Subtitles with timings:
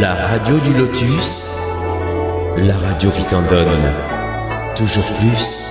[0.00, 1.54] La radio du lotus,
[2.56, 3.92] la radio qui t'en donne
[4.76, 5.70] toujours plus.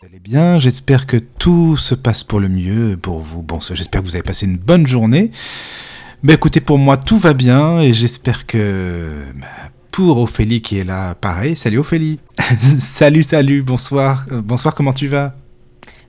[0.00, 3.42] Vous allez bien, j'espère que tout se passe pour le mieux pour vous.
[3.42, 5.30] Bon, j'espère que vous avez passé une bonne journée.
[6.22, 9.46] Mais écoutez, pour moi, tout va bien et j'espère que bah,
[9.92, 11.56] pour Ophélie qui est là, pareil.
[11.56, 12.18] Salut Ophélie.
[12.58, 14.26] salut, salut, bonsoir.
[14.32, 15.34] Euh, bonsoir, comment tu vas?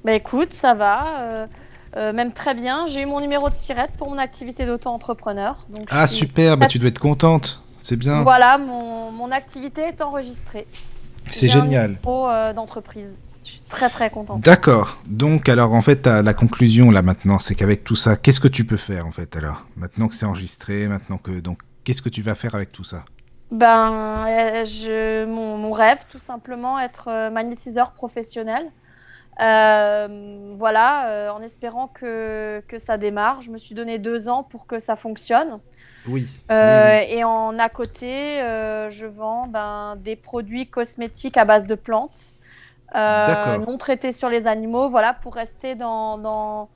[0.06, 1.22] Bah écoute, ça va.
[1.22, 1.48] euh,
[1.98, 2.86] euh, même très bien.
[2.88, 5.66] J'ai eu mon numéro de sirette pour mon activité d'auto-entrepreneur.
[5.90, 7.64] Ah super, bah tu dois être contente.
[7.78, 8.22] C'est bien.
[8.22, 10.68] Voilà, mon, mon activité est enregistrée.
[11.26, 11.92] C'est un génial.
[11.92, 13.22] numéro, euh, d'entreprise.
[13.44, 14.42] Je suis très très contente.
[14.42, 14.98] D'accord.
[15.06, 18.66] Donc alors en fait la conclusion là maintenant, c'est qu'avec tout ça, qu'est-ce que tu
[18.66, 19.66] peux faire en fait alors?
[19.76, 23.06] Maintenant que c'est enregistré, maintenant que donc qu'est-ce que tu vas faire avec tout ça?
[23.50, 28.70] Ben, euh, je, mon, mon rêve, tout simplement, être magnétiseur professionnel.
[29.40, 33.42] Euh, voilà, euh, en espérant que, que ça démarre.
[33.42, 35.60] Je me suis donné deux ans pour que ça fonctionne.
[36.08, 36.26] Oui.
[36.52, 38.40] Euh, oui, Et en à côté,
[38.90, 42.34] je vends ben, des produits cosmétiques à base de plantes,
[42.96, 46.70] non traités sur les animaux, voilà, pour rester dans, dans,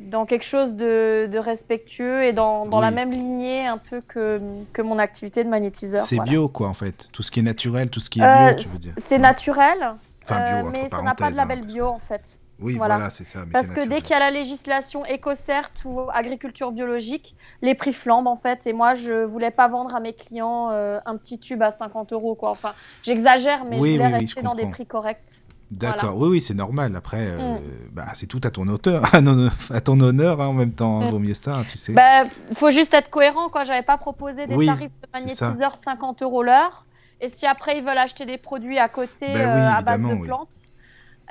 [0.00, 4.40] dans quelque chose de, de respectueux et dans, dans la même lignée un peu que,
[4.72, 6.02] que mon activité de magnétiseur.
[6.02, 6.30] C'est voilà.
[6.30, 7.08] bio quoi en fait.
[7.10, 8.92] Tout ce qui est naturel, tout ce qui est bio, tu veux dire.
[8.98, 9.20] C'est Ouais.
[9.20, 11.66] naturel, Enfin bio euh, entre mais ça n'a pas de parenthèses, label hein.
[11.66, 12.40] bio en fait.
[12.60, 12.94] Oui, voilà.
[12.96, 13.40] voilà, c'est ça.
[13.44, 17.92] mais Parce que dès qu'il y a la législation écocerte ou agriculture biologique, les prix
[17.92, 18.66] flambent en fait.
[18.68, 22.12] Et moi, je voulais pas vendre à mes clients euh, un petit tube à 50
[22.12, 22.36] euros.
[22.36, 22.50] Quoi.
[22.50, 22.72] Enfin,
[23.02, 25.40] j'exagère, mais Oui, je voulais oui, oui, rester je dans des prix corrects.
[25.70, 26.94] D'accord, oui, oui, c'est normal.
[26.94, 27.58] Après, euh, Mm.
[27.92, 29.02] bah, c'est tout à ton honneur,
[29.72, 31.00] à, ton honneur hein, en même temps.
[31.00, 31.10] hein, Mm.
[31.10, 31.92] Vaut mieux ça, hein, tu sais.
[31.92, 32.22] Bah,
[32.54, 33.48] faut juste être cohérent.
[33.48, 33.64] Quoi.
[33.64, 35.46] J'avais pas proposé des tarifs de c'est ça.
[35.46, 36.86] magnétiseur 50 euros l'heure.
[37.24, 40.06] Et si après ils veulent acheter des produits à côté oui, euh, à base de
[40.06, 40.26] oui.
[40.26, 40.54] plantes,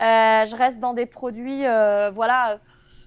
[0.01, 2.57] euh, je reste dans des produits, euh, voilà,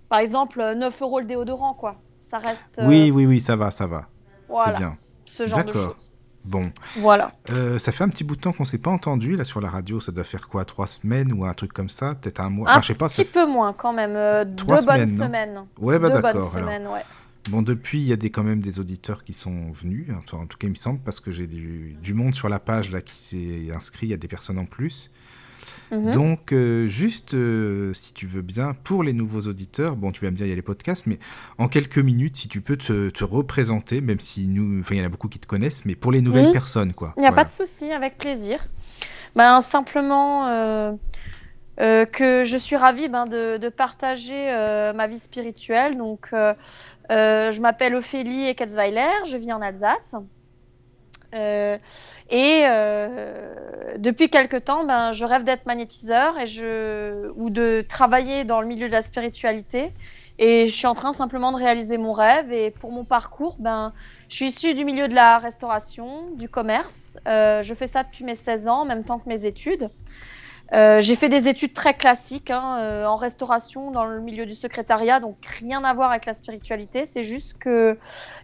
[0.08, 1.96] par exemple 9 euros le déodorant, quoi.
[2.20, 4.06] Ça reste, Oui, oui, oui, ça va, ça va.
[4.48, 4.96] voilà, C'est bien.
[5.26, 5.84] ce genre de D'accord.
[5.94, 6.10] choses.
[6.44, 6.66] Bon,
[6.98, 7.32] Voilà.
[7.50, 9.68] Euh, ça fait un petit bout de temps qu'on s'est pas entendu là sur la
[9.68, 10.00] radio.
[10.00, 12.68] Ça doit faire quoi, trois semaines ou un truc comme ça, peut-être un mois?
[12.68, 13.08] Un Enfin, je sais pas.
[13.08, 14.14] ça petit peu moins quand même.
[14.14, 15.66] euh, Trois deux bonnes semaines.
[15.80, 16.54] Ouais, bah deux bonnes d'accord.
[16.54, 16.68] alors.
[16.68, 17.02] semaines, ouais.
[17.48, 20.08] Bon, depuis, il y a des, quand même des auditeurs qui sont venus.
[20.32, 22.90] En tout cas, il me semble, parce que j'ai du, du monde sur la page
[22.90, 24.06] là qui s'est inscrit.
[24.06, 25.10] Il y a des personnes en plus.
[25.92, 26.10] Mhm.
[26.10, 30.30] Donc, euh, juste, euh, si tu veux bien, pour les nouveaux auditeurs, bon, tu vas
[30.32, 31.18] me dire, il y a les podcasts, mais
[31.58, 35.02] en quelques minutes, si tu peux te, te représenter, même si nous, enfin, il y
[35.02, 36.52] en a beaucoup qui te connaissent, mais pour les nouvelles Mhm.
[36.52, 37.12] personnes, quoi.
[37.16, 37.44] Il n'y a Voilà.
[37.44, 38.66] pas de souci, avec plaisir.
[39.36, 40.92] Ben, simplement euh,
[41.78, 45.96] euh, que je suis ravie ben, de, partager euh, ma vie spirituelle.
[45.96, 46.54] Donc, euh,
[47.10, 50.14] je m'appelle Ophélie Eckelsweiler, je vis en Alsace.
[52.30, 52.62] Et
[53.98, 58.66] depuis quelque temps, ben, je rêve d'être magnétiseur et je, ou de travailler dans le
[58.66, 59.92] milieu de la spiritualité.
[60.38, 62.52] Et je suis en train simplement de réaliser mon rêve.
[62.52, 63.92] Et pour mon parcours, ben,
[64.30, 67.18] je suis issue du milieu de la restauration, du commerce.
[67.26, 69.90] Je fais ça depuis mes 16 ans, en même temps que mes études.
[70.72, 74.54] Euh, j'ai fait des études très classiques hein, euh, en restauration, dans le milieu du
[74.56, 77.04] secrétariat, donc rien à voir avec la spiritualité.
[77.04, 77.96] C'est juste que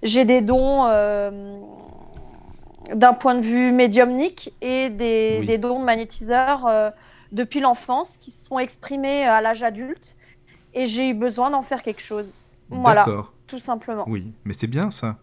[0.05, 1.59] j'ai des dons euh,
[2.94, 5.47] d'un point de vue médiumnique et des, Oui.
[5.47, 6.71] des dons de magnétiseur
[7.32, 10.16] depuis l'enfance qui se sont exprimés à l'âge adulte.
[10.75, 12.37] Et j'ai eu besoin d'en faire quelque chose.
[12.71, 13.05] Voilà,
[13.47, 14.05] tout simplement.
[14.06, 15.16] Oui, mais c'est bien ça.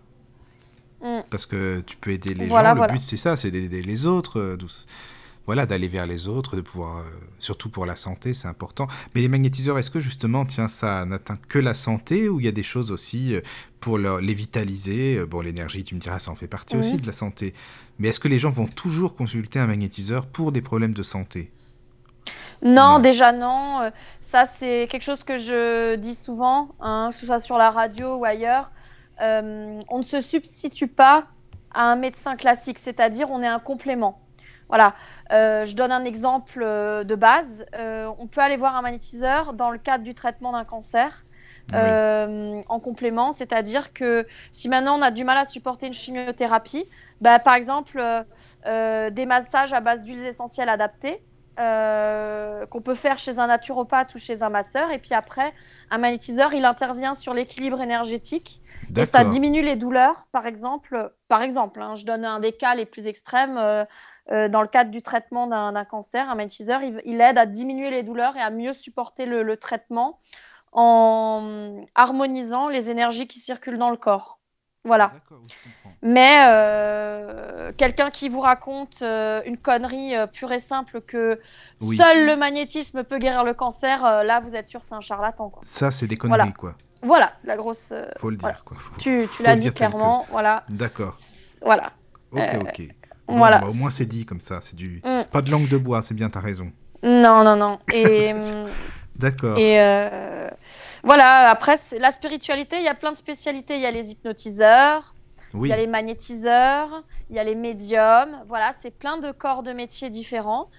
[1.02, 1.22] Mm.
[1.32, 2.74] Parce que tu peux aider les Voilà, gens.
[2.76, 2.94] Le voilà.
[2.94, 4.56] but, c'est ça, c'est d'aider les autres.
[4.60, 4.86] douce-
[5.50, 7.04] Voilà, d'aller vers les autres, de pouvoir, euh,
[7.40, 8.86] surtout pour la santé, c'est important.
[9.16, 12.50] Mais les magnétiseurs, est-ce que justement, tiens, ça n'atteint que la santé ou il y
[12.50, 13.42] a des choses aussi euh,
[13.80, 16.98] pour leur- les vitaliser Euh, Bon, l'énergie, tu me diras, ça en fait partie aussi
[16.98, 17.56] de la santé.
[17.98, 21.52] Mais est-ce que les gens vont toujours consulter un magnétiseur pour des problèmes de santé?
[22.62, 23.00] Non, Non.
[23.00, 23.92] déjà non.
[24.22, 28.18] Ça, c'est quelque chose que je dis souvent, hein, que ce soit sur la radio
[28.18, 28.70] ou ailleurs.
[29.22, 31.26] Euh, on ne se substitue pas
[31.74, 34.22] à un médecin classique, c'est-à-dire on est un complément.
[34.68, 34.94] Voilà.
[35.32, 37.66] Euh, je donne un exemple euh, de base.
[37.76, 41.26] Euh, on peut aller voir un magnétiseur dans le cadre du traitement d'un cancer.
[41.72, 41.78] Oui.
[41.78, 46.86] euh, en complément, c'est-à-dire que si maintenant on a du mal à supporter une chimiothérapie,
[47.22, 48.02] bah, par exemple
[48.66, 51.22] des massages à base d'huiles essentielles adaptées,
[51.60, 54.92] euh, qu'on peut faire chez un naturopathe ou chez un masseur.
[54.92, 55.54] Et puis après,
[55.92, 58.62] un magnétiseur, il intervient sur l'équilibre énergétique
[58.96, 60.26] et ça diminue les douleurs.
[60.32, 63.58] Par exemple, par exemple hein, je donne un des cas les plus extrêmes.
[63.58, 63.84] euh,
[64.30, 68.04] dans le cadre du traitement d'un cancer, un magnétiseur, il, il aide à diminuer les
[68.04, 70.20] douleurs et à mieux supporter le, le traitement
[70.72, 74.40] en harmonisant les énergies qui circulent dans le corps.
[74.86, 75.12] Voilà.
[76.02, 81.40] Mais euh, quelqu'un qui vous raconte euh, une connerie euh, pure et simple que
[81.82, 81.98] Oui.
[81.98, 85.50] seul le magnétisme peut guérir le cancer, euh, là vous êtes sûr c'est un charlatan.
[85.50, 85.62] Quoi.
[85.66, 86.52] Ça, c'est des conneries, Voilà.
[86.54, 86.76] quoi.
[87.02, 87.90] Voilà, la grosse.
[87.92, 88.58] euh, Faut le dire, voilà.
[88.64, 88.78] quoi.
[88.78, 89.74] Faut- Tu, tu l'as dit que.
[89.74, 90.64] clairement, voilà.
[90.70, 91.18] D'accord.
[91.62, 91.92] Voilà.
[92.32, 92.88] Ok, Euh,
[93.36, 94.60] Bon, bah, au moins c'est dit comme ça.
[94.62, 95.24] C'est du Mm.
[95.32, 96.02] pas de langue de bois.
[96.02, 96.72] C'est bien, t'as raison.
[97.04, 97.80] Non, non, non.
[97.94, 98.42] Et, hum,
[99.16, 99.58] D'accord.
[99.58, 100.50] et euh,
[101.04, 103.76] voilà, après, la spiritualité, il y a plein de spécialités.
[103.76, 105.14] Il y a les hypnotiseurs,
[105.54, 105.70] il Oui.
[105.70, 108.38] y a les magnétiseurs, il y a les médiums.
[108.48, 110.70] Voilà, c'est plein de corps de métiers différents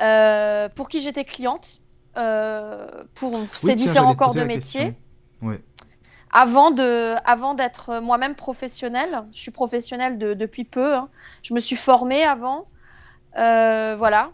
[0.00, 1.80] euh, pour qui j'étais cliente.
[2.16, 2.86] euh,
[3.16, 4.94] pour Oui, ces tiens, différents corps de métiers.
[5.42, 5.60] Ouais.
[6.36, 10.94] Avant de, avant d'être moi-même professionnelle, je suis professionnelle de- depuis peu.
[10.94, 11.08] hein.
[11.42, 12.66] Je me suis formée avant.
[13.38, 14.30] Euh, voilà.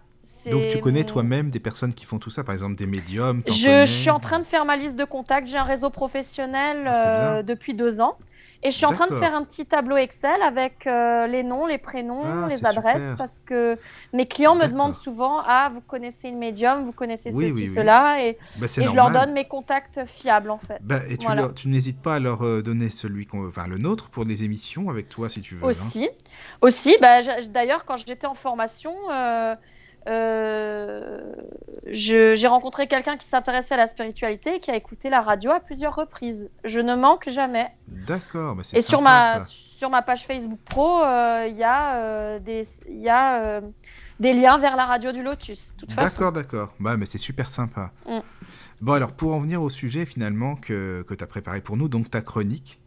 [0.51, 3.43] Donc tu connais toi-même des personnes qui font tout ça, par exemple des médiums.
[3.47, 5.47] Je, suis en train de faire ma liste de contacts.
[5.47, 8.17] J'ai un réseau professionnel Ah, euh, depuis deux ans.
[8.63, 11.65] Et je suis en train de faire un petit tableau Excel avec euh, les noms,
[11.67, 13.17] les prénoms, Ah, les adresses, super.
[13.17, 13.79] parce que
[14.13, 17.69] mes clients me demandent souvent Ah, vous connaissez une médium, vous connaissez Oui, ceci, oui,
[17.69, 17.75] oui.
[17.75, 18.23] cela.
[18.23, 20.79] Et, Bah, et je leur donne mes contacts fiables, en fait.
[20.83, 21.41] Bah, et tu, Voilà.
[21.43, 24.43] leur- tu n'hésites pas à leur euh, donner celui qu'on, enfin le nôtre pour les
[24.45, 25.65] émissions avec toi si tu veux.
[25.65, 25.69] hein.
[25.71, 26.11] Aussi,
[26.61, 29.55] aussi bah, d'ailleurs, quand j'étais en formation, euh,
[30.09, 31.21] euh,
[31.87, 35.61] j'ai rencontré quelqu'un qui s'intéressait à la spiritualité et qui a écouté la radio à
[35.61, 36.51] plusieurs reprises.
[36.65, 37.69] Je ne manque jamais.
[37.89, 39.47] D'accord, bah, c'est Et sur ma, ça.
[39.49, 43.61] sur ma page Facebook pro, euh, il y a, euh, des, y a euh,
[44.19, 45.75] des liens vers la radio du Lotus.
[45.97, 46.75] D'accord, d'accord.
[46.81, 47.91] Bah, mais c'est super sympa.
[48.07, 48.19] Mm.
[48.81, 51.89] Bon, alors, pour en venir au sujet, finalement, que, que tu as préparé pour nous,
[51.89, 52.80] donc ta chronique.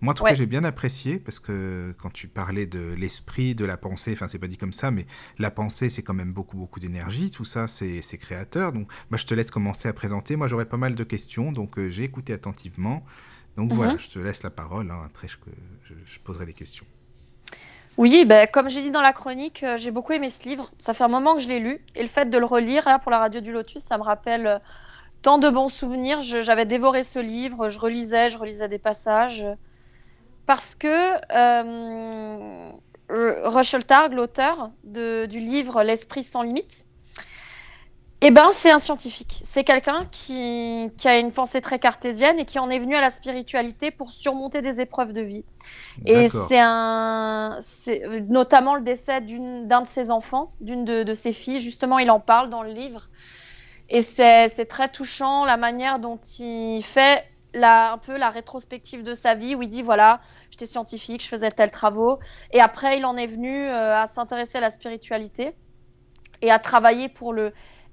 [0.00, 0.30] Moi, en tout Ouais.
[0.30, 4.28] cas, j'ai bien apprécié, parce que quand tu parlais de l'esprit, de la pensée, enfin,
[4.28, 5.06] c'est pas dit comme ça, mais
[5.38, 7.30] la pensée, c'est quand même beaucoup, beaucoup d'énergie.
[7.30, 8.72] Tout ça, c'est créateur.
[8.72, 10.36] Donc, bah, je te laisse commencer à présenter.
[10.36, 13.04] Moi, j'aurais pas mal de questions, donc euh, j'ai écouté attentivement.
[13.56, 13.76] Donc, Mhm.
[13.76, 14.90] voilà, je te laisse la parole.
[14.90, 15.02] hein.
[15.04, 15.36] Après, je,
[15.82, 16.86] je, je poserai les questions.
[17.96, 20.70] Oui, ben, comme j'ai dit dans la chronique, euh, j'ai beaucoup aimé ce livre.
[20.78, 21.84] Ça fait un moment que je l'ai lu.
[21.94, 24.46] Et le fait de le relire là, pour la radio du Lotus, ça me rappelle
[24.46, 24.58] euh,
[25.22, 26.20] tant de bons souvenirs.
[26.22, 29.44] J'avais dévoré ce livre, je relisais, je relisais des passages.
[30.50, 32.72] Parce que euh,
[33.08, 36.86] Russell Targ, l'auteur du livre L'esprit sans limite,
[38.20, 39.42] eh ben, c'est un scientifique.
[39.44, 43.00] C'est quelqu'un qui, qui a une pensée très cartésienne et qui en est venu à
[43.00, 45.44] la spiritualité pour surmonter des épreuves de vie.
[46.04, 47.60] Et c'est un,
[48.28, 51.60] notamment le décès d'un de ses enfants, d'une de, de ses filles.
[51.60, 53.08] Justement, il en parle dans le livre.
[53.88, 57.24] Et c'est très touchant la manière dont il fait
[57.54, 60.20] la, un peu la rétrospective de sa vie, où il dit voilà,
[60.50, 62.18] j'étais scientifique, je faisais tels travaux.
[62.52, 65.54] Et après, il en est venu euh, à s'intéresser à la spiritualité
[66.42, 67.52] et à travailler pour le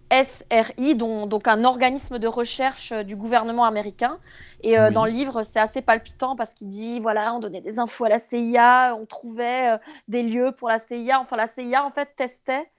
[0.09, 4.19] SRI, dont- donc un organisme de recherche euh, du gouvernement américain.
[4.61, 4.93] Et euh, Oui.
[4.93, 8.09] dans le livre, c'est assez palpitant parce qu'il dit voilà, on donnait des infos à
[8.09, 9.77] la CIA, on trouvait
[10.07, 11.19] des lieux pour la CIA.
[11.19, 12.69] Enfin, la CIA en fait testait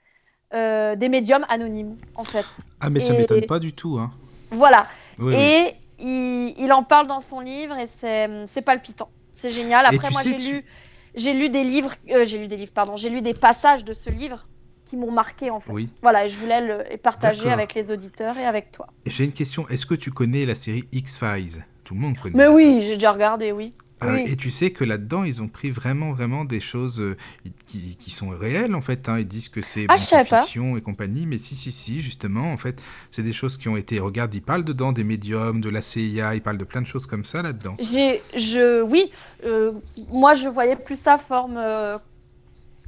[0.50, 2.46] des médiums anonymes, en fait.
[2.80, 3.98] Ah, mais ça Et- m'étonne pas du tout.
[3.98, 4.10] Hein.
[4.50, 4.86] Voilà.
[5.18, 5.74] Oui, oui.
[5.98, 9.10] Il, il en parle dans son livre et c'est palpitant.
[9.32, 9.86] C'est génial.
[9.86, 10.64] Après, moi, j'ai tu- lu,
[11.14, 13.92] j'ai lu des livres, euh, j'ai lu des livres, pardon, j'ai lu des passages de
[13.92, 14.44] ce livre
[14.84, 15.72] qui m'ont marqué en fait.
[15.72, 15.90] Oui.
[16.02, 18.86] Voilà, et je voulais le partager avec les auditeurs et avec toi.
[19.06, 19.68] J'ai une question.
[19.68, 21.64] Est-ce que tu connais la série X-Files?
[21.84, 22.36] Tout le monde connaît.
[22.36, 23.74] Mais oui, j'ai déjà regardé, oui.
[24.00, 24.22] Ah, oui.
[24.26, 27.16] Et tu sais que là-dedans, ils ont pris vraiment, vraiment des choses euh,
[27.66, 29.08] qui, qui sont réelles, en fait.
[29.08, 29.18] hein.
[29.18, 32.56] Ils disent que c'est Ah, bon, fiction et compagnie, mais si, si, si, justement, en
[32.56, 32.80] fait,
[33.10, 33.98] c'est des choses qui ont été...
[34.00, 37.06] Regarde, ils parlent dedans des médiums, de la CIA, ils parlent de plein de choses
[37.06, 37.76] comme ça là-dedans.
[37.80, 39.10] J'ai, je, oui,
[39.44, 39.72] euh,
[40.10, 41.98] moi je voyais plus ça forme euh,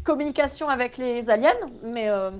[0.04, 1.52] communication avec les aliens,
[1.84, 2.30] mais euh,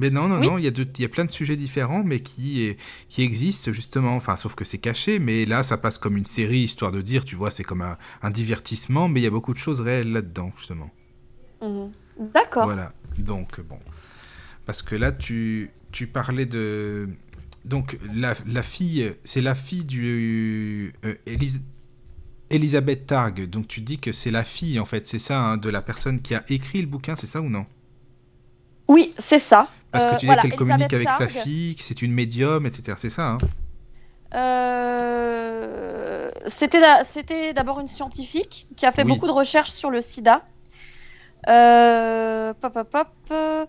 [0.00, 0.46] Mais non, non, Oui.
[0.46, 2.74] non, il y, a de- il y a plein de sujets différents, mais qui,
[3.18, 4.16] existent, justement.
[4.16, 7.24] Enfin, sauf que c'est caché, mais là, ça passe comme une série, histoire de dire,
[7.24, 10.10] tu vois, c'est comme un, un divertissement, mais il y a beaucoup de choses réelles
[10.10, 10.90] là-dedans, justement.
[11.62, 11.92] mhm.
[12.34, 12.64] d'accord.
[12.64, 13.78] Voilà, donc bon.
[14.66, 17.08] Parce que là, tu, tu parlais de...
[17.66, 20.94] Donc, la, la fille, c'est la fille du...
[21.04, 21.60] euh, Elis-
[22.48, 25.68] Elisabeth Targ, donc tu dis que c'est la fille, en fait, c'est ça, hein, de
[25.68, 27.66] la personne qui a écrit le bouquin, c'est ça ou non?
[28.90, 29.68] Oui, c'est ça.
[29.92, 32.66] Parce Euh, que tu dis voilà, qu'elle communique avec sa fille, que c'est une médium,
[32.66, 32.94] etc.
[32.98, 33.38] C'est ça, hein
[34.34, 39.12] Euh, C'était d'a- c'était d'abord une scientifique qui a fait Oui.
[39.12, 40.42] beaucoup de recherches sur le sida.
[41.48, 43.64] Euh, pop, pop, pop, euh,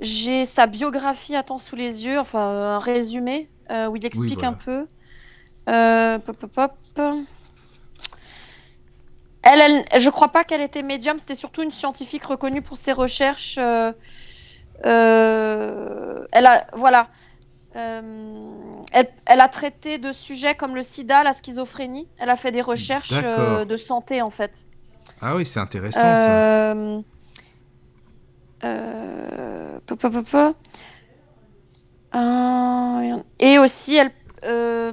[0.00, 2.40] J'ai sa biographie attends sous les yeux, enfin
[2.76, 4.48] un résumé euh, où il explique voilà.
[4.48, 4.86] un peu.
[5.68, 7.08] Euh, pop, pop, pop.
[9.42, 12.92] Elle, elle, je crois pas qu'elle était médium, c'était surtout une scientifique reconnue pour ses
[12.92, 13.58] recherches.
[14.84, 17.08] Euh, elle a, voilà,
[17.76, 18.00] euh,
[18.92, 22.08] elle, elle a traité de sujets comme le sida, la schizophrénie.
[22.18, 24.68] Elle a fait des recherches euh, de santé en fait.
[25.20, 26.74] Ah oui, c'est intéressant, ça.
[28.60, 30.54] Pa, pa.
[32.14, 34.10] Euh, et aussi, elle,
[34.44, 34.92] euh,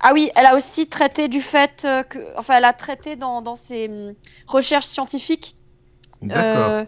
[0.00, 3.54] Ah oui, elle a aussi traité du fait que, enfin, elle a traité dans, dans
[3.54, 4.14] ses hum,
[4.46, 5.56] recherches scientifiques
[6.22, 6.70] D'accord.
[6.70, 6.84] euh,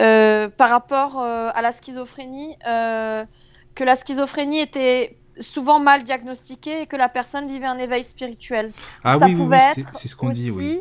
[0.00, 6.86] euh, par rapport euh, à la schizophrénie, que la schizophrénie était souvent mal diagnostiquée et
[6.86, 8.72] que la personne vivait un éveil spirituel.
[9.04, 9.56] ah ça oui, oui,
[9.92, 10.80] c'est ce qu'on dit, oui.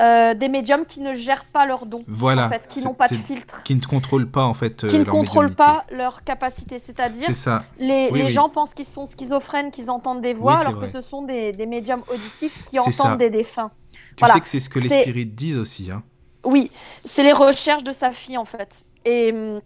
[0.00, 2.44] euh, des médiums qui ne gèrent pas leurs dons, Voilà.
[2.46, 4.98] en fait, qui n'ont pas de filtre, Qui ne contrôlent pas, en fait, euh, qui
[4.98, 6.78] ne leur contrôlent pas leur capacité.
[6.78, 7.64] C'est-à-dire, C'est ça.
[7.78, 8.32] les, Oui, les oui.
[8.32, 11.52] gens pensent qu'ils sont schizophrènes, qu'ils entendent des voix, Oui, alors que ce sont des,
[11.52, 13.16] des médiums auditifs qui entendent ça.
[13.16, 13.70] des défunts.
[13.92, 14.34] Tu Voilà.
[14.34, 15.90] sais que c'est ce que les spirites disent aussi.
[15.90, 16.02] Hein.
[16.46, 16.70] Oui,
[17.04, 18.84] c'est les recherches de sa fille en fait.
[19.04, 19.60] Et hum,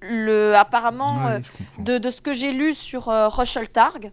[0.00, 1.38] le, apparemment, Ouais, euh,
[1.78, 4.10] de, de ce que j'ai lu sur euh, Russell Targ,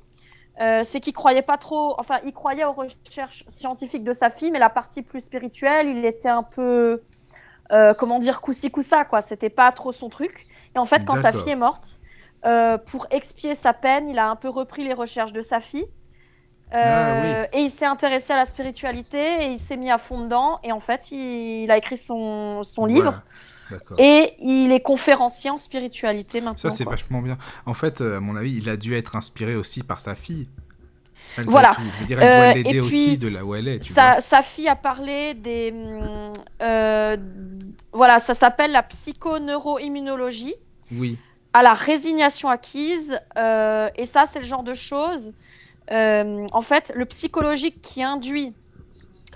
[0.61, 4.51] euh, c'est qu'il croyait pas trop, enfin, il croyait aux recherches scientifiques de sa fille,
[4.51, 7.01] mais la partie plus spirituelle, il était un peu,
[7.71, 9.21] euh, comment dire, coussi coussa quoi.
[9.21, 10.45] C'était pas trop son truc.
[10.75, 11.99] Et en fait, quand sa fille est morte,
[12.87, 15.85] pour expier sa peine, il a un peu repris les recherches de sa fille.
[16.73, 20.21] Euh, Ah Et il s'est intéressé à la spiritualité et il s'est mis à fond
[20.21, 20.59] dedans.
[20.63, 23.21] Et en fait, il, il a écrit son, son livre.
[23.69, 23.83] Voilà.
[23.97, 26.57] Et il est conférencier en spiritualité maintenant.
[26.57, 27.37] Ça, c'est vachement bien.
[27.65, 30.47] En fait, euh, à mon avis, il a dû être inspiré aussi par sa fille.
[31.45, 31.71] Voilà.
[31.73, 31.81] tout.
[31.93, 33.79] Je veux dire, elle doit Euh, l'aider aussi de là où elle est.
[33.79, 34.19] Tu vois.
[34.19, 35.73] Sa, fille a parlé des.
[36.61, 37.15] euh,
[37.93, 40.55] voilà, ça s'appelle la psychoneuroimmunologie,
[40.91, 41.17] Oui,
[41.53, 43.19] à la résignation acquise.
[43.37, 45.33] euh, et ça, c'est le genre de choses.
[45.91, 48.53] Euh, en fait, le psychologique qui induit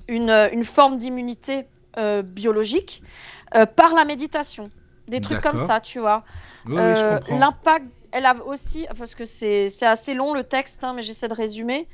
[0.08, 1.66] une, une forme d'immunité
[1.98, 3.02] euh, biologique
[3.56, 4.70] euh, par la méditation.
[5.08, 6.24] Des trucs comme ça, tu vois.
[6.66, 7.20] oui, oui, Euh.
[7.38, 11.34] L'impact, elle a aussi, parce que c'est assez long le texte, hein, mais j'essaie de
[11.34, 11.88] résumer.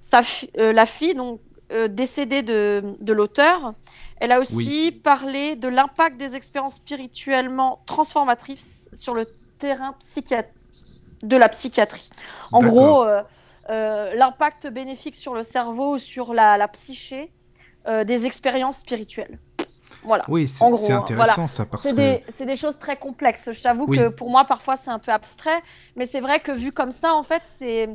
[0.00, 1.40] Sa fi- euh, la fille, donc
[1.72, 3.74] euh, décédée de, de l'auteur,
[4.20, 9.26] elle a aussi parlé de l'impact des expériences spirituellement transformatrices sur le
[9.58, 10.46] terrain psychiat-
[11.22, 12.08] de la psychiatrie.
[12.52, 13.22] En gros, euh, euh,
[13.68, 17.32] l'impact bénéfique sur le cerveau ou sur la, la psyché
[17.88, 19.38] euh, des expériences spirituelles.
[20.04, 20.24] Voilà.
[20.28, 21.96] Oui, c'est hein, intéressant ça parce C'est que.
[21.96, 23.50] des, c'est des choses très complexes.
[23.50, 23.98] Je t'avoue Oui.
[23.98, 25.60] que pour moi, parfois, c'est un peu abstrait.
[25.96, 27.88] Mais c'est vrai que vu comme ça, en fait, c'est,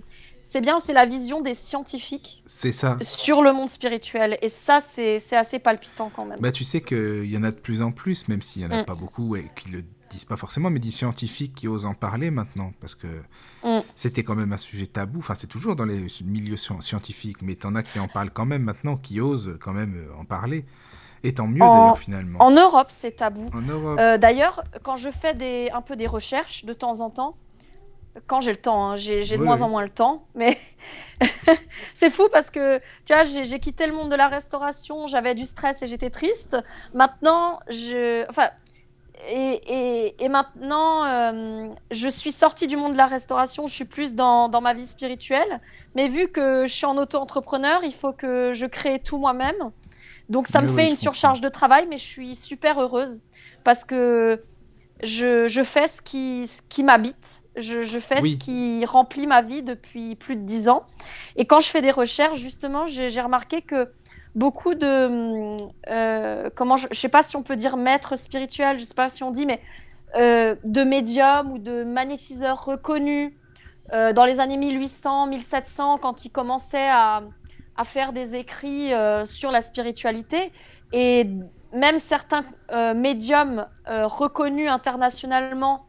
[0.44, 2.98] c'est bien, c'est la vision des scientifiques C'est ça.
[3.01, 4.38] sur le monde spirituel.
[4.42, 6.40] Et ça, c'est, assez palpitant quand même.
[6.42, 8.72] Bah, tu sais qu'il y en a de plus en plus, même s'il y en
[8.72, 8.86] a Mm.
[8.86, 12.32] pas beaucoup et qui le disent pas forcément, mais des scientifiques qui osent en parler
[12.32, 13.08] maintenant, parce que
[13.63, 13.80] Mm.
[13.96, 15.20] c'était quand même un sujet tabou.
[15.20, 18.46] Enfin, c'est toujours dans les milieux sci- scientifiques, mais t'en as qui en parlent quand
[18.46, 20.65] même maintenant, qui osent quand même euh, en parler.
[21.24, 22.39] Et tant mieux d'ailleurs finalement.
[22.41, 23.48] En Europe, c'est tabou.
[23.53, 24.00] En Europe.
[24.00, 27.36] Euh, d'ailleurs, quand je fais des, un peu des recherches de temps en temps,
[28.27, 29.62] quand j'ai le temps, hein, j'ai, j'ai de Oui, moins oui.
[29.63, 30.58] en moins le temps, mais
[31.96, 35.36] c'est fou parce que tu vois, j'ai, j'ai quitté le monde de la restauration, j'avais
[35.36, 36.58] du stress et j'étais triste.
[36.94, 38.50] Maintenant, je, enfin,
[39.30, 39.62] et,
[40.08, 44.16] et, et maintenant, euh, je suis sortie du monde de la restauration, je suis plus
[44.16, 45.62] dans, dans ma vie spirituelle,
[45.96, 49.72] mais vu que je suis en auto-entrepreneur, il faut que je crée tout moi-même.
[50.30, 50.98] Donc ça me oui, fait une comprends.
[50.98, 53.22] surcharge de travail, mais je suis super heureuse
[53.63, 54.44] parce que
[55.04, 58.32] je, je fais ce qui, ce qui m'habite, je, je fais Oui.
[58.32, 60.86] ce qui remplit ma vie depuis plus de dix ans.
[61.36, 63.92] Et quand je fais des recherches, justement, j'ai remarqué que
[64.36, 65.58] beaucoup de...
[65.90, 69.10] euh, comment je ne sais pas si on peut dire maître spirituel, je sais pas
[69.10, 69.62] si on dit, mais
[70.16, 73.34] euh, de médiums ou de magnétiseurs reconnus
[73.94, 77.24] euh, dans les années 1800, 1700, quand ils commençaient à,
[77.76, 78.92] à faire des écrits
[79.26, 80.52] sur la spiritualité.
[80.94, 81.28] Et
[81.74, 82.44] même certains
[82.94, 85.86] médiums reconnus internationalement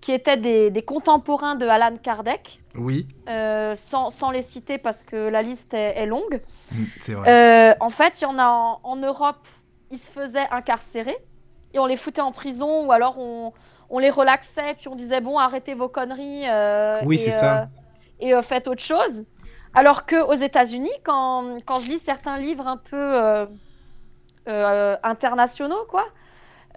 [0.00, 5.02] qui étaient des, des contemporains de Alan Kardec, Oui, euh, sans, sans les citer parce
[5.02, 6.40] que la liste est, est longue.
[6.70, 7.28] Mm, c'est vrai.
[7.28, 9.46] Euh, en fait, il y en a en, en Europe,
[9.90, 11.16] ils se faisaient incarcérer
[11.74, 13.52] et on les foutait en prison ou alors on,
[13.90, 17.68] on les relaxait puis on disait bon arrêtez vos conneries euh, Oui, c'est ça.
[18.20, 19.24] et faites autre chose.
[19.74, 23.46] Alors que aux États-Unis, quand, quand je lis certains livres un peu
[25.02, 26.04] internationaux, quoi,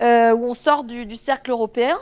[0.02, 0.04] où
[0.46, 1.98] on sort du, du cercle européen,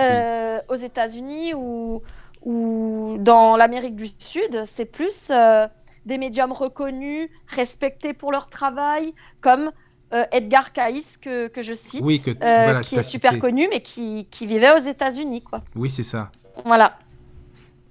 [0.00, 2.02] euh, aux États-Unis ou,
[2.42, 5.66] ou dans l'Amérique du Sud, c'est plus euh,
[6.06, 9.70] des médiums reconnus, respectés pour leur travail, comme
[10.14, 13.40] euh, Edgar Cayce que, que je cite, oui, que voilà, qui est super cité.
[13.40, 15.62] connu, mais qui, qui vivait aux États-Unis, quoi.
[15.74, 16.30] Oui, c'est ça.
[16.64, 16.98] Voilà.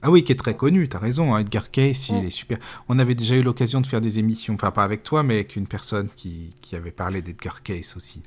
[0.02, 2.26] Ah oui, qui est très connu, t'as raison, hein, Edgar Cayce, il Mm.
[2.26, 2.58] est super.
[2.88, 5.56] On avait déjà eu l'occasion de faire des émissions, enfin pas avec toi, mais avec
[5.56, 8.22] une personne qui, qui avait parlé d'Edgar Cayce aussi.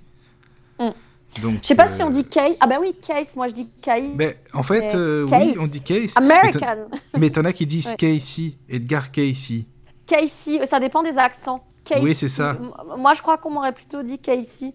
[1.38, 1.42] Mm.
[1.42, 2.56] Donc, Je sais pas euh, si on dit Cayce.
[2.60, 4.14] Ah ben oui, Cayce, moi je dis Cayce.
[4.16, 6.88] Mais en fait, c'est euh, oui, on dit t'en- American.
[7.16, 7.96] Mais t'en as qui disent Ouais.
[7.96, 9.64] Casey, Edgar Casey.
[10.06, 11.64] Casey, ça dépend des accents.
[11.84, 12.00] Casey.
[12.02, 12.56] Oui, c'est ça.
[12.98, 14.72] Moi je crois qu'on m'aurait plutôt dit Casey.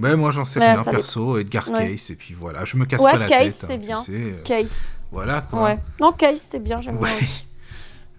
[0.00, 1.86] Ben moi j'en sais Ouais, rien perso, Edgar Ouais.
[1.86, 3.66] Cayce, et puis voilà, je me casse pas la Cayce, tête.
[3.68, 3.96] c'est hein, tu bien.
[3.96, 4.78] sais, euh, Case.
[5.12, 5.76] Voilà quoi.
[6.00, 7.44] Non, Case, c'est bien, j'aime bien aussi.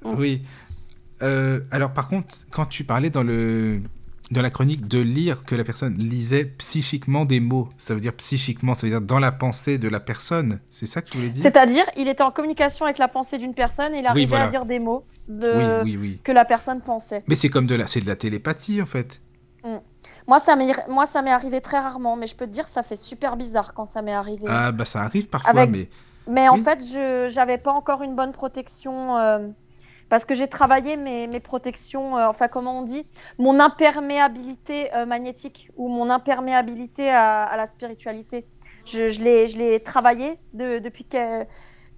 [0.06, 0.14] Mm.
[0.18, 0.42] Oui.
[1.22, 3.82] euh, alors par contre, quand tu parlais dans le
[4.32, 8.14] dans la chronique de lire que la personne lisait psychiquement des mots, ça veut dire
[8.14, 10.60] psychiquement, ça veut dire dans la pensée de la personne.
[10.70, 11.42] C'est ça que tu voulais dire?
[11.42, 14.66] C'est-à-dire, il était en communication avec la pensée d'une personne et il arrivait à dire
[14.66, 15.84] des mots de...
[15.84, 17.24] oui, oui, que la personne pensait.
[17.28, 19.22] Mais c'est comme de la, c'est de la télépathie en fait.
[19.64, 19.78] Mm.
[20.28, 22.84] Moi, ça m'est, moi, ça m'est arrivé très rarement, mais je peux te dire, ça
[22.84, 24.46] fait super bizarre quand ça m'est arrivé.
[24.48, 25.90] Ah bah ça arrive parfois, mais.
[26.28, 29.18] Mais en fait, je n'avais pas encore une bonne protection.
[29.18, 29.48] Euh,
[30.10, 33.06] parce que j'ai travaillé mes, mes protections, euh, enfin comment on dit,
[33.38, 38.46] mon imperméabilité euh, magnétique ou mon imperméabilité à, la spiritualité.
[38.86, 41.06] Je, je l'ai travaillé de, depuis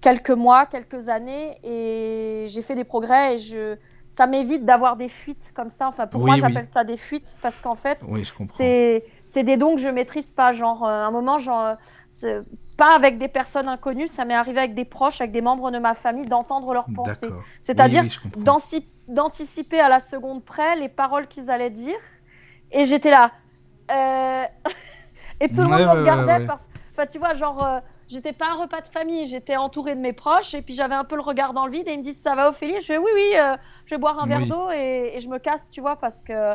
[0.00, 3.76] quelques mois, quelques années et j'ai fait des progrès et je,
[4.08, 5.88] ça m'évite d'avoir des fuites comme ça.
[5.88, 8.06] Enfin, pour moi, j'appelle ça des fuites parce qu'en fait,
[8.44, 10.52] c'est des dons que je maîtrise pas.
[10.52, 11.76] Genre, à un moment, genre,
[12.76, 15.78] pas avec des personnes inconnues, ça m'est arrivé avec des proches, avec des membres de
[15.78, 17.30] ma famille, d'entendre leurs pensées.
[17.60, 18.04] C'est-à-dire
[19.08, 21.98] d'anticiper à la seconde près les paroles qu'ils allaient dire.
[22.70, 23.32] Et j'étais là.
[23.90, 24.44] Euh,
[25.40, 26.46] et tout le monde me regardait.
[26.46, 26.68] parce...
[26.92, 30.12] Enfin, tu vois, genre, euh, j'étais pas un repas de famille, j'étais entourée de mes
[30.12, 30.54] proches.
[30.54, 31.88] Et puis j'avais un peu le regard dans le vide.
[31.88, 32.80] Et ils me disent Ça va, Ophélie?
[32.80, 35.68] Je fais Oui, oui, euh, je vais boire un verre d'eau et, je me casse,
[35.70, 36.54] tu vois, parce que.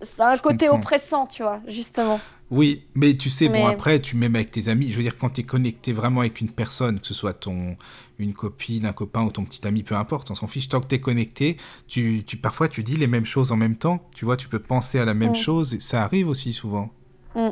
[0.00, 2.18] c'est un côté oppressant, tu vois, justement.
[2.50, 4.90] Oui, mais tu sais, bon, après, tu m'aimes avec tes amis.
[4.90, 7.76] Je veux dire, quand tu es connecté vraiment avec une personne, que ce soit ton,
[8.18, 10.68] une copine, un copain ou ton petit ami, peu importe, on s'en fiche.
[10.68, 13.76] Tant que tu es connecté, tu, tu, parfois tu dis les mêmes choses en même
[13.76, 14.00] temps.
[14.14, 15.36] Tu vois, tu peux penser à la même mm.
[15.36, 15.74] chose.
[15.74, 16.88] Et ça arrive aussi souvent.
[17.34, 17.50] Mm.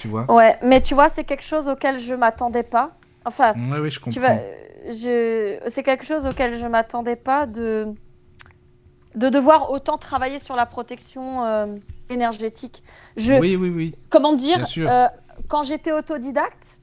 [0.00, 0.30] Tu vois?
[0.32, 2.96] Ouais, mais tu vois, c'est quelque chose auquel je m'attendais pas.
[3.24, 4.38] Enfin, ouais, je comprends.
[4.88, 5.58] je...
[5.66, 7.92] C'est quelque chose auquel je m'attendais pas de
[9.14, 11.66] de devoir autant travailler sur la protection euh,
[12.10, 12.82] énergétique.
[13.16, 13.94] Je, oui, oui, oui.
[14.10, 15.06] Comment dire euh,
[15.48, 16.80] Quand j'étais autodidacte,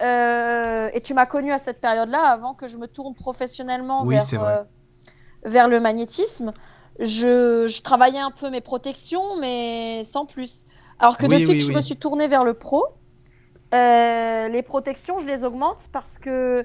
[0.00, 4.66] euh, et tu m'as connu à cette période-là, avant que je me tourne professionnellement vers,
[5.44, 6.52] vers le magnétisme,
[6.98, 10.66] je, travaillais un peu mes protections, mais sans plus.
[10.98, 12.84] Alors que depuis que je me suis tournée vers le pro,
[13.72, 16.64] les protections, je les augmente parce que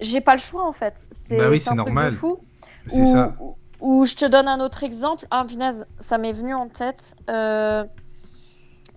[0.00, 1.06] j'ai pas le choix en fait.
[1.10, 2.14] C'est bah oui, normal.
[2.86, 3.36] C'est ça.
[3.82, 5.26] Ou je te donne un autre exemple.
[5.30, 7.16] Ah, punaise, ça m'est venu en tête.
[7.28, 7.84] Euh,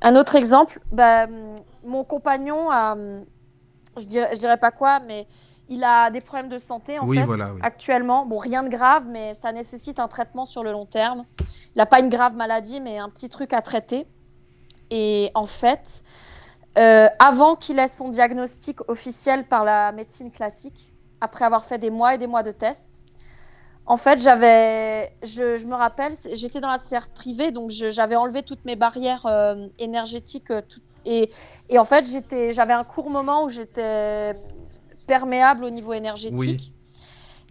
[0.02, 1.26] un autre exemple, bah,
[1.84, 2.96] mon compagnon a,
[3.98, 5.28] je dirais, dirais pas quoi, mais
[5.70, 7.26] il a des problèmes de santé en fait,
[7.64, 8.28] actuellement.
[8.28, 11.26] Bon, rien de grave, mais ça nécessite un traitement sur le long terme.
[11.40, 14.06] Il n'a pas une grave maladie, mais un petit truc à traiter.
[14.92, 16.04] Et en fait,
[16.78, 21.90] euh, avant qu'il ait son diagnostic officiel par la médecine classique, après avoir fait des
[21.90, 23.02] mois et des mois de tests,
[23.88, 28.66] en fait, j'avais, je, me rappelle, j'étais dans la sphère privée, donc j'avais enlevé toutes
[28.66, 30.50] mes barrières euh, énergétiques.
[30.50, 30.62] Euh,
[31.06, 34.34] et, en fait, j'étais, j'avais un court moment où j'étais
[35.06, 36.74] perméable au niveau énergétique.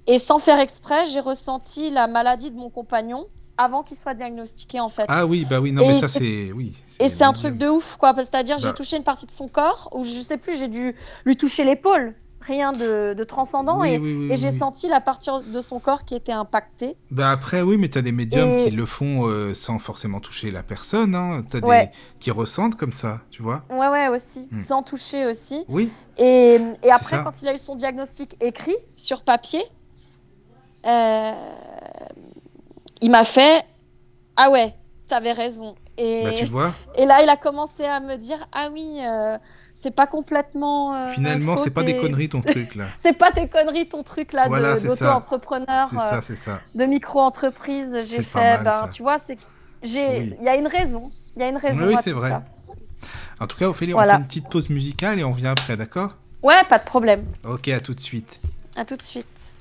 [0.06, 4.80] Et sans faire exprès, j'ai ressenti la maladie de mon compagnon avant qu'il soit diagnostiqué
[4.80, 5.04] en fait.
[5.06, 6.72] Ah oui, bah oui, non mais ça c'est oui.
[6.98, 8.74] Et c'est un truc de ouf quoi, c'est-à-dire j'ai bah.
[8.74, 12.14] touché une partie de son corps ou je sais plus, j'ai dû lui toucher l'épaule
[12.46, 14.00] rien de, transcendant et,
[14.36, 16.96] j'ai senti la partie de son corps qui était impactée.
[17.10, 20.50] Bah après, oui, mais tu as des médiums qui le font euh, sans forcément toucher
[20.50, 21.14] la personne.
[21.14, 21.42] Hein.
[21.48, 23.64] Tu as des qui ressentent comme ça, tu vois.
[23.70, 24.48] Ouais, ouais, aussi.
[24.50, 24.56] Hmm.
[24.56, 25.64] Sans toucher aussi.
[25.68, 25.90] Oui.
[26.18, 29.62] Et, et après, quand il a eu son diagnostic écrit sur papier,
[30.86, 31.32] euh,
[33.00, 33.64] il m'a fait
[34.36, 34.74] Ah ouais,
[35.08, 35.74] t'avais raison.
[35.96, 36.74] Et, bah, tu vois.
[36.96, 38.98] Et là, il a commencé à me dire Ah oui.
[39.00, 39.38] Euh,
[39.74, 40.94] c'est pas complètement.
[40.94, 42.86] Euh, Finalement, c'est pas des conneries ton truc là.
[43.02, 46.60] c'est pas tes conneries ton truc là d'auto-entrepreneur, c'est ça, c'est ça.
[46.74, 47.98] de micro-entreprise.
[48.08, 49.36] J'ai fait, ben, tu vois, c'est
[49.82, 51.86] j'ai, il y a une raison, il y a une raison.
[51.86, 52.30] Oui, c'est vrai.
[52.30, 52.44] Ça.
[53.40, 56.16] En tout cas, Ophélie, on fait une petite pause musicale et on vient après, d'accord?
[56.42, 57.24] Ouais, pas de problème.
[57.44, 58.40] Ok, à tout de suite.
[58.76, 59.53] À tout de suite.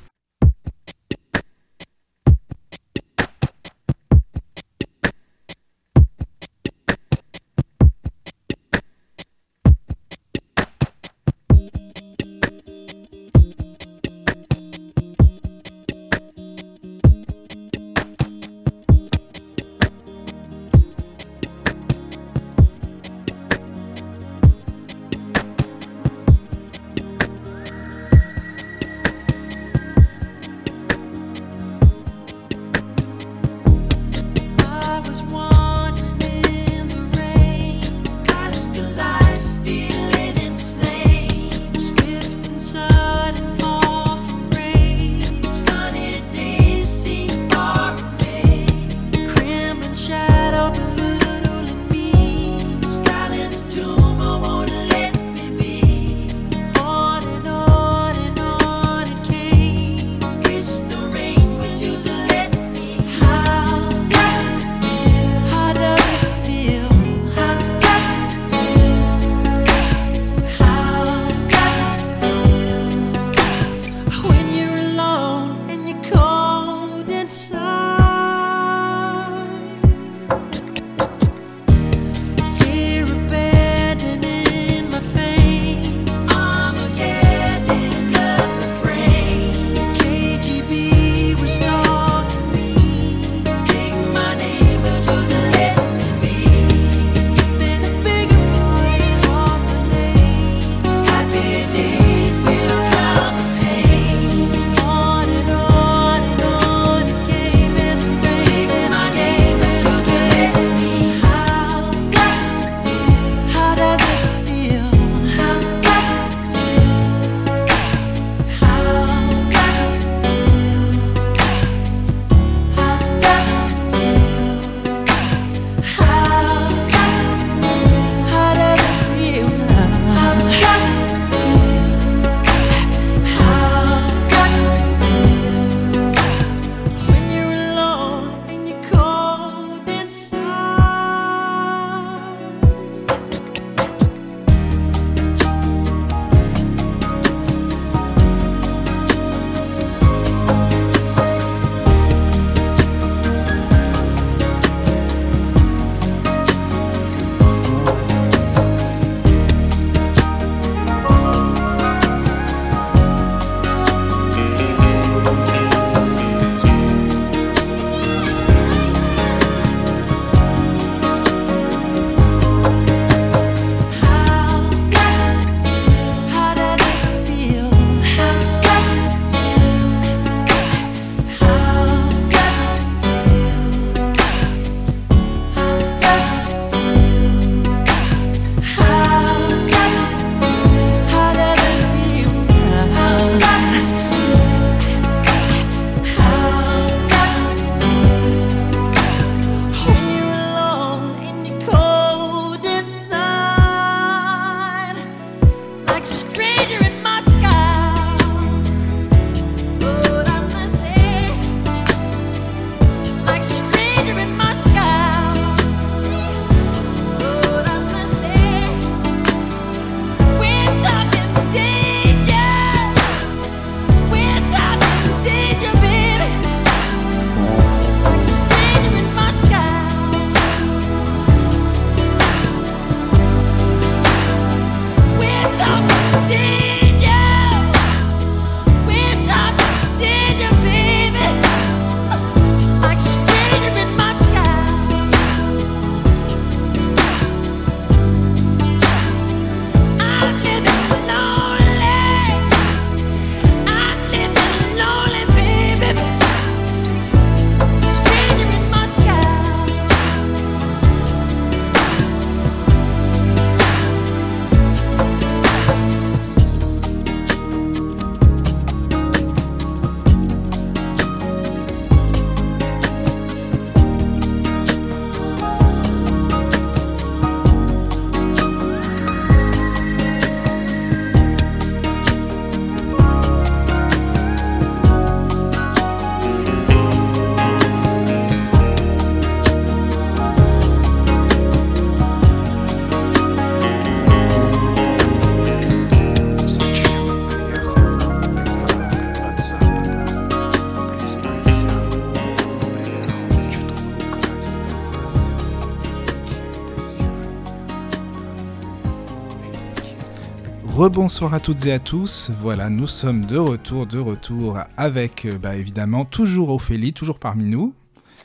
[310.84, 312.30] Rebonsoir à toutes et à tous.
[312.42, 317.46] Voilà, nous sommes de retour, de retour avec, euh, bah, évidemment, toujours Ophélie, toujours parmi
[317.46, 317.74] nous.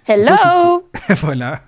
[0.09, 0.83] Hello
[1.21, 1.61] Voilà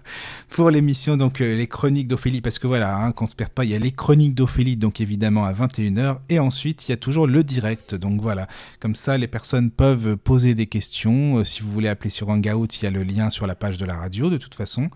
[0.51, 3.65] pour l'émission, donc euh, les chroniques d'Ophélie, parce que voilà, hein, qu'on se perde pas,
[3.65, 6.97] il y a les chroniques d'Ophélie, donc évidemment à 21h, et ensuite il y a
[6.97, 8.49] toujours le direct, donc voilà,
[8.81, 12.67] comme ça les personnes peuvent poser des questions, euh, si vous voulez appeler sur Hangout,
[12.67, 14.91] il y a le lien sur la page de la radio de toute façon,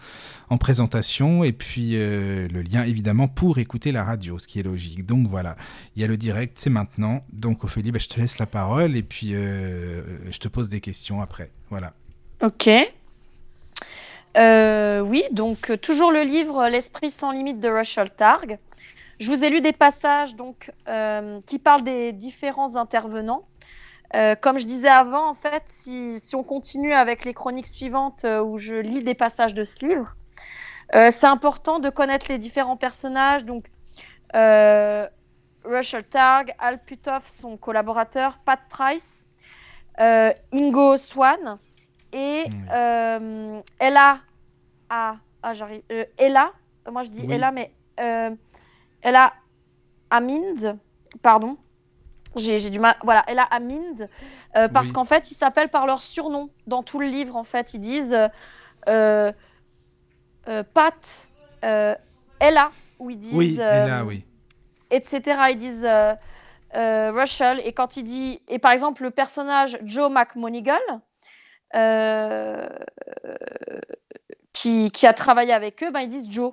[0.51, 4.65] en présentation, et puis euh, le lien évidemment pour écouter la radio, ce qui est
[4.65, 5.57] logique, donc voilà,
[5.97, 8.97] il y a le direct, c'est maintenant, donc Ophélie, bah, je te laisse la parole,
[8.97, 11.95] et puis je te pose des questions après, voilà.
[12.43, 12.69] Ok.
[14.37, 18.59] Euh, oui, donc euh, toujours le livre L'esprit sans limite de Russell Targ.
[19.21, 23.47] Je vous ai lu des passages donc, euh, qui parlent des différents intervenants.
[24.41, 28.75] comme je disais avant, en fait, si, on continue avec les chroniques suivantes où je
[28.75, 30.15] lis des passages de ce livre,
[30.93, 33.45] c'est important de connaître les différents personnages.
[33.45, 33.65] Donc,
[35.65, 39.29] Russell Targ, Al Putoff, son collaborateur, Pat Price,
[40.01, 41.59] euh, Ingo Swan
[42.15, 44.21] et euh, Ella.
[44.89, 45.83] Ah, ah, j'arrive.
[45.91, 46.53] euh, Ella,
[46.91, 47.35] moi je dis Oui.
[47.35, 48.31] Ella, mais euh,
[49.03, 49.33] Ella
[50.11, 50.79] Amind,
[51.23, 51.57] pardon.
[52.37, 52.97] J'ai du mal.
[53.03, 54.09] Voilà, Ella Amind,
[54.53, 54.93] parce Oui.
[54.93, 57.37] qu'en fait, ils s'appellent par leur surnom dans tout le livre.
[57.37, 58.17] En fait, ils disent
[58.85, 61.29] Pat,
[61.63, 63.35] Ella, ou ils disent.
[63.35, 64.25] Oui, là, oui.
[64.91, 65.21] etc.
[65.51, 65.87] Ils disent
[66.75, 67.61] Russell.
[67.65, 68.43] Et quand il dit.
[68.49, 70.81] Et par exemple, le personnage Joe McMonigal,
[74.53, 76.53] qui, qui a travaillé avec eux, ben, ils disent Joe.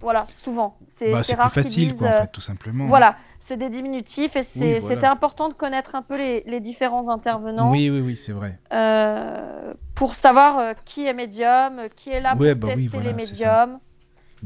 [0.00, 0.78] Voilà, souvent.
[0.84, 2.86] C'est Bah, plus facile, disent, quoi, en euh, fait, tout simplement.
[2.86, 4.94] Voilà, c'est des diminutifs et c'est- Oui, voilà.
[4.94, 8.60] c'était important de connaître un peu les, les différents intervenants Oui, oui, oui, c'est vrai.
[8.72, 12.84] euh, pour savoir euh, qui est médium, euh, qui est là Ouais, pour bah oui,
[12.84, 13.80] tester voilà, les médiums,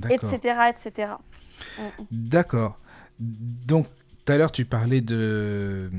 [0.08, 0.70] etc.
[0.70, 1.08] etc.
[2.10, 2.76] D'accord.
[3.20, 3.86] Donc,
[4.24, 5.90] tout à l'heure, tu parlais de,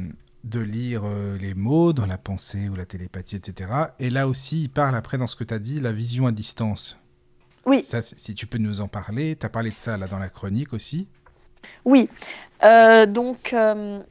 [0.44, 3.72] de lire euh, les mots dans la pensée ou la télépathie, etc.
[4.00, 6.32] Et là aussi, il parle après dans ce que tu as dit, la vision à
[6.32, 6.98] distance.
[7.66, 7.84] Oui.
[7.84, 9.36] Ça, si tu peux nous en parler.
[9.38, 11.08] Tu as parlé de ça là dans la chronique aussi.
[11.86, 12.10] Oui,
[12.64, 14.02] Euh, donc euh,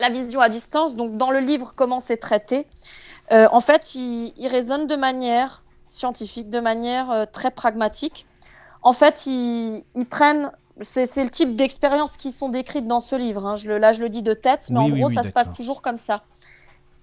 [0.00, 2.66] la vision à distance, donc dans le livre Comment c'est traité,
[3.32, 8.26] euh, en fait, il, il raisonne de manière scientifique, de manière très pragmatique.
[8.82, 10.50] En fait, ils, ils prennent,
[10.82, 13.46] c'est c'est le type d'expériences qui sont décrites dans ce livre.
[13.46, 13.56] hein.
[13.56, 15.22] Je le, là, je le dis de tête, mais Oui, en oui, gros, oui, ça
[15.22, 16.24] se passe toujours comme ça.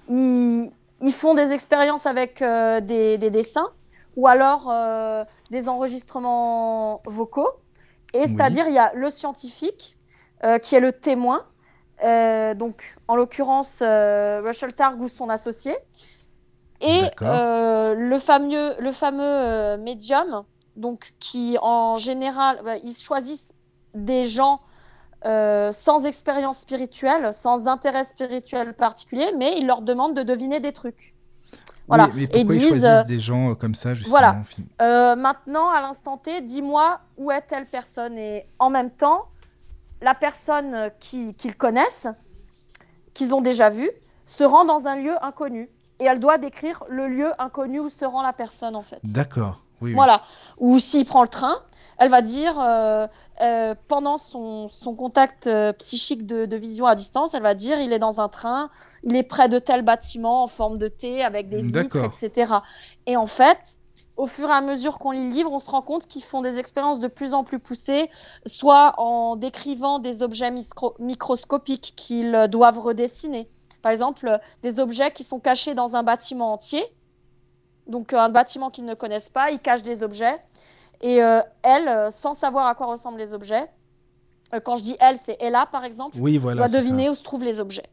[0.10, 3.70] Ils, ils font des expériences avec euh, des, des dessins
[4.16, 7.50] ou alors euh, des enregistrements vocaux.
[8.14, 9.98] Et c'est-à-dire, il y a le scientifique
[10.44, 11.46] euh, qui est le témoin,
[12.56, 15.76] donc en l'occurrence Russell Targ ou son associé,
[16.82, 20.44] et le fameux, le fameux médium,
[20.76, 23.54] donc qui en général, bah, ils choisissent
[23.94, 24.62] des gens
[25.26, 30.74] euh, sans expérience spirituelle, sans intérêt spirituel particulier, mais ils leur demandent de deviner des
[30.74, 31.14] trucs.
[31.88, 32.06] Voilà.
[32.06, 34.36] Oui, mais Et pourquoi ils disent, choisissent euh, des gens euh, comme ça, justement voilà.
[34.82, 38.18] Euh, maintenant, à l'instant T, dis-moi où est telle personne.
[38.18, 39.26] Et en même temps,
[40.02, 42.08] la personne qui- qu'ils connaissent,
[43.14, 43.92] qu'ils ont déjà vue,
[44.26, 45.70] se rend dans un lieu inconnu.
[46.00, 49.00] Et elle doit décrire le lieu inconnu où se rend la personne, en fait.
[49.04, 49.62] D'accord.
[49.82, 49.94] Oui, oui.
[49.96, 50.22] Voilà.
[50.58, 51.56] Ou s'il prend le train,
[51.98, 53.08] elle va dire, euh,
[53.42, 57.80] euh, pendant son, son contact euh, psychique de, de vision à distance, elle va dire,
[57.80, 58.70] il est dans un train,
[59.04, 62.54] il est près de tel bâtiment en forme de T avec des vitres, etc.
[63.06, 63.80] Et en fait,
[64.18, 66.42] au fur et à mesure qu'on lit le livre, on se rend compte qu'ils font
[66.42, 68.10] des expériences de plus en plus poussées,
[68.46, 73.50] soit en décrivant des objets micro- microscopiques qu'ils doivent redessiner.
[73.82, 76.86] Par exemple, des objets qui sont cachés dans un bâtiment entier.
[77.88, 80.40] Donc, un bâtiment qu'ils ne connaissent pas, ils cachent des objets.
[81.04, 83.70] Et euh, elle, euh, sans savoir à quoi ressemblent les objets,
[84.54, 86.68] euh, quand je dis elle, c'est Ella par exemple, Oui, voilà.
[86.68, 87.12] doit deviner ça.
[87.12, 87.86] où se trouvent les objets.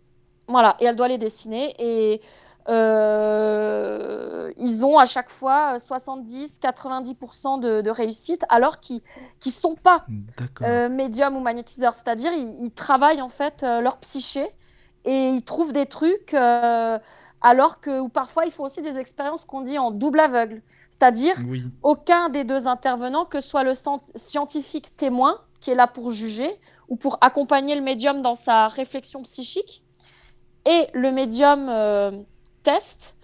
[0.49, 1.75] Voilà, et elle doit les dessiner.
[1.79, 2.23] Et
[2.68, 9.01] euh, ils ont à chaque fois 70-90% de, de réussite, alors qu'ils
[9.46, 10.05] ne sont pas
[10.62, 11.94] euh, médium ou magnétiseur.
[11.94, 14.46] C'est-à-dire, ils, ils travaillent en fait euh, leur psyché
[15.05, 16.35] et ils trouvent des trucs,
[17.42, 20.62] alors que ou parfois ils font aussi des expériences qu'on dit en double aveugle.
[20.90, 21.64] C'est-à-dire, Oui.
[21.83, 26.11] aucun des deux intervenants, que ce soit le scient- scientifique témoin qui est là pour
[26.11, 26.50] juger
[26.88, 29.85] ou pour accompagner le médium dans sa réflexion psychique,
[30.66, 32.11] et le médium euh,
[32.62, 33.16] test,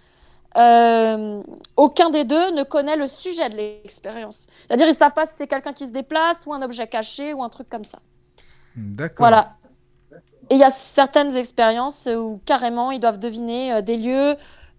[0.55, 1.43] euh,
[1.75, 4.47] aucun des deux ne connaît le sujet de l'expérience.
[4.67, 7.33] C'est-à-dire, ils ne savent pas si c'est quelqu'un qui se déplace ou un objet caché
[7.33, 7.99] ou un truc comme ça.
[8.75, 9.17] D'accord.
[9.27, 9.56] Voilà.
[10.49, 14.35] Et il y a certaines expériences où carrément ils doivent deviner euh, des lieux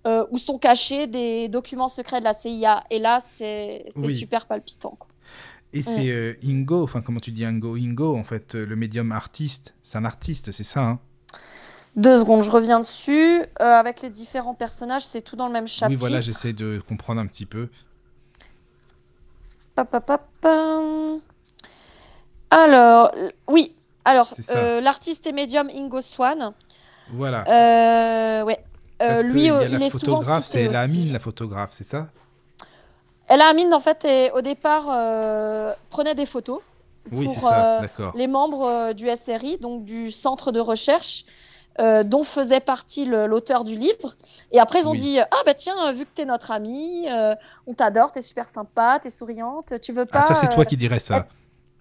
[0.06, 2.84] euh, où sont cachés des documents secrets de la CIA.
[2.90, 4.14] Et là, c'est c'est Oui.
[4.14, 4.96] super palpitant.
[4.98, 5.08] quoi.
[5.74, 7.76] Et c'est euh, Ingo, enfin comment tu dis Ingo?
[7.76, 9.74] Ingo, en fait, euh, le médium artiste.
[9.82, 10.98] C'est un artiste, c'est ça, hein?
[11.96, 13.42] Deux secondes, je reviens dessus.
[13.60, 15.90] Euh, avec les différents personnages, c'est tout dans le même chapitre.
[15.90, 17.68] Oui, voilà, j'essaie de comprendre un petit peu.
[19.74, 19.90] Pop,
[20.40, 21.20] pam.
[22.50, 23.74] Alors, l- oui.
[24.08, 26.52] Alors, euh, l'artiste et médium Ingo Swan.
[27.12, 27.44] Voilà.
[27.48, 28.58] Euh, ouais.
[29.02, 30.98] Euh, Parce lui, a il la est photographe, c'est la aussi.
[30.98, 32.08] mine, la photographe, c'est ça?
[33.28, 34.86] Elle a Amine, en fait, est- au départ,
[35.90, 36.60] prenait des photos
[37.12, 37.80] Oui, pour ça,
[38.14, 41.26] les membres du SRI, donc du centre de recherche,
[41.80, 44.16] euh, dont faisait partie l'auteur du livre.
[44.52, 44.98] Et après, ils ont Oui.
[45.00, 47.34] dit Ah, bah tiens, vu que t'es notre amie, euh,
[47.66, 50.20] on t'adore, t'es super sympa, t'es souriante, tu veux pas.
[50.20, 51.26] Ah, ça, c'est euh, toi qui dirais ça.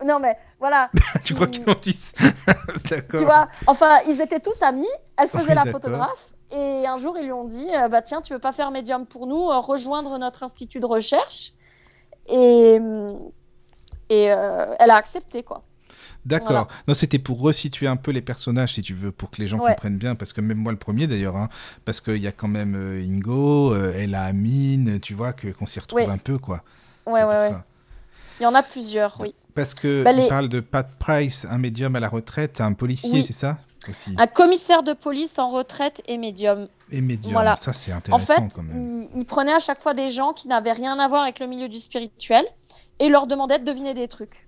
[0.06, 0.90] Non, mais voilà.
[1.24, 2.14] tu crois il- qu'ils m'en disent
[2.90, 3.20] D'accord.
[3.20, 4.86] Tu vois, enfin, ils étaient tous amis.
[5.18, 6.34] Elle faisait Oui, la photographe.
[6.52, 9.06] Et un jour, ils lui ont dit euh, Bah tiens, tu veux pas faire médium
[9.06, 11.54] pour nous, euh, rejoindre notre institut de recherche?
[12.30, 12.80] Et,
[14.10, 15.64] et euh, elle a accepté, quoi.
[16.26, 16.68] D'accord.
[16.88, 19.58] Non, c'était pour resituer un peu les personnages, si tu veux, pour que les gens
[19.58, 21.48] comprennent bien, parce que même moi le premier d'ailleurs, hein,
[21.86, 25.80] parce qu'il y a quand même Ingo, euh, Ella Amine, tu vois, que qu'on s'y
[25.80, 26.64] retrouve un peu, quoi.
[27.06, 27.52] Ouais, ouais, ouais.
[28.40, 29.34] Il y en a plusieurs, oui.
[29.58, 33.22] Parce que bah, tu parles de Pat Price, un médium à la retraite, un policier,
[33.24, 33.58] c'est ça
[33.89, 34.15] aussi.
[34.17, 36.67] Un commissaire de police en retraite et médium.
[36.91, 37.56] Et médium, voilà.
[37.58, 38.76] ça c'est intéressant en fait, quand même.
[38.76, 41.48] Il, il, prenait à chaque fois des gens qui n'avaient rien à voir avec le
[41.48, 42.46] milieu du spirituel
[43.00, 44.48] et leur demandait de deviner des trucs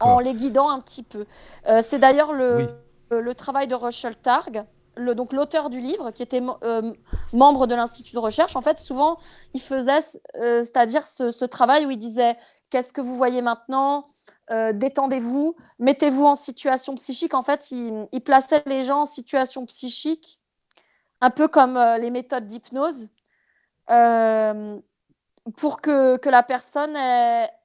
[0.00, 1.26] en les guidant un petit peu.
[1.68, 2.68] Euh, c'est d'ailleurs le,
[3.10, 4.64] le, travail de Russell Targ,
[4.96, 6.92] le, donc l'auteur du livre, qui était euh,
[7.32, 8.56] membre de l'Institut de recherche.
[8.56, 9.18] En fait, souvent,
[9.54, 10.00] il faisait,
[10.36, 12.36] euh, c'est-à-dire ce, travail où il disait
[12.70, 14.08] Qu'est-ce que vous voyez maintenant?
[14.50, 17.34] Détendez-vous, mettez-vous en situation psychique.
[17.34, 20.40] En fait, il, il, plaçait les gens en situation psychique,
[21.20, 23.10] un peu comme les méthodes d'hypnose
[25.56, 26.96] pour que, que, la personne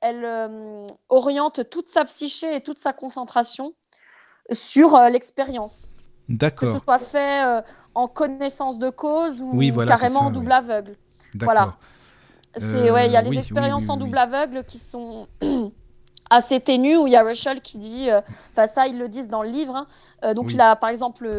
[0.02, 3.74] elle, euh, oriente toute sa psyché et toute sa concentration
[4.52, 5.96] sur euh, l'expérience.
[6.30, 6.74] D'accord.
[6.74, 7.62] Que ce soit fait euh,
[7.96, 10.96] en connaissance de cause ou carrément en double aveugle.
[11.34, 11.76] Voilà.
[12.56, 15.28] C'est ouais, il y a les expériences en double aveugle qui sont
[16.32, 18.10] assez ténues où il y a Rachel qui dit,
[18.52, 19.86] enfin ça ils le disent dans le livre.
[20.24, 20.34] Hein.
[20.34, 21.30] donc il a par exemple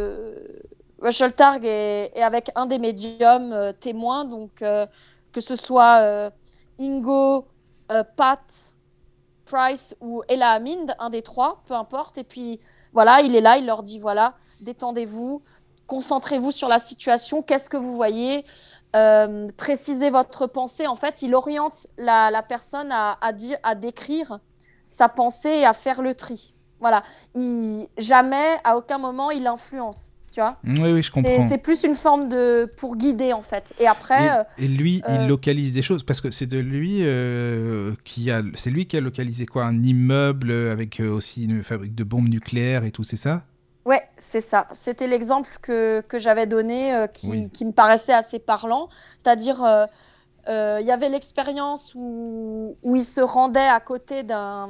[1.00, 4.62] Rachel Targ est, est, avec un des médiums témoins donc
[5.32, 6.30] que ce soit euh,
[6.78, 7.46] Ingo,
[7.90, 8.74] euh, Pat,
[9.46, 12.18] Price ou Ella Aminde, un des trois, peu importe.
[12.18, 12.60] Et puis
[12.92, 15.42] voilà, il est là, il leur dit voilà, détendez-vous,
[15.86, 18.44] concentrez-vous sur la situation, qu'est-ce que vous voyez,
[18.94, 20.86] euh, précisez votre pensée.
[20.86, 24.38] En fait, il oriente la, personne à, dire, à décrire
[24.86, 26.54] sa pensée et à faire le tri.
[26.80, 31.46] Voilà, il, jamais, à aucun moment, il influence tu vois Oui, oui, je comprends.
[31.48, 33.74] C'est plus une forme de pour guider en fait.
[33.78, 34.46] Et après.
[34.58, 38.42] Et, lui, il euh, localise des choses parce que c'est de lui euh, qui a,
[38.54, 42.28] c'est lui qui a localisé quoi, un immeuble avec euh, aussi une fabrique de bombes
[42.28, 43.44] nucléaires et tout, c'est ça?
[43.84, 44.68] Ouais, c'est ça.
[44.72, 48.88] C'était l'exemple que, que j'avais donné qui, qui, me paraissait assez parlant.
[49.18, 49.88] C'est-à-dire,
[50.48, 54.68] il y avait l'expérience où, où il se rendait à côté d'un.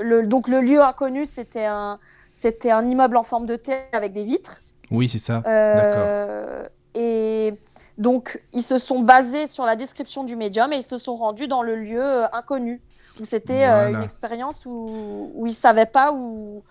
[0.00, 1.98] Le, donc, le lieu inconnu, c'était un,
[2.30, 4.62] c'était un immeuble en forme de T avec des vitres.
[4.90, 5.42] Oui, c'est ça.
[5.46, 7.54] Euh, et
[7.98, 11.48] donc, ils se sont basés sur la description du médium et ils se sont rendus
[11.48, 12.80] dans le lieu euh, inconnu.
[13.20, 16.62] Où c'était euh, une expérience où, où ils ne savaient pas où,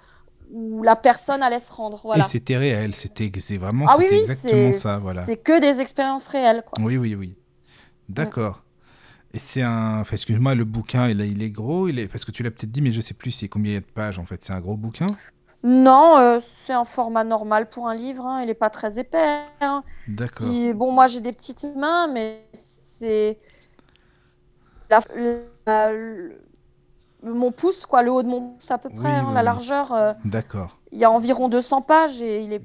[0.52, 2.02] où la personne allait se rendre.
[2.04, 2.24] Voilà.
[2.24, 4.98] Et c'était réel, c'était vraiment ah, oui, oui, exactement ça.
[4.98, 5.24] Voilà.
[5.24, 6.64] C'est que des expériences réelles.
[6.64, 6.84] Quoi.
[6.84, 7.36] Oui, oui, oui.
[8.14, 8.64] D'accord.
[9.34, 10.02] Et c'est un.
[10.02, 12.08] Enfin, excuse-moi, le bouquin, il, il est gros, il est...
[12.08, 13.82] parce que tu l'as peut-être dit, mais je sais plus c'est combien il y a
[13.82, 14.44] de pages en fait.
[14.44, 15.08] C'est un gros bouquin?
[15.64, 18.26] Non, euh, c'est un format normal pour un livre.
[18.26, 18.42] Hein.
[18.42, 19.44] Il n'est pas très épais.
[19.62, 19.84] Hein.
[20.08, 20.48] D'accord.
[20.76, 23.38] bon, moi j'ai des petites mains, mais c'est
[27.24, 29.94] mon pouce, quoi, le haut de mon pouce à peu près, hein, la largeur.
[29.94, 30.78] Euh, D'accord.
[30.92, 32.62] Il y a environ 200 pages et il est.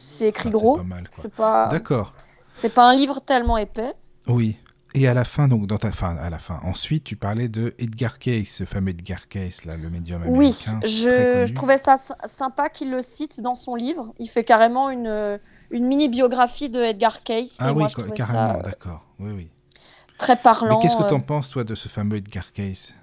[0.00, 0.80] C'est écrit ah, gros.
[1.20, 1.70] C'est pas mal.
[1.70, 2.14] D'accord.
[2.54, 3.92] C'est pas un livre tellement épais.
[4.26, 4.56] Oui.
[4.96, 7.74] Et à la fin, donc dans ta, fin, à la fin, ensuite, tu parlais de
[7.80, 10.78] Edgar Cayce, ce fameux Edgar Cayce, là, le médium américain.
[10.82, 14.12] Oui, je, je, trouvais ça sympa qu'il le cite dans son livre.
[14.20, 15.40] Il fait carrément une,
[15.72, 17.56] une mini biographie de Edgar Cayce.
[17.58, 19.04] Ah oui, carrément, d'accord.
[19.18, 19.50] Oui, oui.
[20.16, 20.76] Très parlant.
[20.76, 21.22] Mais qu'est-ce que tu en euh.
[21.22, 22.94] penses, toi, de ce fameux Edgar Cayce?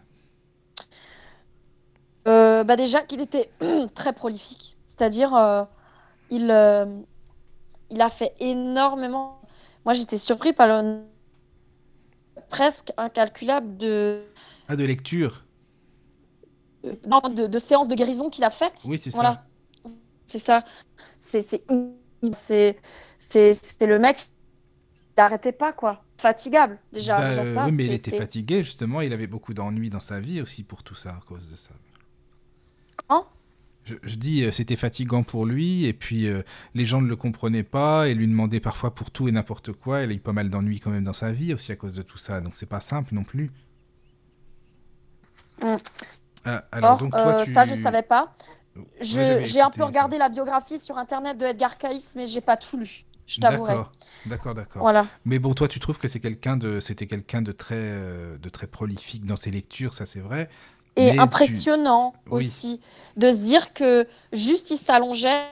[2.28, 3.52] Euh, bah déjà qu'il était
[3.96, 5.64] très prolifique, c'est-à-dire euh,
[6.30, 6.56] il,
[7.90, 9.42] il a fait énormément.
[9.86, 11.02] Moi j'étais surpris par le
[12.52, 14.24] presque incalculable de...
[14.68, 15.46] Ah, de lecture
[16.86, 18.84] euh, Non, de, de séances de guérison qu'il a faites.
[18.86, 19.46] Oui, c'est voilà.
[19.86, 19.96] ça.
[20.28, 20.66] C'est ça.
[21.18, 22.78] C'est
[23.20, 24.30] c'est le mec qui
[25.18, 26.04] n'arrêtait pas, quoi.
[26.18, 27.18] Fatigable, déjà.
[27.18, 29.02] Bah, déjà ça, oui, mais il était fatigué, justement.
[29.02, 31.72] Il avait beaucoup d'ennuis dans sa vie aussi pour tout ça, à cause de ça.
[33.08, 33.26] Comment
[33.86, 37.64] je, dis, euh, c'était fatigant pour lui, et puis euh, les gens ne le comprenaient
[37.64, 40.04] pas, et lui demandaient parfois pour tout et n'importe quoi.
[40.04, 42.02] Il a eu pas mal d'ennuis quand même dans sa vie aussi à cause de
[42.02, 43.52] tout ça, donc c'est pas simple non plus.
[45.64, 45.76] Mm.
[46.46, 48.32] Ah, alors, donc, toi, euh, Ça, je savais pas.
[49.00, 52.78] j'ai un peu regardé la biographie sur internet de Edgar Cayce, mais j'ai pas tout
[52.78, 53.06] lu.
[53.28, 53.76] Je t'avouerai.
[54.26, 54.82] D'accord, d'accord.
[54.82, 55.08] Voilà.
[55.24, 58.68] Mais bon, toi, tu trouves que c'est quelqu'un de, c'était quelqu'un de très, de très
[58.68, 60.50] prolifique dans ses lectures, ça c'est vrai.
[60.98, 62.82] Et impressionnant aussi
[63.18, 65.46] de se dire que juste il s'allongeait,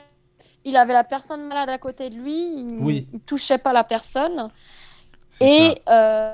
[0.65, 4.49] il avait la personne malade à côté de lui, il, il touchait pas la personne
[5.41, 6.33] et euh,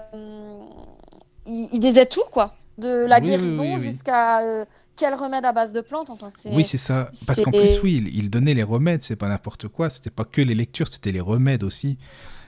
[1.45, 6.10] il, disait tout quoi, de la guérison jusqu'à euh, quel remède à base de plantes.
[6.10, 7.10] Enfin, oui, c'est ça.
[7.28, 9.89] Parce qu'en plus, oui, il, il, donnait les remèdes, c'est pas n'importe quoi.
[9.89, 11.97] C'était pas que les lectures, c'était les remèdes aussi.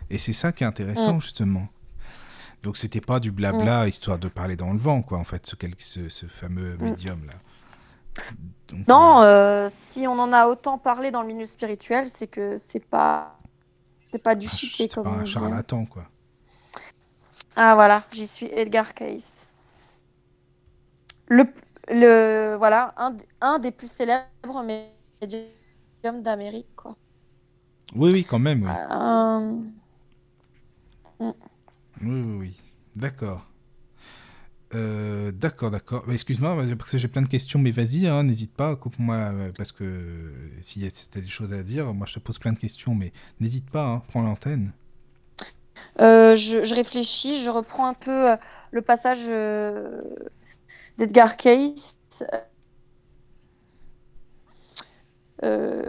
[0.10, 1.22] Et c'est ça qui est intéressant, mm.
[1.22, 1.68] justement.
[2.64, 3.90] Donc c'était pas du blabla mm.
[3.90, 6.84] histoire de parler dans le vent, quoi, en fait, ce, ce, ce fameux mm.
[6.84, 7.34] médium là.
[8.88, 12.84] non, euh, si on en a autant parlé dans le milieu spirituel, c'est que c'est
[12.86, 13.40] pas,
[14.12, 14.92] c'est pas du shit.
[14.92, 16.04] C'est pas un charlatan, quoi.
[17.56, 19.50] Ah voilà, j'y suis Edgar Cayce.
[21.28, 21.46] Le,
[21.90, 26.96] le, voilà, un, un des plus célèbres médiums d'Amérique, quoi.
[27.96, 28.64] Oui, oui, quand même.
[28.64, 28.70] Oui,
[31.20, 31.32] Euh,
[32.02, 32.62] oui, oui.
[32.96, 33.48] D'accord.
[34.74, 36.04] Euh, d'accord, d'accord.
[36.12, 39.72] Excuse-moi, parce que j'ai plein de questions, mais vas-y, hein, n'hésite pas, coupe-moi, euh, parce
[39.72, 40.32] que euh,
[40.62, 43.14] si tu as des choses à dire, moi je te pose plein de questions, mais
[43.40, 44.74] n'hésite pas, hein, prends l'antenne.
[46.02, 48.36] euh, je, réfléchis, je reprends un peu
[48.72, 49.28] le passage
[50.98, 52.00] d'Edgar Cayce.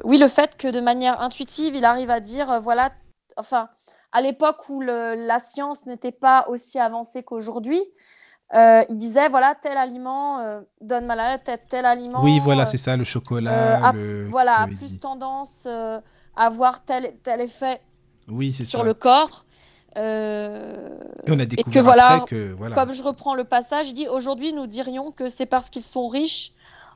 [0.05, 2.93] Oui, le fait que de manière intuitive, il arrive à dire, voilà,
[3.37, 3.69] enfin,
[4.13, 7.81] à l'époque où le- la science n'était pas aussi avancée qu'aujourd'hui,
[8.55, 12.39] euh, il disait, voilà, tel aliment euh, donne mal à la tête, tel aliment, Oui,
[12.43, 14.27] voilà, euh, c'est ça, le chocolat, a- le...
[14.29, 16.01] voilà, a plus dit tendance à
[16.37, 17.81] avoir tel, tel effet
[18.29, 18.85] Oui, sur ça.
[18.85, 19.45] le corps.
[19.97, 20.01] Et
[21.31, 22.75] on a et que découvert voilà, après que, voilà.
[22.75, 26.07] comme je reprends le passage, il dit aujourd'hui nous dirions que c'est parce qu'ils sont
[26.09, 26.53] riches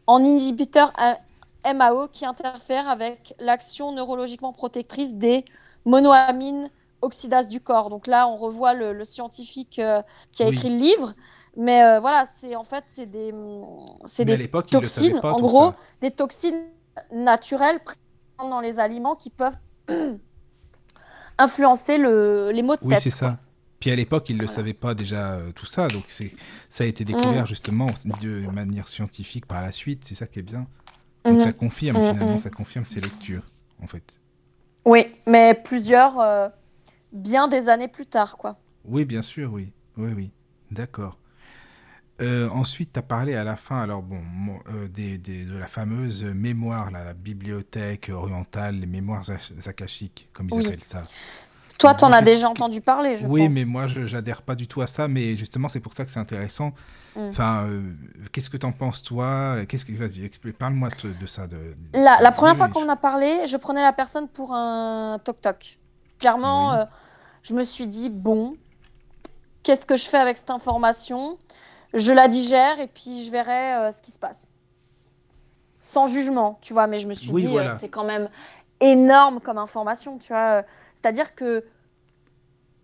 [0.07, 0.93] en inhibiteurs
[1.65, 5.45] MAO qui interfèrent avec l'action neurologiquement protectrice des
[5.85, 6.71] monoamines
[7.03, 7.91] oxydases du corps.
[7.91, 10.49] Donc là, on revoit le, le scientifique euh, qui a Oui.
[10.49, 11.15] écrit le livre.
[11.57, 13.33] Mais euh, voilà, c'est en fait c'est des,
[14.07, 14.39] c'est des
[14.71, 15.77] toxines, pas, en gros, ça.
[16.01, 16.63] des toxines
[17.13, 19.57] naturelles présentes dans les aliments qui peuvent
[21.39, 22.99] influencer le, les maux de Oui, tête.
[22.99, 23.33] c'est quoi.
[23.33, 23.41] ça.
[23.81, 24.47] Puis à l'époque, ils ne le Voilà.
[24.47, 26.33] savaient pas déjà euh, tout ça, donc c'est
[26.69, 27.37] ça a été Mm.
[27.37, 30.69] découvert justement de manière scientifique par la suite, c'est ça qui est bien.
[31.29, 31.43] Donc Mhm.
[31.43, 33.45] ça confirme Mhm, finalement, ça confirme ces lectures
[33.83, 34.21] en fait.
[34.85, 36.19] Oui, mais plusieurs,
[37.13, 38.59] bien des années plus tard, quoi.
[38.85, 39.73] Oui, bien sûr, oui.
[39.97, 40.33] Oui, oui.
[40.71, 41.19] D'accord.
[42.21, 44.21] Euh, ensuite, tu as parlé à la fin, alors bon,
[44.69, 49.25] euh, des, des- de la fameuse mémoire, là, la bibliothèque orientale, les mémoires
[49.67, 50.67] akashiques, comme ils Oui.
[50.67, 51.03] appellent ça.
[51.79, 53.55] Toi, t'en as déjà entendu parler, je Oui, pense.
[53.55, 56.11] mais moi, je j'adhère pas du tout à ça, mais justement, c'est pour ça que
[56.13, 56.75] c'est intéressant.
[57.17, 57.21] Mm.
[57.31, 57.83] Enfin, euh,
[58.31, 59.65] qu'est-ce que t'en penses, toi?
[59.67, 59.93] Qu'est-ce que...
[59.93, 61.47] Vas-y, parle-moi de, de ça.
[61.49, 61.57] De,
[61.95, 65.79] La, la première fois qu'on en a parlé, je prenais la personne pour un toc-toc.
[66.23, 66.79] Clairement, Oui.
[66.79, 66.85] euh,
[67.43, 68.57] je me suis dit, bon,
[69.65, 71.37] qu'est-ce que je fais avec cette information?
[71.95, 74.57] Je la digère et puis je verrai euh, ce qui se passe.
[75.81, 78.31] Sans jugement, tu vois, mais je me suis Oui, dit, euh, c'est quand même
[78.81, 80.63] énorme comme information, tu vois.
[80.95, 81.65] C'est-à-dire que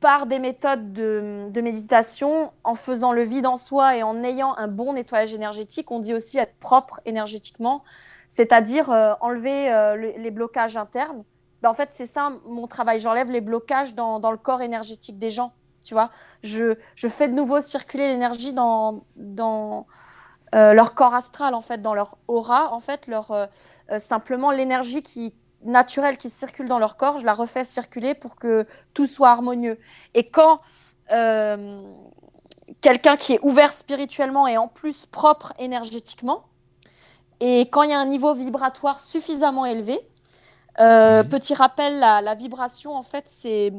[0.00, 4.54] par des méthodes de, de méditation, en faisant le vide en soi et en ayant
[4.56, 7.84] un bon nettoyage énergétique, on dit aussi être propre énergétiquement,
[8.28, 11.24] c'est-à-dire euh, enlever euh, le- les blocages internes.
[11.62, 13.00] Ben, en fait, c'est ça mon travail.
[13.00, 15.52] J'enlève les blocages dans, dans le corps énergétique des gens.
[15.84, 16.10] Tu vois,
[16.42, 19.86] je, je fais de nouveau circuler l'énergie dans, dans
[20.54, 23.46] euh, leur corps astral, en fait, dans leur aura, en fait, leur, euh,
[23.90, 25.34] euh, simplement l'énergie qui
[25.64, 29.76] naturelle qui circule dans leur corps, je la refais circuler pour que tout soit harmonieux.
[30.14, 30.60] Et quand
[32.80, 36.44] quelqu'un qui est ouvert spirituellement et en plus propre énergétiquement,
[37.40, 39.98] et quand il y a un niveau vibratoire suffisamment élevé,
[40.80, 41.28] euh, Oui.
[41.28, 43.72] petit rappel, la, la vibration, en fait, c'est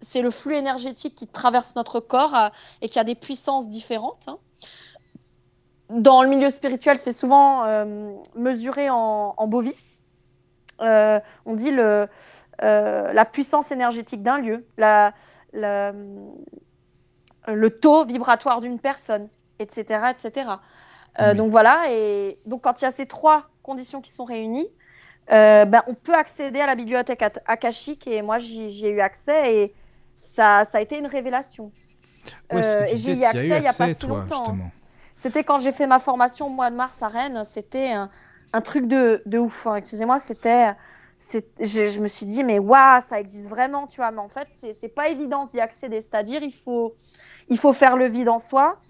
[0.00, 2.48] c'est le flux énergétique qui traverse notre corps euh,
[2.80, 4.26] et qui a des puissances différentes.
[4.28, 4.38] hein.
[5.90, 10.02] Dans le milieu spirituel, c'est souvent euh, mesuré en, en bovis.
[10.80, 12.08] On dit le,
[12.60, 15.12] la puissance énergétique d'un lieu, la,
[15.52, 15.92] la-
[17.46, 19.28] le taux vibratoire d'une personne,
[19.60, 20.10] etc.
[20.10, 20.50] etc.
[21.34, 24.68] Donc voilà, et donc quand il y a ces trois conditions qui sont réunies,
[25.30, 29.54] euh, ben, on peut accéder à la bibliothèque akashique et moi j'y ai eu accès
[29.56, 29.74] et
[30.14, 31.72] ça, ça a été une révélation.
[32.50, 34.58] Ouais, Euh, et j'y ai as accès eu il n'y a pas si longtemps.
[34.60, 34.72] hein.
[35.14, 38.10] C'était quand j'ai fait ma formation au mois de mars à Rennes, c'était un,
[38.52, 39.66] un truc de, de ouf.
[39.66, 39.76] hein.
[39.76, 40.74] Excusez-moi, c'était.
[41.60, 44.10] Je, je me suis dit, mais waouh, ça existe vraiment, tu vois.
[44.10, 44.48] Mais en fait,
[44.78, 46.00] c'est pas évident d'y accéder.
[46.00, 46.96] C'est-à-dire, il faut,
[47.48, 48.82] il faut faire le vide en soi.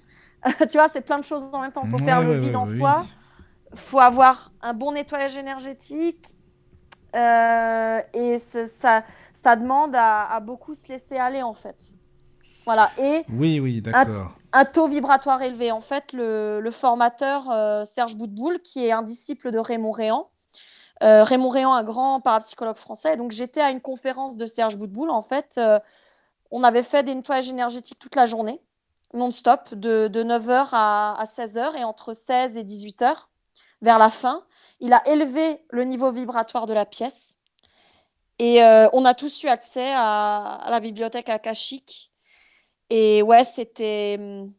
[0.71, 1.85] tu vois, c'est plein de choses en même temps.
[1.85, 2.67] Il faut Ouais, faire ouais, le vide en oui.
[2.67, 3.09] soi.
[3.77, 6.35] Faut avoir un bon nettoyage énergétique.
[7.15, 9.03] Euh, et ça,
[9.33, 11.95] ça demande à, à beaucoup se laisser aller, en fait.
[12.65, 12.91] Voilà.
[12.99, 14.33] Et Oui, oui, d'accord.
[14.53, 15.73] un taux vibratoire élevé.
[15.73, 20.31] En fait, le, le formateur euh, Serge Boutboul, qui est un disciple de Raymond Réan,
[21.03, 23.17] euh, Raymond Réan, un grand parapsychologue français.
[23.17, 25.11] Donc, j'étais à une conférence de Serge Boutboul.
[25.11, 25.61] En fait,
[26.51, 28.61] on avait fait des nettoyages énergétiques toute la journée,
[29.13, 33.27] non-stop, de, de 9h à, à 16h et entre 16 et 18h,
[33.83, 34.45] vers la fin.
[34.81, 37.37] Il a élevé le niveau vibratoire de la pièce.
[38.39, 42.11] Et euh, on a tous eu accès à, à la bibliothèque akashique.
[42.91, 44.53] Et ouais, c'était hum,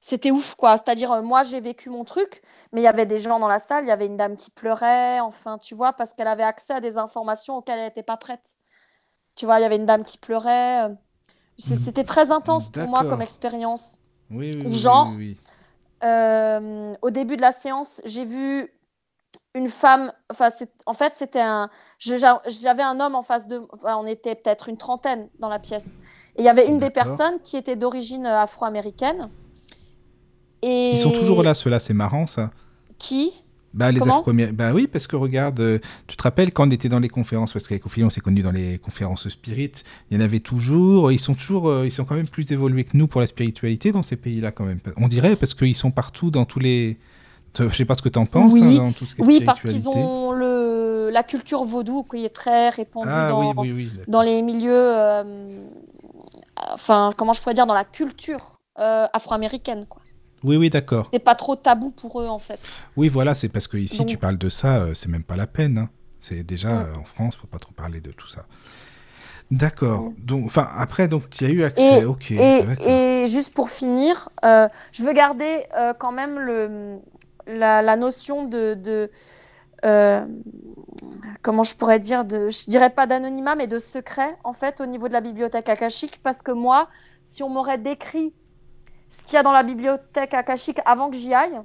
[0.00, 0.76] c'était ouf, quoi.
[0.76, 2.40] C'est-à-dire, euh, moi, j'ai vécu mon truc,
[2.72, 4.50] mais il y avait des gens dans la salle, il y avait une dame qui
[4.52, 8.16] pleurait, enfin, tu vois, parce qu'elle avait accès à des informations auxquelles elle n'était pas
[8.16, 8.54] prête.
[9.34, 10.84] Tu vois, il y avait une dame qui pleurait.
[10.84, 10.94] euh.
[11.58, 11.84] C'est- Mm.
[11.84, 14.00] C'était très intense pour moi comme expérience.
[14.30, 15.36] Oui, oui, Ou genre, oui, oui.
[16.02, 18.70] Au début de la séance, j'ai vu
[19.56, 20.12] une femme.
[20.30, 20.48] Enfin,
[20.84, 21.68] en fait, c'était un.
[21.98, 23.62] J'avais un homme en face de.
[23.72, 25.98] Enfin, on était peut-être une trentaine dans la pièce.
[26.36, 29.30] Et il y avait une des personnes qui était d'origine euh, afro-américaine.
[30.62, 32.50] Et Ils sont toujours là, ceux-là, c'est marrant ça.
[32.98, 33.32] Qui?
[33.76, 34.54] Bah, les Afro-Américains.
[34.54, 37.52] Bah oui, parce que regarde, euh, tu te rappelles quand on était dans les conférences,
[37.52, 39.70] parce qu'avec Ophélie, on s'est connus dans les conférences spirit,
[40.10, 42.84] il y en avait toujours, ils sont toujours, euh, ils sont quand même plus évolués
[42.84, 44.80] que nous pour la spiritualité dans ces pays-là quand même.
[44.96, 46.96] On dirait, parce qu'ils sont partout dans tous les.
[47.58, 48.62] Je sais pas ce que tu en penses, Oui.
[48.78, 51.08] hein, dans tout ce qui est Oui, parce qu'ils ont le...
[51.10, 54.72] la culture vaudou qui est très répandue Ah dans, oui, oui, dans les milieux.
[54.74, 55.58] euh,
[56.72, 60.02] Enfin, comment je pourrais dire, dans la culture afro-américaine, quoi.
[60.46, 61.08] Oui, oui, d'accord.
[61.12, 62.60] C'est pas trop tabou pour eux, en fait.
[62.96, 65.36] Oui, voilà, c'est parce que ici, Donc- tu parles de ça, euh, c'est même pas
[65.36, 65.76] la peine.
[65.76, 65.88] hein.
[66.20, 66.86] C'est déjà Mm.
[66.86, 68.46] euh, en France, faut pas trop parler de tout ça.
[69.50, 70.12] D'accord.
[70.18, 72.00] Donc, enfin, après, donc, tu as eu accès.
[72.00, 72.30] Et- ok.
[72.30, 76.98] Et, juste pour finir, euh, je veux garder euh, quand même le,
[77.48, 79.10] la, la notion de, de,
[79.84, 80.24] euh,
[81.42, 84.86] comment je pourrais dire, de, je dirais pas d'anonymat, mais de secret en fait au
[84.86, 86.88] niveau de la bibliothèque akashique, parce que moi,
[87.24, 88.32] si on m'aurait décrit
[89.08, 91.60] ce qu'il y a dans la bibliothèque akashique avant que j'y aille,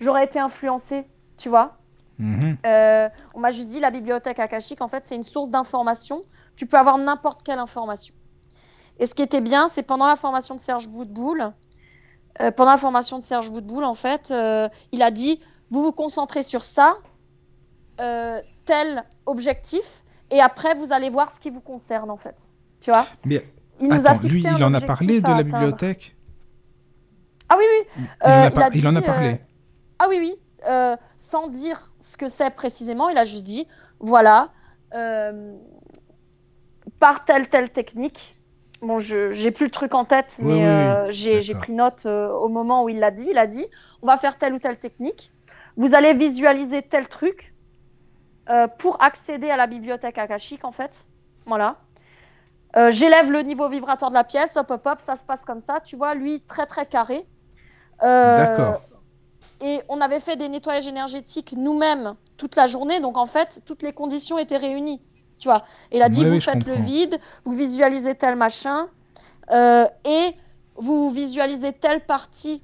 [0.00, 1.06] j'aurais été influencée,
[1.36, 1.78] tu vois.
[2.18, 2.58] Mhm.
[2.66, 6.22] Euh, on m'a juste dit la bibliothèque akashique, en fait, c'est une source d'information.
[6.56, 8.14] Tu peux avoir n'importe quelle information.
[8.98, 11.52] Et ce qui était bien, c'est pendant la formation de Serge Boudboul,
[12.40, 15.92] euh, pendant la formation de Serge Boudboul, en fait, euh, il a dit vous vous
[15.92, 16.98] concentrez sur ça,
[17.96, 22.52] tel objectif, et après vous allez voir ce qui vous concerne, en fait.
[22.80, 23.06] Tu vois?
[23.80, 26.13] Il nous a fixé lui, un il en a parlé de la bibliothèque?
[27.54, 28.04] Ah oui, oui.
[28.24, 29.28] il, Euh, en a il par- a il en a dit, parlé.
[29.32, 29.36] euh,
[29.98, 30.34] Ah oui, oui.
[30.66, 33.68] Euh, sans dire ce que c'est précisément, il a juste dit,
[34.00, 34.50] voilà,
[34.94, 35.54] euh,
[36.98, 38.36] par telle, telle technique.
[38.82, 40.64] Bon, je j'ai plus le truc en tête, Oui, mais oui, oui.
[40.66, 43.28] euh, j'ai pris note euh, au moment où il l'a dit.
[43.30, 43.66] Il a dit,
[44.02, 45.32] on va faire telle ou telle technique.
[45.76, 47.54] Vous allez visualiser tel truc
[48.50, 51.06] euh, pour accéder à la bibliothèque akashique, en fait.
[51.46, 51.76] Voilà.
[52.76, 55.60] Euh, J'élève le niveau vibratoire de la pièce, hop, hop, hop, ça se passe comme
[55.60, 55.80] ça.
[55.80, 57.26] Tu vois, lui, très, très carré.
[58.02, 58.82] Euh, D'accord.
[59.60, 63.00] et on avait fait des nettoyages énergétiques nous-mêmes toute la journée.
[63.00, 65.00] Donc, en fait, toutes les conditions étaient réunies.
[65.38, 65.64] Tu vois.
[65.90, 68.88] Et il a dit, Oui, vous oui, faites le vide, vous visualisez tel machin,
[69.50, 70.34] euh, et
[70.76, 72.62] vous visualisez telle partie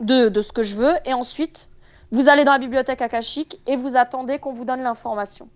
[0.00, 0.94] de, de ce que je veux.
[1.04, 1.70] Et ensuite,
[2.12, 5.48] vous allez dans la bibliothèque akashique et vous attendez qu'on vous donne l'information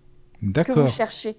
[0.53, 1.37] que vous cherchez.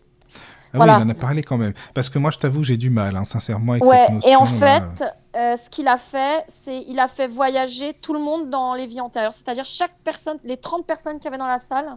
[0.72, 0.96] Ah Voilà.
[0.96, 1.72] oui, il en a parlé quand même.
[1.94, 4.30] Parce que moi, je t'avoue, j'ai du mal, hein, sincèrement, avec Ouais, cette notion.
[4.30, 5.04] et en fait,
[5.36, 8.86] euh, ce qu'il a fait, c'est il a fait voyager tout le monde dans les
[8.86, 9.32] vies antérieures.
[9.34, 11.96] C'est-à-dire chaque personne, les 30 personnes qu'il y avait dans la salle,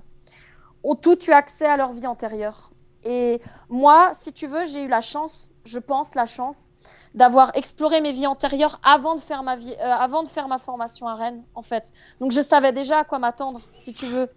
[0.84, 2.72] ont toutes eu accès à leur vie antérieure.
[3.03, 6.72] Et moi, si tu veux, j'ai eu la chance, je pense la chance,
[7.15, 10.59] d'avoir exploré mes vies antérieures avant de faire ma vie, euh, avant de faire ma
[10.59, 11.91] formation à Rennes, en fait.
[12.22, 14.30] Donc je savais déjà à quoi m'attendre, si tu veux.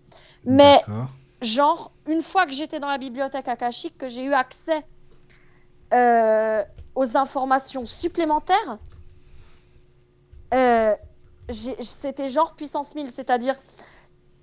[0.45, 1.09] Mais D'accord.
[1.43, 4.85] Genre, une fois que j'étais dans la bibliothèque akashique, que j'ai eu accès
[5.93, 6.65] euh,
[6.95, 8.79] aux informations supplémentaires,
[10.55, 10.95] euh,
[11.51, 13.11] c'était genre puissance 1000.
[13.11, 13.57] C'est-à-dire,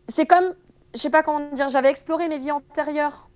[0.08, 0.54] c'est comme,
[0.94, 3.30] je sais pas comment dire, j'avais exploré mes vies antérieures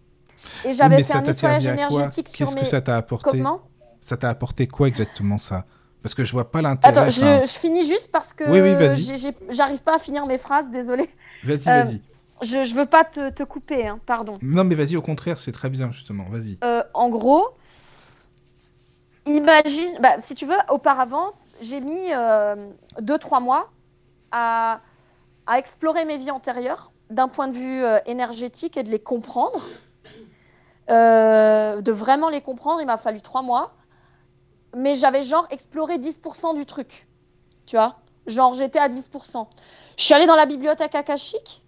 [0.66, 2.62] et j'avais fait un nettoyage énergétique sur Qu'est-ce mes.
[2.62, 3.32] que ça t'a apporté?
[3.32, 3.62] Comment
[4.02, 5.66] Ça t'a apporté quoi exactement ça?
[6.02, 6.98] Parce que je vois pas l'intérêt.
[6.98, 10.70] Attends, je, je finis juste parce que Oui, oui, j'arrive pas à finir mes phrases,
[10.70, 11.10] désolée.
[11.46, 12.02] Vas-y, euh, vas-y.
[12.42, 14.34] Je, je veux pas te, te couper, hein, pardon.
[14.42, 16.26] Non, mais vas-y, au contraire, c'est très bien, justement.
[16.30, 16.58] Vas-y.
[16.64, 17.50] Euh, en gros,
[19.26, 21.32] imagine, bah, si tu veux, auparavant,
[21.62, 22.10] j'ai mis
[23.00, 23.70] 2-3 mois
[24.32, 24.82] à,
[25.48, 29.62] à explorer mes vies antérieures d'un point de vue euh, énergétique et de les comprendre.
[30.90, 33.74] Euh, de vraiment les comprendre, il m'a fallu 3 mois.
[34.76, 37.08] Mais j'avais genre exploré 10% du truc.
[37.68, 39.48] Tu vois Genre j'étais à 10%.
[39.98, 41.63] Je suis allée dans la bibliothèque akashique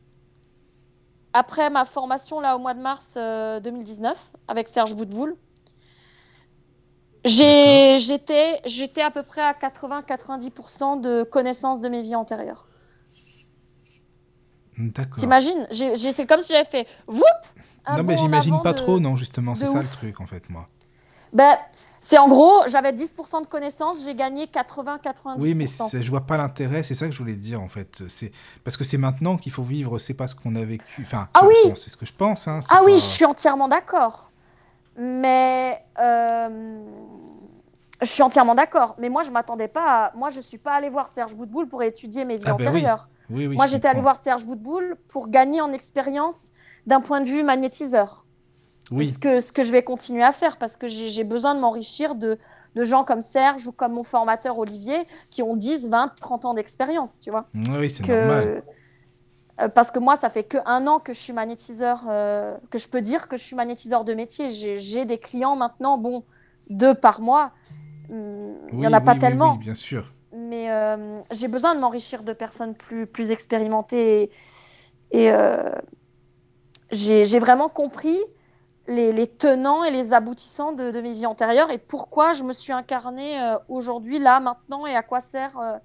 [1.37, 5.35] après ma formation là au mois de mars euh, 2019 avec Serge Boudboul.
[7.25, 12.67] J'ai- J'étais j'étais à peu près à 80-90% de connaissance de mes vies antérieures.
[14.77, 15.15] D'accord.
[15.17, 15.67] T'imagines?
[15.71, 17.23] C'est comme si j'avais fait whoop
[17.97, 19.55] Non, mais j'imagine pas de- trop, non, justement.
[19.55, 20.65] C'est ça le truc, en fait, moi.
[21.33, 21.57] Ben,
[22.07, 25.37] c'est en gros, j'avais 10% de connaissances, j'ai gagné 80-90%.
[25.39, 28.03] Oui, mais je vois pas l'intérêt, c'est ça que je voulais dire en fait.
[28.09, 28.31] C'est
[28.63, 31.01] parce que c'est maintenant qu'il faut vivre, c'est pas ce qu'on a vécu.
[31.01, 32.47] Enfin, Ah oui c'est ce que je pense.
[32.47, 34.29] Hein, Ah oui, je suis entièrement d'accord.
[34.97, 36.79] Mais euh,
[38.01, 40.05] Je suis entièrement d'accord, mais moi je m'attendais pas.
[40.05, 40.11] À...
[40.15, 42.67] Moi je suis pas allé voir Serge Boutboul pour étudier mes vies Ah ben oui.
[42.67, 43.09] antérieures.
[43.31, 44.11] Oui, oui, moi j'étais allé comprends.
[44.11, 46.51] voir Serge Boutboul pour gagner en expérience
[46.85, 48.24] d'un point de vue magnétiseur.
[48.91, 51.59] Oui, Ce, que, ce que je vais continuer à faire parce que j'ai besoin de
[51.59, 52.37] m'enrichir de,
[52.75, 54.97] de gens comme Serge ou comme mon formateur Olivier
[55.31, 57.45] qui ont 10, 20, 30 ans d'expérience, tu vois.
[57.53, 58.63] oui, c'est normal.
[59.61, 62.77] Euh, parce que moi, ça fait que un an que je suis magnétiseur, euh, que
[62.77, 64.49] je peux dire que je suis magnétiseur de métier.
[64.49, 66.23] J'ai des clients maintenant, bon,
[66.69, 67.51] deux par mois.
[68.11, 70.13] Hum, Il n'y en a oui, pas tellement, Oui, bien sûr.
[70.33, 74.29] mais euh, j'ai besoin de m'enrichir de personnes plus, plus expérimentées.
[75.11, 75.31] Et, et,
[76.91, 78.19] j'ai j'ai vraiment compris
[78.87, 82.53] les, les tenants et les aboutissants de, de mes vies antérieures et pourquoi je me
[82.53, 85.77] suis incarnée euh, aujourd'hui, là, maintenant, et à quoi sert, euh,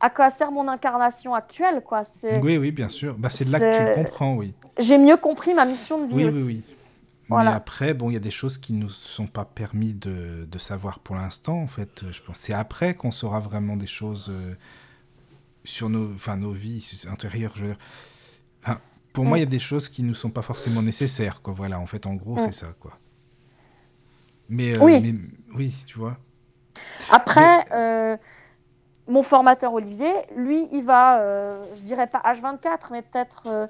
[0.00, 2.04] à quoi sert mon incarnation actuelle, quoi.
[2.04, 3.16] C'est Oui, oui, bien sûr.
[3.18, 4.54] Bah, c'est là que tu le comprends, oui.
[4.78, 6.38] j'ai mieux compris ma mission de vie Oui, aussi.
[6.44, 6.76] oui, oui.
[7.28, 7.50] Voilà.
[7.50, 10.58] Mais après, bon, il y a des choses qui nous sont pas permis de, de
[10.58, 11.60] savoir pour l'instant.
[11.62, 14.54] En fait, je pense c'est après qu'on saura vraiment des choses euh,
[15.62, 17.52] sur nos, nos vies intérieures.
[17.54, 17.78] Je veux dire.
[18.64, 18.80] Enfin,
[19.12, 19.40] pour moi, Mm.
[19.40, 21.42] il y a des choses qui nous sont pas forcément nécessaires.
[21.42, 21.52] Quoi.
[21.56, 22.40] Voilà, en fait, en gros, Mm.
[22.46, 22.92] c'est ça, quoi.
[24.48, 25.00] Mais, euh, Oui.
[25.00, 25.18] mais-
[25.56, 26.16] oui, tu vois.
[27.10, 28.16] Après, euh,
[29.08, 33.68] mon formateur Olivier, lui, il va, euh, je dirais pas H24, mais peut-être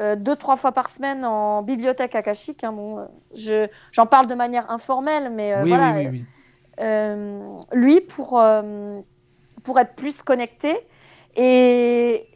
[0.00, 2.62] euh, deux, trois fois par semaine en bibliothèque akashique.
[2.62, 6.08] hein, bon, je, j'en parle de manière informelle, mais oui, voilà.
[6.10, 6.24] oui,
[7.72, 8.40] lui, pour,
[9.64, 10.76] pour être plus connecté.
[11.36, 12.28] Et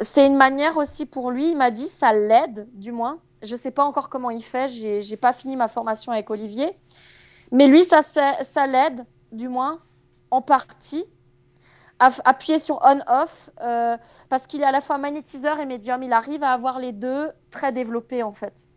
[0.00, 3.18] c'est une manière aussi pour lui, il m'a dit, ça l'aide, du moins.
[3.42, 6.76] Je sais pas encore comment il fait, j'ai pas fini ma formation avec Olivier.
[7.52, 9.80] Mais lui, ça, ça, ça l'aide, du moins,
[10.30, 11.04] en partie,
[11.98, 13.96] à appuyer sur on-off, euh,
[14.28, 16.02] parce qu'il est à la fois magnétiseur et médium.
[16.02, 18.70] Il arrive à avoir les deux très développés, en fait.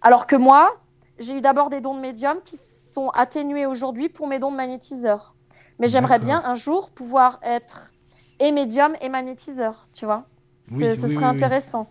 [0.00, 0.76] Alors que moi,
[1.18, 4.56] j'ai eu d'abord des dons de médium qui sont atténués aujourd'hui pour mes dons de
[4.56, 5.34] magnétiseur.
[5.78, 7.92] Mais j'aimerais bien un jour pouvoir être
[8.40, 10.26] et médium et magnétiseur, tu vois.
[10.70, 11.88] Oui, ce oui, serait intéressant.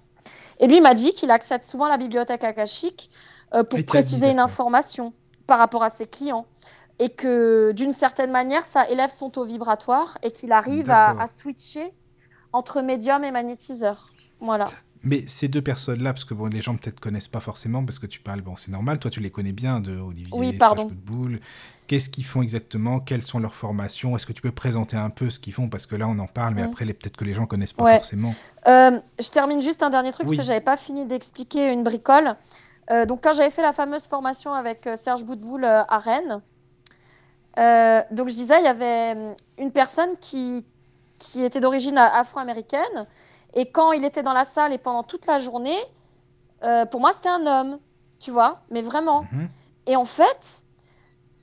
[0.59, 3.09] Et lui m'a dit qu'il accède souvent à la bibliothèque akashique
[3.53, 5.13] euh, pour dit, préciser une information
[5.47, 6.45] par rapport à ses clients.
[6.99, 11.91] Et que d'une certaine manière, ça élève son taux vibratoire et qu'il arrive à switcher
[12.53, 14.13] entre médium et magnétiseur.
[14.39, 14.67] Voilà.
[15.03, 18.05] Mais ces deux personnes-là, parce que bon, les gens peut-être connaissent pas forcément, parce que
[18.05, 20.91] tu parles, bon, c'est normal, toi tu les connais bien, de Olivier, Oui, Serge pardon.
[21.87, 22.99] Qu'est-ce qu'ils font exactement?
[23.01, 24.15] Quelles sont leurs formations?
[24.15, 25.67] Est-ce que tu peux présenter un peu ce qu'ils font?
[25.67, 27.95] Parce que là, on en parle, mais après, peut-être que les gens connaissent pas Ouais.
[27.95, 28.33] forcément.
[28.67, 30.37] Euh, je termine juste un dernier truc, Oui.
[30.37, 32.35] parce que j'avais pas fini d'expliquer une bricole.
[32.91, 36.41] Euh, donc, quand j'avais fait la fameuse formation avec euh, Serge Boutboul euh, à Rennes,
[37.59, 40.65] euh, donc je disais, il y avait hum, une personne qui,
[41.19, 43.05] qui était d'origine afro-américaine,
[43.53, 45.77] et quand il était dans la salle et pendant toute la journée,
[46.63, 47.79] euh, pour moi, c'était un homme,
[48.19, 49.23] tu vois, mais vraiment.
[49.31, 49.49] Mhm.
[49.87, 50.65] Et en fait,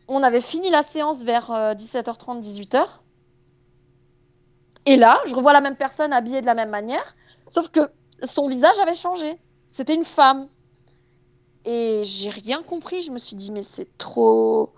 [0.06, 2.86] on avait fini la séance vers euh, 17h30, 18h.
[4.86, 7.16] Et là, je revois la même personne habillée de la même manière,
[7.48, 7.80] sauf que
[8.24, 9.38] son visage avait changé.
[9.66, 10.48] C'était une femme.
[11.66, 13.02] Et j'ai rien compris.
[13.02, 14.72] Je me suis dit, mais c'est trop.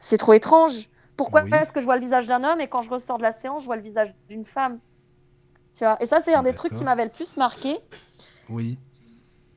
[0.00, 0.88] C'est trop étrange.
[1.16, 1.54] Pourquoi Oui.
[1.54, 3.62] est-ce que je vois le visage d'un homme et quand je ressors de la séance,
[3.62, 4.80] je vois le visage d'une femme?
[5.78, 7.78] Tu vois Et ça, c'est un des trucs qui m'avait le plus marqué.
[8.48, 8.78] Oui.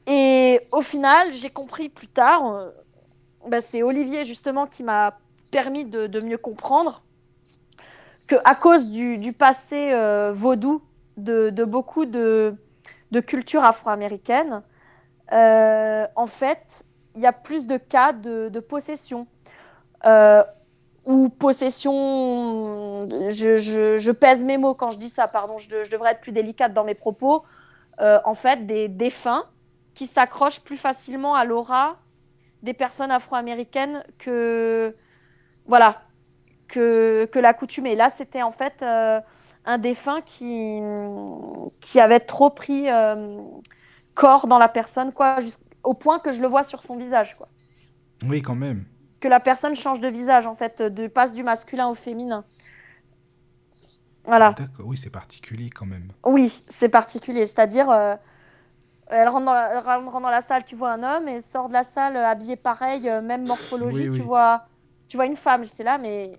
[0.05, 2.69] Et au final, j'ai compris plus tard, euh,
[3.47, 5.17] bah, c'est Olivier justement qui m'a
[5.49, 7.01] permis de, de mieux comprendre
[8.27, 10.83] que à cause du, du passé euh, vaudou
[11.17, 12.55] de, de beaucoup de,
[13.09, 14.61] de cultures afro-américaines,
[15.33, 19.25] euh, en fait, il y a plus de cas de possession.
[21.05, 26.11] Ou possession, je, pèse mes mots quand je dis ça, pardon, je, de- je devrais
[26.11, 27.43] être plus délicate dans mes propos.
[27.99, 29.45] Euh, en fait, des défunts
[29.95, 31.97] qui s'accrochent plus facilement à l'aura
[32.63, 34.95] des personnes afro-américaines que
[35.65, 36.03] voilà
[36.67, 37.95] que, que l'accoutumée.
[37.95, 39.19] Là, c'était en fait euh,
[39.65, 40.79] un défunt qui
[41.79, 43.41] qui avait trop pris euh,
[44.13, 47.47] corps dans la personne, quoi, jusqu'au point que je le vois sur son visage, quoi.
[48.27, 48.85] Oui, quand même.
[49.21, 52.43] Que la personne change de visage, en fait, de passe du masculin au féminin.
[54.25, 54.51] Voilà.
[54.57, 54.85] D'accord.
[54.87, 56.11] Oui, c'est particulier quand même.
[56.25, 57.45] Oui, c'est particulier.
[57.47, 58.15] C'est-à-dire, euh,
[59.07, 61.67] elle, rentre dans la, elle rentre dans la salle, tu vois un homme, et sort
[61.67, 64.65] de la salle euh, habillée pareil, euh, même morphologie, Oui, tu vois,
[65.07, 65.63] tu vois une femme.
[65.65, 66.31] J'étais là, mais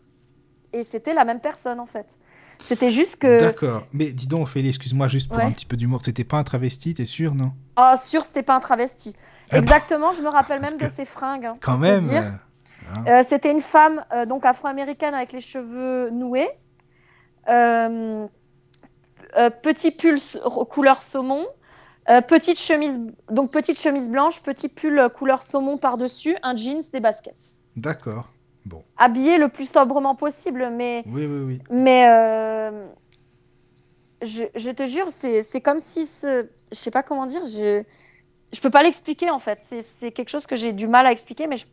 [0.72, 2.18] et c'était la même personne en fait.
[2.60, 3.86] C'était juste que, D'accord.
[3.92, 5.44] Mais dis donc, Ophélie, excuse-moi juste pour Ouais.
[5.44, 6.00] un petit peu d'humour.
[6.02, 7.52] C'était pas un travesti, t'es sûr, non?
[7.76, 9.14] Oh, sûr, c'était pas un travesti.
[9.50, 11.46] Ben, Exactement, je me rappelle même que- de ses fringues.
[11.46, 11.98] hein, Quand te même.
[11.98, 12.22] dire.
[13.06, 16.48] Euh, c'était une femme euh, donc afro-américaine avec les cheveux noués,
[17.48, 18.26] Euh,
[19.62, 20.18] petit pull
[20.68, 21.46] couleur saumon,
[22.28, 27.00] petite chemise donc petite chemise blanche, petit pull couleur saumon par dessus, un jeans, des
[27.00, 27.54] baskets.
[27.76, 28.28] D'accord.
[28.66, 28.84] Bon.
[28.96, 31.62] habillé le plus sobrement possible, mais, Oui, oui, oui.
[31.70, 32.04] mais
[34.22, 37.82] je, je te jure, c'est c'est comme si ce, je sais pas comment dire, je,
[38.52, 39.58] je peux pas l'expliquer en fait.
[39.62, 41.66] C'est c'est quelque chose que j'ai du mal à expliquer, mais je,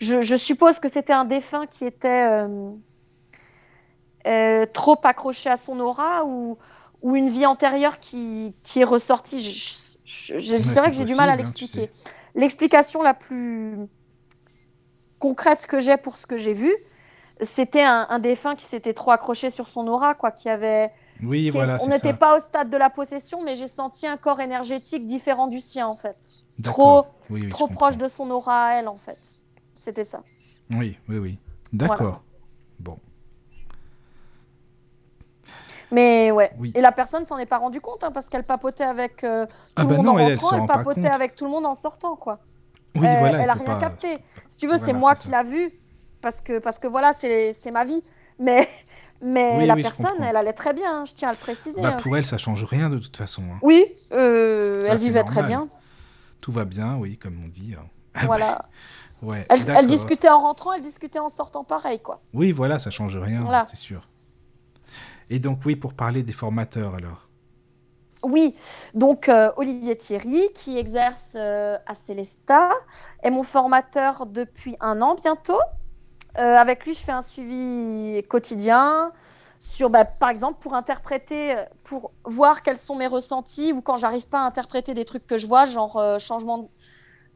[0.00, 2.70] je, je suppose que c'était un défunt qui était euh,
[4.26, 6.56] euh, trop accroché à son aura ou,
[7.02, 9.36] ou une vie antérieure qui, qui est ressortie.
[10.30, 11.90] Ouais, c'est vrai que j'ai du mal à hein, tu l'expliquer.
[12.34, 13.76] L'explication la plus
[15.18, 16.74] concrète que j'ai pour ce que j'ai vu,
[17.40, 20.92] c'était un, un défunt qui s'était trop accroché sur son aura, quoi, qui avait.
[21.22, 24.16] Oui, qui- voilà, on n'était pas au stade de la possession, mais j'ai senti un
[24.16, 26.16] corps énergétique différent du sien, en fait.
[26.62, 29.38] Trop, Oui, oui, trop proche de son aura à elle, en fait.
[29.74, 30.22] C'était ça.
[30.70, 31.38] Oui, oui, oui.
[31.72, 32.22] D'accord.
[32.78, 32.98] Bon.
[35.90, 36.50] Mais ouais.
[36.58, 36.72] Oui.
[36.74, 39.52] Et la personne s'en est pas rendu compte, hein, parce qu'elle papotait avec euh, tout
[39.76, 41.66] Ah le bah monde non, en elle, elle rentrant, elle, papotait avec tout le monde
[41.66, 42.40] en sortant, quoi.
[42.96, 43.40] Oui, Euh, voilà.
[43.42, 44.18] elle a rien pas- capté.
[44.48, 45.72] Si tu veux, c'est moi qui l'a vu,
[46.20, 48.02] parce que, parce que voilà, c'est c'est ma vie.
[48.38, 48.68] Mais,
[49.22, 51.80] mais Oui, la oui, personne, elle allait très bien, hein, je tiens à le préciser.
[51.80, 51.96] Bah, hein.
[52.02, 53.42] pour elle, ça change rien de toute façon.
[53.62, 55.50] Oui, euh, Ça, elle vivait très normal.
[55.50, 55.68] bien.
[56.40, 57.74] Tout va bien, oui, comme on dit.
[57.78, 57.84] hein.
[58.26, 58.64] Voilà.
[59.24, 62.20] Ouais, Elle, discutait en rentrant, elle discutait en sortant pareil, quoi.
[62.34, 63.64] Oui, voilà, ça change rien, Voilà.
[63.68, 64.08] c'est sûr.
[65.30, 67.28] Et donc, oui, pour parler des formateurs, alors.
[68.22, 68.54] Oui,
[68.94, 72.70] donc euh, Olivier Thierry, qui exerce euh, à Célesta,
[73.22, 75.58] est mon formateur depuis un an bientôt.
[76.38, 79.12] Euh, avec lui, je fais un suivi quotidien
[79.60, 81.54] sur, bah, par exemple, pour interpréter,
[81.84, 85.36] pour voir quels sont mes ressentis ou quand j'arrive pas à interpréter des trucs que
[85.38, 86.68] je vois, genre changement, de-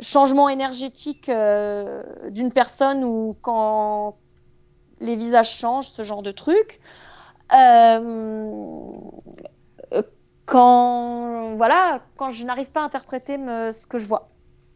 [0.00, 4.16] changement énergétique euh, d'une personne ou quand
[5.00, 6.80] les visages changent, ce genre de trucs.
[7.52, 8.92] Euh,
[10.46, 14.30] quand voilà, quand je n'arrive pas à interpréter ce que je vois,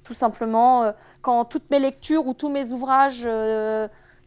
[0.05, 0.93] tout simplement, euh,
[1.23, 3.29] quand toutes mes lectures ou tous mes ouvrages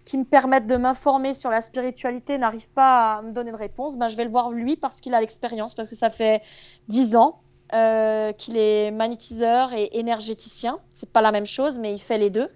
[0.06, 3.98] qui me permettent de m'informer sur la spiritualité n'arrivent pas à me donner de réponse,
[3.98, 6.42] ben, je vais le voir lui parce qu'il a l'expérience, parce que ça fait
[6.88, 7.42] dix ans
[7.74, 10.80] euh, qu'il est magnétiseur et énergéticien.
[10.94, 12.50] C'est pas la même chose, mais il fait les deux.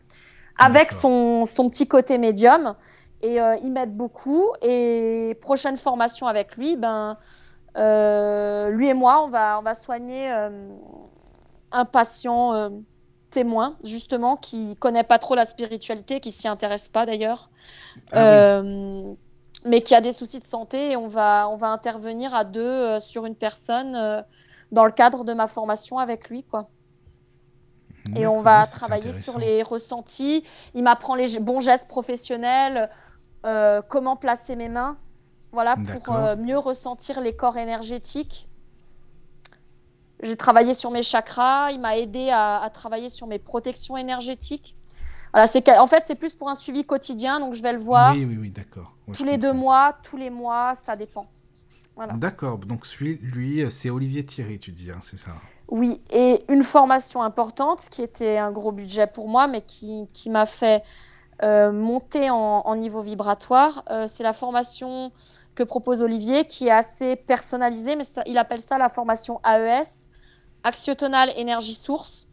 [0.57, 2.75] Avec son, son petit côté médium.
[3.21, 4.45] Et euh, il m'aide beaucoup.
[4.61, 7.17] Et prochaine formation avec lui, ben,
[7.77, 10.49] euh, lui et moi, on va, on va soigner euh,
[11.71, 12.71] un patient
[13.29, 17.49] témoin, justement, qui connaît pas trop la spiritualité, qui s'y intéresse pas d'ailleurs,
[18.11, 19.17] Ah oui.
[19.65, 20.91] mais qui a des soucis de santé.
[20.91, 24.21] Et on va, on va intervenir à deux euh, sur une personne euh,
[24.71, 26.69] dans le cadre de ma formation avec lui, quoi.
[28.15, 30.43] Et on va travailler sur les ressentis.
[30.73, 32.89] Il m'apprend les bons gestes professionnels,
[33.45, 34.97] euh, comment placer mes mains,
[35.51, 38.49] voilà, pour euh, mieux ressentir les corps énergétiques.
[40.21, 41.71] J'ai travaillé sur mes chakras.
[41.71, 44.75] Il m'a aidé à, à travailler sur mes protections énergétiques.
[45.31, 48.13] Voilà, c'est en fait c'est plus pour un suivi quotidien, donc je vais le voir
[48.13, 48.95] Oui, oui, oui, d'accord.
[49.07, 51.27] Ouais, tous les deux mois, tous les mois, ça dépend.
[51.95, 52.13] Voilà.
[52.13, 55.33] D'accord, donc celui, lui, c'est Olivier Thierry, tu dis, hein, c'est ça.
[55.67, 60.07] Oui, et une formation importante, ce qui était un gros budget pour moi, mais qui,
[60.13, 60.83] qui m'a fait
[61.43, 65.11] euh, monter en, en niveau vibratoire, euh, c'est la formation
[65.55, 70.09] que propose Olivier, qui est assez personnalisée, mais ça- il appelle ça la formation AES,
[70.63, 72.27] Axiotonal Energy Source.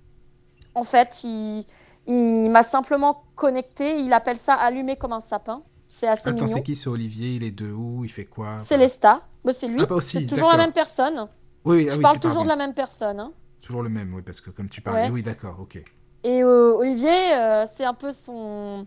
[0.74, 1.64] En fait, il,
[2.06, 5.62] il m'a simplement connecté, il appelle ça allumer comme un sapin.
[5.88, 7.34] C'est assez Attends, c'est qui ce Olivier?
[7.34, 8.04] Il est de où?
[8.04, 8.58] Il fait quoi?
[8.60, 11.28] C'est Lesta, Bah, c'est lui, Ah, bah c'est toujours la même personne.
[11.64, 13.20] Oui, oui, ah Je oui, parle c'est- toujours de la même personne.
[13.20, 13.32] hein.
[13.60, 15.10] Toujours le même, oui, parce que comme tu parlais, Ouais.
[15.10, 15.76] oui, d'accord, ok.
[16.24, 18.86] Et euh, Olivier, euh, c'est un peu son.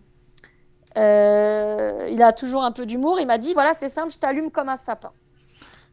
[0.97, 3.19] euh, il a toujours un peu d'humour.
[3.19, 5.11] Il m'a dit voilà, c'est simple, je t'allume comme un sapin.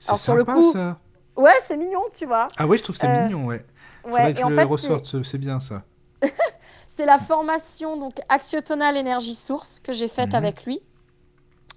[0.00, 0.98] C'est Alors, sur le sympa, coup, ça.
[1.36, 2.48] Ouais, c'est mignon, tu vois.
[2.56, 3.64] Ah oui, je trouve c'est Euh, mignon, ouais.
[4.02, 5.84] Faudrait Ouais, que et en le fait, c'est- ce- c'est bien ça.
[6.88, 10.34] c'est la formation donc Axiotonal Energy Source que j'ai faite Mhm.
[10.34, 10.80] avec lui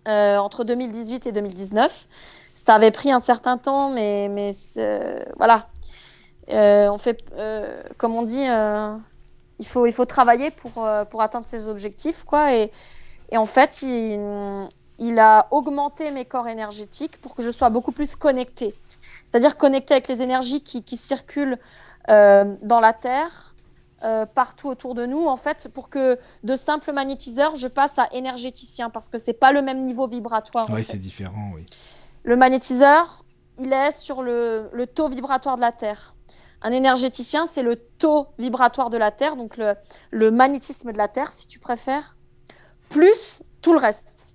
[0.07, 2.07] entre 2018 et 2019.
[2.65, 4.51] Ça avait pris un certain temps, mais, mais
[5.37, 5.67] voilà.
[6.49, 8.95] Euh, on fait, euh, comme on dit, euh,
[9.59, 12.25] il, faut, il faut travailler pour, pour atteindre ses objectifs.
[12.25, 12.71] Quoi, et,
[13.31, 14.19] et en fait, il,
[14.97, 18.75] il a augmenté mes corps énergétiques pour que je sois beaucoup plus connectée.
[19.23, 21.57] C'est-à-dire connectée avec les énergies qui, qui circulent
[22.09, 23.55] euh, dans la Terre,
[24.03, 28.09] euh, partout autour de nous, en fait, pour que de simple magnétiseur, je passe à
[28.11, 30.67] énergéticien, parce que c'est pas le même niveau vibratoire.
[30.69, 31.65] Oui, c'est différent, oui.
[32.23, 33.23] Le magnétiseur,
[33.57, 36.15] il est sur le, le taux vibratoire de la Terre.
[36.61, 39.75] Un énergéticien, c'est le taux vibratoire de la Terre, donc le,
[40.11, 42.17] le magnétisme de la Terre, si tu préfères,
[42.89, 44.33] plus tout le reste.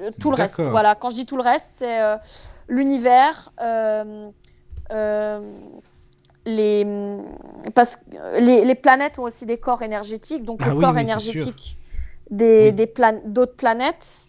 [0.00, 0.60] Euh, Tout le reste.
[0.60, 2.16] Voilà, quand je dis tout le reste, c'est euh,
[2.68, 4.28] l'univers, euh,
[4.92, 5.40] euh,
[6.46, 6.86] les,
[7.74, 10.94] parce que les, les planètes ont aussi des corps énergétiques, donc Ah le oui, corps
[10.94, 11.78] oui, énergétique
[12.30, 12.72] des, Oui.
[12.74, 14.28] des plan- d'autres planètes,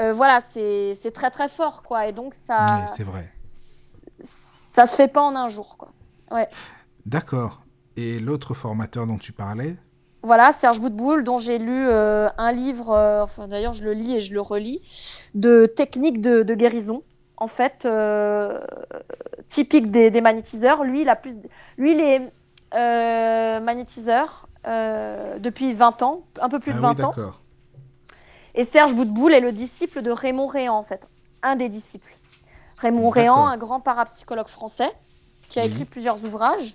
[0.00, 2.06] euh, voilà, c'est très très fort, quoi.
[2.06, 3.30] Et donc, ça, Oui, c'est vrai.
[3.52, 5.92] ça se fait pas en un jour, quoi.
[7.06, 7.62] D'accord.
[7.96, 9.76] Et l'autre formateur dont tu parlais?
[10.22, 14.16] Voilà, Serge Boutboul, dont j'ai lu euh, un livre, euh, enfin d'ailleurs je le lis
[14.16, 14.82] et je le relis,
[15.34, 17.02] de techniques de, de guérison,
[17.36, 17.86] en fait,
[19.48, 20.82] typique des, des magnétiseurs.
[20.84, 21.36] Lui, il a plus,
[21.78, 24.48] lui, il est magnétiseur
[25.38, 27.08] depuis 20 ans, un peu plus de Ah 20 oui, ans.
[27.08, 27.40] d'accord.
[28.56, 31.06] Et Serge Boutboul est le disciple de Raymond Réan, en fait,
[31.42, 32.16] un des disciples.
[32.78, 33.10] Raymond.
[33.10, 34.90] Réan, un grand parapsychologue français,
[35.48, 36.74] qui a écrit plusieurs ouvrages.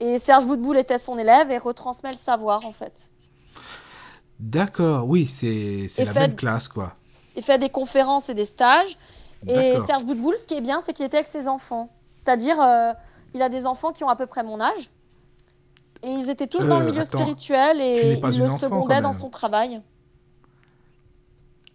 [0.00, 3.12] Et Serge Boutboul était son élève et retransmet le savoir, en fait.
[4.40, 6.94] D'accord, oui, c'est la fait- même classe, quoi.
[7.36, 8.96] Il fait des conférences et des stages.
[9.46, 9.76] Et.
[9.86, 11.90] Serge Boutboul, ce qui est bien, c'est qu'il était avec ses enfants.
[12.16, 12.92] C'est-à-dire, euh,
[13.34, 14.90] il a des enfants qui ont à peu près mon âge.
[16.04, 19.00] Et ils étaient tous dans le Euh, milieu attends, spirituel tu et il le secondait
[19.00, 19.80] dans son travail.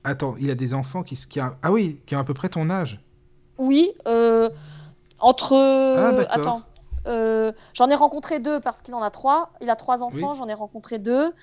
[0.07, 1.51] Attends, il a des enfants qui, qui a...
[1.61, 2.99] Ah oui, qui ont à peu près ton âge.
[3.57, 4.49] Oui, euh,
[5.19, 5.53] entre.
[5.55, 6.61] Ah, attends.
[7.07, 9.51] Euh, j'en ai rencontré deux parce qu'il en a trois.
[9.61, 10.37] Il a trois enfants, Oui.
[10.37, 11.33] j'en ai rencontré deux.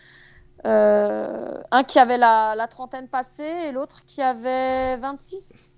[0.66, 5.68] Euh, un qui avait la, la trentaine passée et l'autre qui avait 26.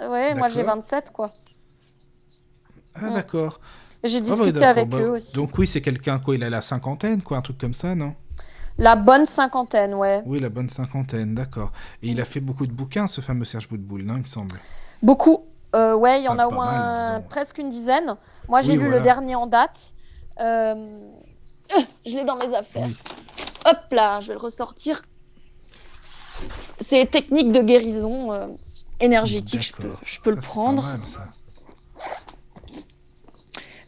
[0.00, 0.76] Euh, Ouais, moi j'ai D'accord.
[0.76, 1.32] 27, quoi.
[2.94, 3.60] Ah d'accord.
[4.04, 5.34] J'ai Ah ouais, discuté avec bah, eux aussi.
[5.36, 8.14] Donc oui, c'est quelqu'un, quoi, il a la cinquantaine, quoi, un truc comme ça, non?
[8.78, 10.22] La bonne cinquantaine, ouais.
[10.24, 11.72] Oui, la bonne cinquantaine, d'accord.
[12.02, 14.56] Et il a fait beaucoup de bouquins, ce fameux Serge Boutboul, non, il me semble.
[15.02, 15.44] Beaucoup.
[15.76, 18.16] Euh, ouais, il y en a au moins presque une dizaine.
[18.48, 18.98] Moi, j'ai Oui, lu voilà.
[18.98, 19.92] le dernier en date.
[20.40, 20.74] Euh,
[22.06, 22.86] Je l'ai dans mes affaires.
[22.86, 22.96] Oui.
[23.66, 25.02] Hop là, je vais le ressortir.
[26.80, 28.46] C'est technique de guérison euh,
[29.00, 30.82] énergétique, je peux, je peux le Ça, prendre.
[30.82, 31.26] mal, ça.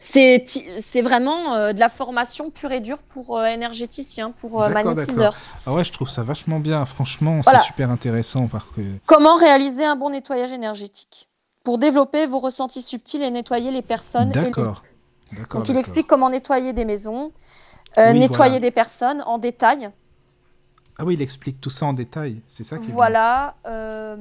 [0.03, 0.43] C'est
[0.79, 5.35] c'est vraiment euh, de la formation pure et dure pour euh, énergéticien, pour euh, magnétiseur.
[5.65, 7.59] Ah ouais, je trouve ça vachement bien, franchement, Voilà.
[7.59, 8.47] c'est super intéressant.
[8.47, 8.81] Parce que...
[9.05, 11.29] Comment réaliser un bon nettoyage énergétique?
[11.63, 14.81] Pour développer vos ressentis subtils et nettoyer les personnes les D'accord.
[15.51, 17.31] Donc il explique comment nettoyer des maisons,
[17.99, 18.59] euh, Oui, nettoyer voilà.
[18.59, 19.91] des personnes en détail.
[20.97, 22.95] Ah oui, il explique tout ça en détail, c'est ça qui est bien.
[22.95, 23.55] Voilà.
[23.67, 24.17] euh,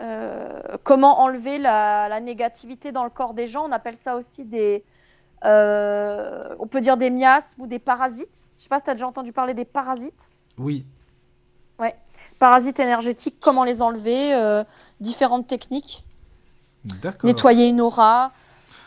[0.00, 0.51] euh,
[0.82, 3.64] comment enlever la, la négativité dans le corps des gens.
[3.66, 4.84] On appelle ça aussi des...
[5.44, 8.48] euh, on peut dire des miasmes ou des parasites.
[8.58, 10.30] Je sais pas si tu as déjà entendu parler des parasites.
[10.58, 10.84] Oui,
[12.38, 14.64] Parasites énergétiques, comment les enlever, euh,
[14.98, 16.04] différentes techniques.
[16.84, 17.28] d'accord.
[17.28, 18.32] Nettoyer une aura.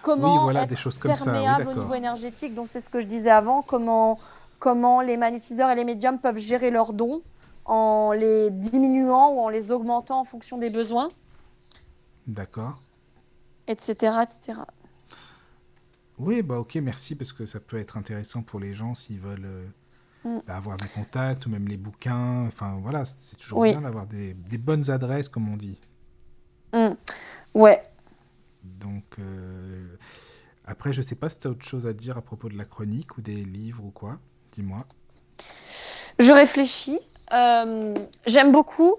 [0.01, 2.53] Comment Oui, voilà, être des choses comme ça, oui, perméable au niveau énergétique.
[2.53, 4.19] Donc c'est ce que je disais avant, comment,
[4.59, 7.21] comment les magnétiseurs et les médiums peuvent gérer leurs dons
[7.63, 11.07] en les diminuant ou en les augmentant en fonction des besoins,
[12.28, 12.82] D'accord.
[13.67, 14.15] etc.
[14.23, 14.61] etc.
[16.17, 19.45] Oui, bah ok, merci, parce que ça peut être intéressant pour les gens s'ils veulent
[19.45, 19.67] euh,
[20.23, 20.39] Mm.
[20.47, 22.45] bah, avoir des contacts ou même les bouquins.
[22.47, 23.69] Enfin voilà, c'est toujours Oui.
[23.71, 25.80] bien d'avoir des, des bonnes adresses, comme on dit.
[27.53, 27.84] Ouais.
[28.63, 29.95] Donc euh,
[30.65, 32.65] après, je sais pas si tu as autre chose à dire à propos de la
[32.65, 34.17] chronique ou des livres ou quoi.
[34.51, 34.86] Dis-moi.
[36.19, 36.99] Je réfléchis.
[37.32, 37.93] Euh,
[38.26, 38.95] J'aime beaucoup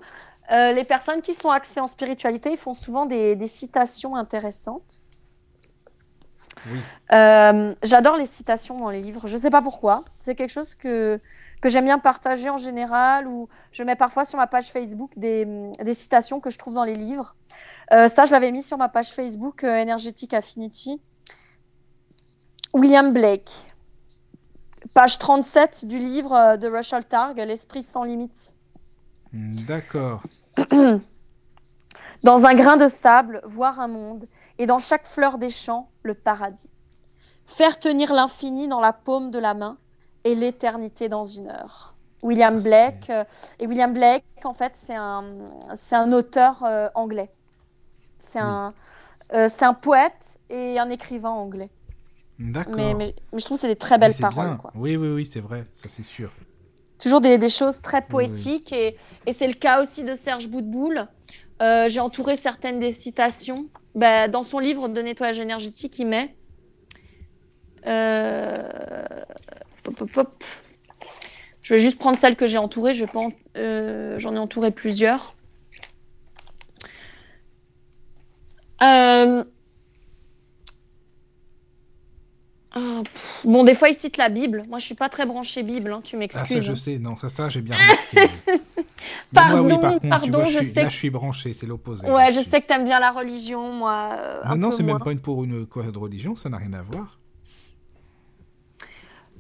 [0.52, 2.50] euh, les personnes qui sont axées en spiritualité.
[2.52, 5.02] Ils font souvent des, des citations intéressantes.
[6.70, 6.80] Oui.
[7.12, 9.26] Euh, J'adore les citations dans les livres.
[9.26, 10.04] Je ne sais pas pourquoi.
[10.18, 11.20] C'est quelque chose que,
[11.60, 15.46] que j'aime bien partager en général ou je mets parfois sur ma page Facebook des,
[15.80, 17.36] des citations que je trouve dans les livres.
[17.92, 21.00] Euh, ça, je l'avais mis sur ma page Facebook Energetic Affinity.
[22.72, 23.50] William Blake.
[24.94, 28.56] Page 37 du livre de Russell Targ, L'esprit sans limite.
[29.32, 30.22] D'accord.
[32.22, 34.26] Dans un grain de sable, voir un monde,
[34.58, 36.70] et dans chaque fleur des champs, le paradis.
[37.46, 39.76] Faire tenir l'infini dans la paume de la main
[40.24, 41.94] et l'éternité dans une heure.
[42.22, 43.10] William Ah, Blake.
[43.10, 43.24] euh,
[43.60, 45.24] et William Blake, en fait, c'est un,
[45.74, 47.30] c'est un auteur euh, anglais.
[48.18, 48.46] C'est Oui.
[48.48, 48.74] un,
[49.34, 51.70] euh, c'est un poète et un écrivain anglais.
[52.38, 52.74] D'accord.
[52.74, 54.56] Mais, mais- mais je trouve que c'est des très belles paroles.
[54.56, 54.72] quoi.
[54.74, 56.32] Oui, oui, oui, c'est vrai, ça c'est sûr.
[56.98, 58.72] Toujours des, des choses très poétiques.
[58.72, 61.06] Et, et c'est le cas aussi de Serge Boutboul.
[61.62, 63.68] Euh, J'ai entouré certaines des citations.
[63.94, 66.34] Ben, dans son livre de nettoyage énergétique, il met.
[67.86, 68.68] euh,
[69.82, 70.44] pop, pop, pop.
[71.62, 72.94] Je vais juste prendre celle que j'ai entourée.
[72.94, 75.34] Je en- euh, J'en ai entouré plusieurs.
[78.82, 79.44] Euh,
[82.76, 84.64] ah, pff, Bon, des fois, il cite la Bible.
[84.68, 86.62] Moi, je suis pas très branchée Bible, hein, tu Ah, ça m'excuses.
[86.64, 87.76] je sais, non, ça, ça j'ai bien
[88.14, 88.34] remarqué.
[89.32, 91.10] Moi, oui, Pardon, par contre, tu pardon, vois, je je suis, sais là je suis
[91.10, 92.10] branché, c'est l'opposé.
[92.10, 94.16] Ouais, je sais que t'aimes bien la religion, moi.
[94.18, 96.72] euh, Non, non, c'est même pas une pour une quoi de religion, ça n'a rien
[96.74, 97.18] à voir.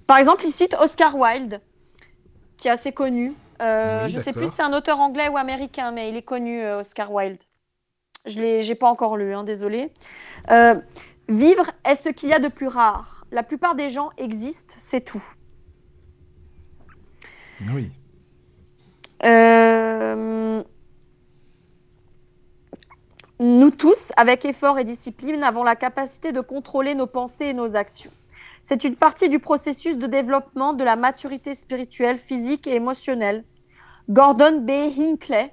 [0.06, 1.60] Par exemple, il cite Oscar Wilde,
[2.56, 3.34] qui est assez connu.
[3.62, 6.22] Euh, Oui, je sais plus si c'est un auteur anglais ou américain, mais il est
[6.22, 7.42] connu, euh, Oscar Wilde.
[8.26, 9.92] Je l'ai, j'ai pas encore lu, hein, désolé.
[10.50, 10.74] Euh,
[11.28, 13.15] vivre est ce qu'il y a de plus rare.
[13.30, 15.22] La plupart des gens existent, c'est tout.
[17.72, 17.90] Oui.
[19.24, 20.62] Euh,
[23.38, 27.76] Nous tous, avec effort et discipline, avons la capacité de contrôler nos pensées et nos
[27.76, 28.10] actions.
[28.62, 33.44] C'est une partie du processus de développement de la maturité spirituelle, physique et émotionnelle.
[34.08, 34.70] Gordon B.
[34.98, 35.52] Hinckley.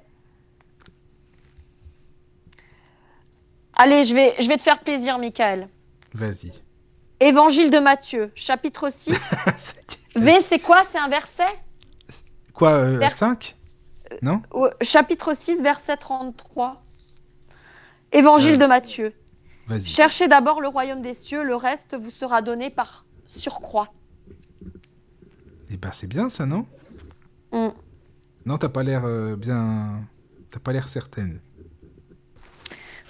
[3.74, 5.68] Allez, je vais, je vais te faire plaisir, Michael.
[6.14, 6.63] Vas-y.
[7.20, 9.12] Évangile de Matthieu, chapitre 6.
[9.56, 9.74] Ça
[10.16, 10.20] y est.
[10.20, 10.82] V, c'est quoi?
[10.84, 11.42] C'est un verset?
[12.52, 13.56] Quoi, euh, Vers- 5
[14.22, 14.42] Non?
[14.50, 16.82] Au- Chapitre 6, verset 33.
[18.12, 18.58] Évangile Euh.
[18.58, 19.12] de Matthieu.
[19.66, 19.82] Vas-y.
[19.86, 23.88] Cherchez d'abord le royaume des cieux, le reste vous sera donné par surcroît.
[25.70, 26.66] Eh ben, c'est bien ça, non?
[27.52, 27.68] Mm.
[28.46, 30.02] Non, t'as pas l'air euh, bien.
[30.50, 31.40] T'as pas l'air certaine.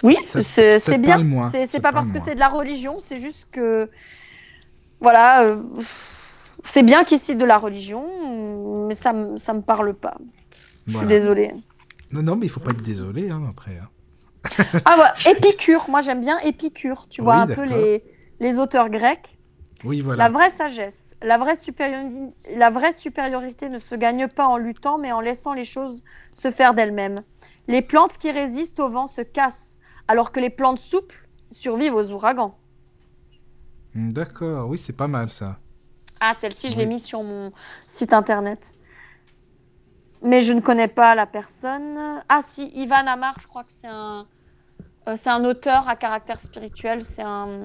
[0.02, 1.18] Oui, c'est bien.
[1.50, 3.90] C'est pas parle parce que c'est de la religion, c'est juste que.
[5.00, 5.42] Voilà.
[5.44, 5.62] euh,
[6.62, 10.16] c'est bien qu'il cite de la religion, mais ça, ça me parle pas.
[10.86, 11.52] Je suis désolée.
[12.10, 13.78] Non, non, mais il faut pas être désolé hein, après.
[13.78, 13.88] hein.
[14.84, 15.86] Ah voilà, Épicure.
[15.88, 17.06] Moi j'aime bien Épicure.
[17.08, 18.04] Tu vois Oui, un peu les,
[18.40, 19.38] les auteurs grecs.
[19.84, 20.24] Oui, voilà.
[20.24, 22.18] La vraie sagesse, la vraie, supériorité,
[22.56, 26.50] la vraie supériorité ne se gagne pas en luttant, mais en laissant les choses se
[26.50, 27.22] faire d'elles-mêmes.
[27.68, 29.76] Les plantes qui résistent au vent se cassent,
[30.08, 32.58] alors que les plantes souples survivent aux ouragans.
[33.94, 35.58] Hmm, D'accord, oui, c'est pas mal ça.
[36.20, 36.82] Ah, celle-ci, je Oui.
[36.82, 37.52] l'ai mise sur mon
[37.86, 38.74] site internet.
[40.22, 41.98] Mais je ne connais pas la personne.
[42.28, 44.26] Ah si, Ivan Amar, je crois que c'est un,
[45.08, 47.04] euh, c'est un auteur à caractère spirituel.
[47.04, 47.64] C'est un,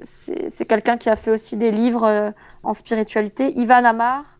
[0.00, 2.30] c'est c'est quelqu'un qui a fait aussi des livres euh,
[2.62, 3.58] en spiritualité.
[3.58, 4.38] Ivan Amar,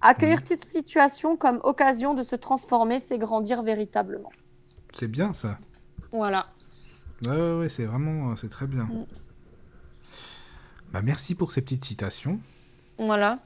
[0.00, 4.30] accueillir toute situation comme occasion de se transformer, c'est grandir véritablement.
[4.96, 5.58] C'est bien ça.
[6.12, 6.46] Voilà.
[7.26, 8.30] Ouais, ouais, ouais, c'est vraiment.
[8.30, 8.84] euh, C'est très bien.
[8.84, 9.04] Mm.
[10.92, 12.38] Bah, merci pour ces petites citations.
[12.98, 13.38] Voilà.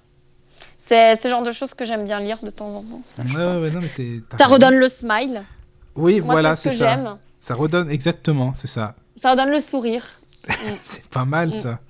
[0.76, 3.00] C'est ce genre de choses que j'aime bien lire de temps en temps.
[3.04, 3.90] Ça, ouais, non, mais
[4.36, 5.42] Ça redonne le smile.
[5.94, 7.18] Oui, Moi, voilà, c'est ce ça.
[7.40, 8.94] Ça redonne exactement, c'est ça.
[9.16, 10.04] Ça redonne le sourire.
[10.80, 11.52] C'est pas mal Mm.
[11.52, 11.80] ça.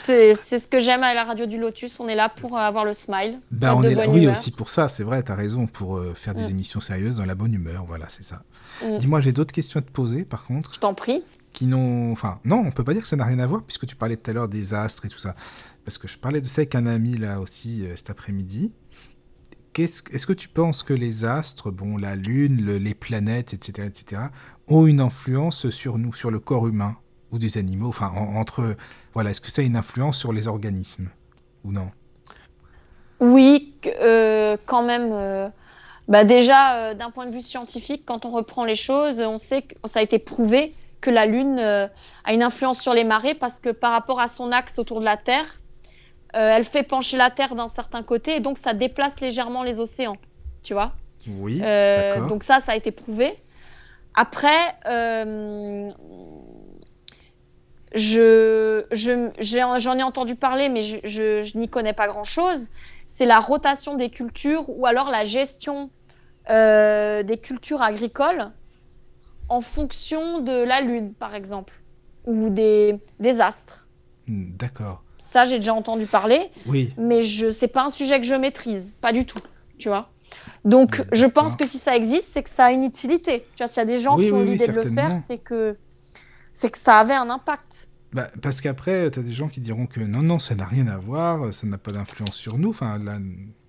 [0.00, 1.98] C'est ce que j'aime à la radio du Lotus.
[2.00, 3.40] On est là pour euh, avoir le smile.
[3.50, 4.32] Bah, on de est là, oui, humeur.
[4.32, 6.50] aussi pour ça, c'est vrai, t'as raison, pour euh, faire des Mm.
[6.50, 8.42] émissions sérieuses dans la bonne humeur, voilà, c'est ça.
[8.84, 8.98] Mm.
[8.98, 11.22] Dis-moi, j'ai d'autres questions à te poser, par contre, Je t'en prie.
[11.52, 12.10] qui n'ont...
[12.12, 14.16] Enfin, non, on peut pas dire que ça n'a rien à voir, puisque tu parlais
[14.16, 15.36] tout à l'heure des astres et tout ça.
[15.84, 18.72] Parce que je parlais de ça avec un ami, là, aussi, euh, cet après-midi.
[19.76, 24.22] Est-ce que tu penses que les astres, bon, la Lune, le- les planètes, etc., etc.,
[24.68, 26.96] ont une influence sur nous, sur le corps humain?
[27.34, 28.76] Ou des animaux Enfin, en- entre...
[29.12, 31.08] Voilà, est-ce que ça a une influence sur les organismes
[31.64, 31.90] Ou non?
[33.20, 35.10] Oui, euh, quand même.
[35.12, 35.48] euh,
[36.08, 39.62] bah déjà, euh, d'un point de vue scientifique, quand on reprend les choses, on sait
[39.62, 43.60] que ça a été prouvé que la Lune a une influence sur les marées parce
[43.60, 45.60] que par rapport à son axe autour de la Terre,
[46.32, 50.16] elle fait pencher la Terre d'un certain côté et donc ça déplace légèrement les océans.
[50.62, 50.92] Tu vois?
[51.26, 51.58] Oui,
[52.28, 53.34] donc ça, ça a été prouvé.
[54.14, 54.48] Après,
[54.86, 55.90] euh,
[57.94, 62.70] je, je- j'ai- j'en ai entendu parler, mais je, je- je n'y connais pas grand-chose.
[63.08, 65.90] C'est la rotation des cultures ou alors la gestion
[66.50, 68.52] euh, des cultures agricoles
[69.48, 71.74] en fonction de la Lune, par exemple,
[72.26, 73.88] ou des, des astres.
[74.26, 75.02] Hmm, D'accord.
[75.18, 78.94] Ça, j'ai déjà entendu parler Oui, mais je c'est pas un sujet que je maîtrise,
[79.00, 79.40] pas du tout,
[79.78, 80.12] tu vois.
[80.64, 83.50] Donc, Ouais, je pense que si ça existe, c'est que ça a une utilité.
[83.54, 85.18] Tu vois, s'il y a des gens Oui, qui ont oui, l'idée de le faire,
[85.18, 85.78] c'est que
[86.54, 87.88] c'est que ça avait un impact.
[88.14, 90.86] Bah, parce qu'après, tu as des gens qui diront que non, non, ça n'a rien
[90.86, 92.70] à voir, ça n'a pas d'influence sur nous.
[92.70, 93.18] Enfin, là,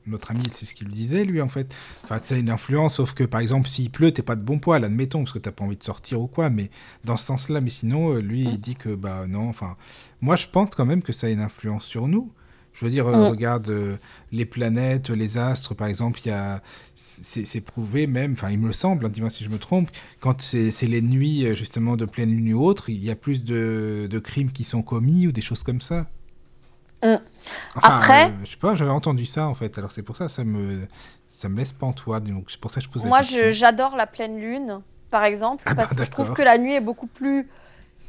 [0.06, 1.74] notre ami, c'est ce qu'il disait, lui, en fait.
[2.04, 4.60] Enfin, ça a une influence, sauf que, par exemple, s'il pleut, t'es pas de bon
[4.60, 6.70] poil, admettons, parce que t'as pas envie de sortir ou quoi, mais
[7.04, 9.78] dans ce sens-là, mais sinon, euh, lui, il dit que, bah, non, enfin,
[10.22, 12.32] moi, je pense quand même que ça a une influence sur nous.
[12.76, 13.96] Je veux dire, euh, regarde euh,
[14.34, 16.62] les planètes, les astres, par exemple, il y a,
[16.94, 20.72] c'est prouvé même, enfin, il me semble, hein, dis-moi si je me trompe, quand c'est
[20.82, 24.20] les nuits, euh, justement, de pleine lune ou autre, il y a plus de, de
[24.20, 26.08] crimes qui sont commis ou des choses comme ça.
[27.02, 27.16] Mm.
[27.76, 30.28] Enfin, Après- euh, je sais pas, j'avais entendu ça, en fait, alors c'est pour ça,
[30.28, 30.86] ça me,
[31.30, 34.06] ça me laisse pantois, donc c'est pour ça que je pose la Moi, j'adore la
[34.06, 37.08] pleine lune, par exemple, Ah bah, parce que je trouve que la nuit est beaucoup
[37.08, 37.48] plus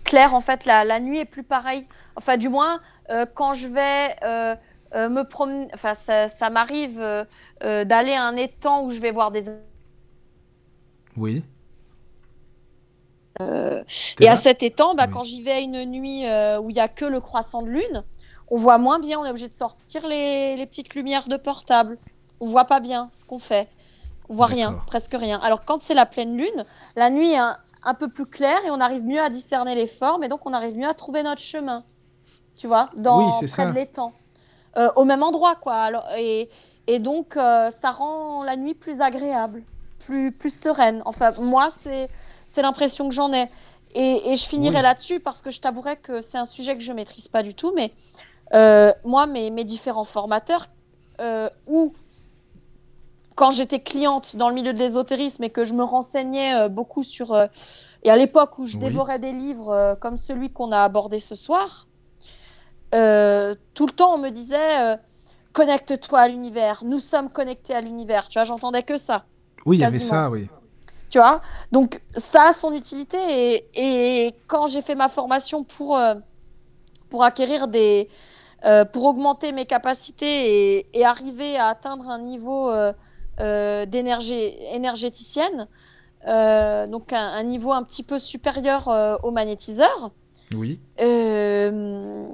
[0.07, 0.35] claire.
[0.35, 1.87] En fait, la, la nuit est plus pareille.
[2.17, 2.81] Enfin, du moins,
[3.11, 4.57] euh, quand je vais euh,
[4.95, 6.99] euh, me promener, enfin, ça, ça m'arrive
[7.61, 9.45] d'aller à un étang où je vais voir des
[11.17, 11.45] Oui.
[13.39, 14.33] Et là?
[14.33, 15.13] à cet étang, bah, Oui.
[15.13, 16.25] quand j'y vais à une nuit
[16.61, 18.03] où il y a que le croissant de lune,
[18.49, 21.99] on voit moins bien, on est obligé de sortir les, les petites lumières de portable.
[22.41, 23.69] On voit pas bien ce qu'on fait.
[24.29, 25.39] On voit rien, presque rien.
[25.41, 26.65] Alors quand c'est la pleine lune,
[26.97, 27.35] la nuit
[27.87, 30.53] un, peu plus claire et on arrive mieux à discerner les formes et donc on
[30.53, 31.85] arrive mieux à trouver notre chemin.
[32.55, 33.67] Tu vois, dans Oui, près ça.
[33.67, 34.13] de l'étang.
[34.77, 35.75] Euh, au même endroit, quoi.
[35.77, 36.51] Alors, et,
[36.87, 39.63] et donc, euh, ça rend la nuit plus agréable,
[40.01, 41.03] plus, plus sereine.
[41.07, 42.09] Enfin, moi, c'est
[42.47, 43.51] c'est l'impression que j'en ai.
[43.95, 44.83] Et, et je finirai Oui.
[44.83, 47.73] là-dessus parce que je t'avouerai que c'est un sujet que je maîtrise pas du tout.
[47.75, 47.93] Mais
[48.55, 50.67] euh, moi, mes, mes différents formateurs,
[51.67, 51.93] ou
[53.37, 57.05] quand j'étais cliente dans le milieu de l'ésotérisme et que je me renseignais euh, beaucoup
[57.05, 57.33] sur...
[57.33, 57.47] euh,
[58.03, 58.83] et à l'époque où je Oui.
[58.85, 61.87] dévorais des livres euh, comme celui qu'on a abordé ce soir,
[62.95, 64.97] euh, tout le temps on me disait euh,
[65.53, 68.29] connecte-toi à l'univers, nous sommes connectés à l'univers.
[68.29, 69.25] Tu vois, j'entendais que ça.
[69.67, 70.49] Oui, il y avait ça, oui.
[71.11, 71.41] Tu vois
[71.73, 73.19] Donc, ça a son utilité.
[73.19, 76.15] Et, et quand j'ai fait ma formation pour, euh,
[77.11, 78.09] pour acquérir des.
[78.93, 82.71] pour augmenter mes capacités et, et arriver à atteindre un niveau
[83.39, 85.69] d'énergie énergéticienne,
[86.27, 90.11] euh, donc un, un niveau un petit peu supérieur euh, au magnétiseur,
[90.55, 90.81] Oui.
[91.01, 92.25] euh,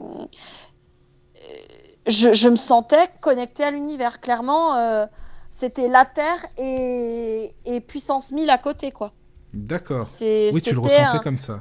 [2.06, 4.20] je, je me sentais connectée à l'univers.
[4.20, 5.06] Clairement, euh,
[5.48, 9.12] c'était la Terre et, et puissance 1000 à côté, quoi.
[9.52, 10.04] D'accord.
[10.04, 11.60] C'est- Oui, tu le ressentais un, comme ça.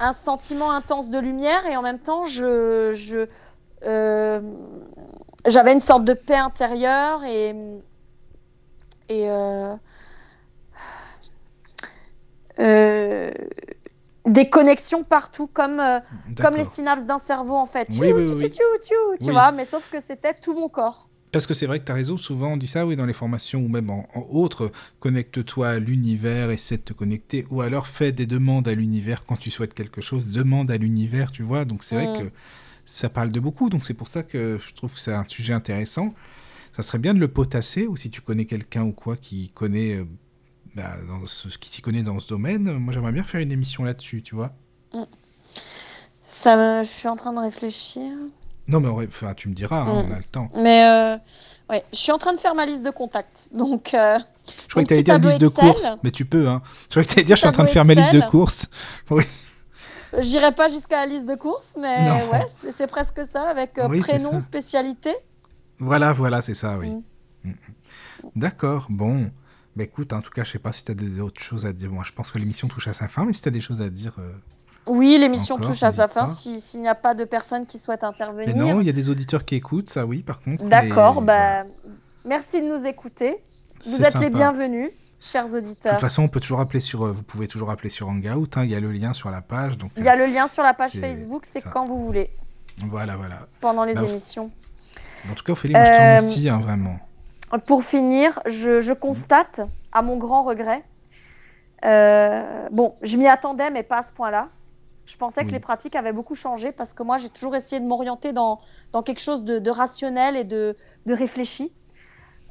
[0.00, 3.26] un sentiment intense de lumière et en même temps, je, je,
[3.86, 4.40] euh,
[5.46, 7.54] j'avais une sorte de paix intérieure et,
[9.08, 9.74] et euh,
[12.58, 13.30] euh,
[14.26, 16.00] des connexions partout, comme, euh,
[16.36, 17.88] comme les synapses d'un cerveau en fait.
[17.98, 18.48] Oui, oui, oui,
[19.20, 21.08] tu vois, mais sauf que c'était tout mon corps.
[21.30, 23.12] Parce que c'est vrai que tu as raison, souvent on dit ça, oui, dans les
[23.12, 27.86] formations ou même en, en autres, connecte-toi à l'univers, essaie de te connecter, ou alors
[27.86, 31.64] fais des demandes à l'univers quand tu souhaites quelque chose, demande à l'univers, tu vois.
[31.66, 31.98] Donc c'est Mm.
[31.98, 32.30] vrai que
[32.86, 35.52] ça parle de beaucoup, donc c'est pour ça que je trouve que c'est un sujet
[35.52, 36.14] intéressant.
[36.78, 39.96] Ça serait bien de le potasser, ou si tu connais quelqu'un ou quoi qui connaît,
[39.96, 40.04] euh,
[40.76, 43.82] bah, dans ce, qui s'y connaît dans ce domaine, moi j'aimerais bien faire une émission
[43.82, 44.52] là-dessus, tu vois.
[46.22, 48.12] Ça, me- je suis en train de réfléchir.
[48.68, 50.06] Non, mais enfin, tu me diras, hein, Mm.
[50.08, 50.48] on a le temps.
[50.54, 51.16] Mais euh,
[51.68, 53.48] ouais, je suis en train de faire ma liste de contacts.
[53.52, 54.18] Donc, euh,
[54.66, 56.62] Je crois que tu allais dire liste de courses, mais tu peux, hein.
[56.84, 58.20] Je crois que tu allais dire je suis en train de faire ma liste de
[58.20, 58.68] courses.
[59.10, 59.24] Oui.
[60.20, 62.30] j'irai pas jusqu'à la liste de courses, mais Non.
[62.30, 64.40] ouais, c'est presque ça, avec euh, Oui, prénom, ça.
[64.40, 65.14] spécialité.
[65.78, 66.90] Voilà, voilà, c'est ça, oui.
[66.90, 67.02] Mm.
[67.44, 68.28] Mm, mm.
[68.36, 69.30] D'accord, bon.
[69.76, 71.72] Bah écoute, en tout cas, je sais pas si tu as des autres choses à
[71.72, 71.92] dire.
[71.92, 73.80] Moi, je pense que l'émission touche à sa fin, mais si tu as des choses
[73.80, 74.16] à dire.
[74.18, 74.32] euh,
[74.88, 78.02] Oui, l'émission touche à sa fin si- s'il n'y a pas de personnes qui souhaitent
[78.04, 78.46] intervenir.
[78.56, 80.64] Mais non, il y a des auditeurs qui écoutent, ça oui, par contre.
[80.64, 81.64] D'accord, mais bah,
[82.24, 83.36] merci de nous écouter.
[83.84, 84.24] Vous êtes sympa.
[84.24, 85.92] les bienvenus, chers De auditeurs.
[85.92, 88.48] toute façon, on peut toujours appeler sur, euh, vous pouvez toujours appeler sur Hangout.
[88.56, 89.78] hein, Il y a le lien sur la page.
[89.78, 92.30] Donc, Il y a le lien sur la page Facebook, c'est quand vous voulez,
[92.82, 93.46] euh, voilà, voilà.
[93.60, 94.50] pendant les Bah, émissions.
[95.30, 96.98] En tout cas, Ophélie, moi, je te Euh, remercie, hein, vraiment.
[97.66, 99.60] Pour finir, je, je constate,
[99.92, 100.84] à mon grand regret,
[101.84, 104.48] euh, bon, je m'y attendais, mais pas à ce point-là.
[105.06, 107.86] Je pensais que les pratiques avaient beaucoup changé parce que moi, j'ai toujours essayé de
[107.86, 108.58] m'orienter dans,
[108.92, 111.72] dans quelque chose de, de rationnel et de, de réfléchi.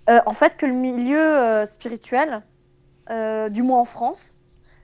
[0.09, 2.41] Euh, en fait, que le milieu euh, spirituel,
[3.11, 4.39] euh, du moins en France,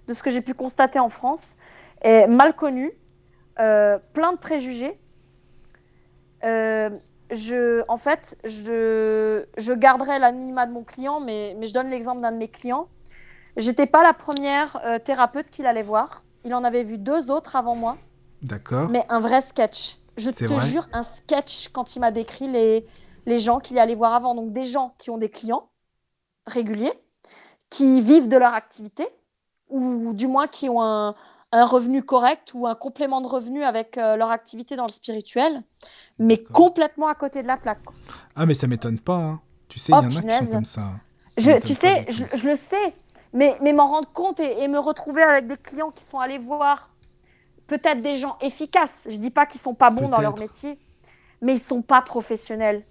[0.07, 1.55] de ce que j'ai pu constater en France,
[2.03, 2.91] est mal connu,
[3.55, 4.99] plein de préjugés.
[7.34, 12.22] Je, en fait, je, je garderai l'anonymat de mon client, mais, mais je donne l'exemple
[12.22, 12.88] d'un de mes clients.
[13.57, 16.23] J'étais pas la première euh, thérapeute qu'il allait voir.
[16.45, 17.97] Il en avait vu deux autres avant moi,
[18.41, 18.89] D'accord.
[18.89, 19.97] mais un vrai sketch.
[20.15, 22.88] Je te vrai jure, un sketch quand il m'a décrit les,
[23.26, 24.35] les gens qu'il allait voir avant.
[24.35, 25.69] Donc des gens qui ont des clients
[26.45, 26.93] réguliers,
[27.69, 29.07] qui vivent de leur activité,
[29.69, 31.15] ou du moins qui ont un,
[31.53, 35.63] un revenu correct ou un complément de revenu avec euh, leur activité dans le spirituel,
[36.19, 37.84] mais complètement à côté de la plaque.
[37.85, 37.95] quoi.
[38.35, 39.17] Ah, mais ça m'étonne pas.
[39.17, 39.41] hein.
[39.69, 40.81] Tu sais, il Oh, y en a qui sont comme ça.
[40.81, 40.99] hein.
[41.38, 42.95] Je, tu sais, je, le sais,
[43.34, 46.38] mais, mais m'en rendre compte et, et me retrouver avec des clients qui sont allés
[46.38, 46.89] voir
[47.67, 49.07] peut-être des gens efficaces.
[49.11, 50.80] Je dis pas qu'ils sont pas bons dans leur métier,
[51.41, 52.84] mais ils sont pas professionnels.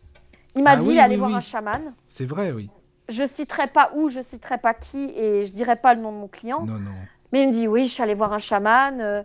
[0.56, 1.36] Il m'a Ah dit oui, voir oui.
[1.36, 1.94] un chaman.
[2.08, 2.68] C'est vrai, oui.
[3.08, 6.16] Je citerai pas où, je citerai pas qui et je dirai pas le nom de
[6.18, 6.64] mon client.
[6.66, 6.92] Non, non.
[7.32, 9.00] Mais il me dit oui, je suis allé voir un chaman.
[9.00, 9.22] euh,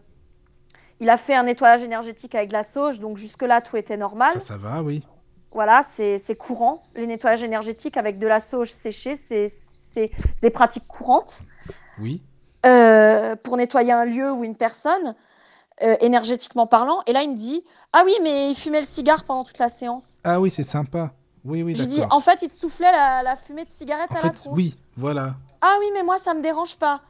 [1.00, 4.34] il a fait un nettoyage énergétique avec de la sauge, donc jusque-là tout était normal.
[4.34, 5.06] Ça, ça va, oui.
[5.52, 6.84] Voilà, c'est courant.
[6.96, 10.12] Les nettoyages énergétiques avec de la sauge séchée, c'est
[10.42, 11.44] des pratiques courantes
[12.00, 12.22] Oui.
[12.66, 15.16] euh, pour nettoyer un lieu ou une personne,
[15.84, 17.02] euh, énergétiquement parlant.
[17.08, 17.64] Et là, il me dit
[17.94, 20.20] Ah oui, mais il fumait le cigare pendant toute la séance.
[20.24, 21.14] Ah oui, c'est sympa.
[21.46, 22.02] Oui, oui, Je dis.
[22.10, 24.56] En fait, il te soufflait la, la fumée de cigarette En à la tronche.
[24.58, 25.36] oui, voilà.
[25.62, 27.02] Ah oui, mais moi, ça me dérange pas.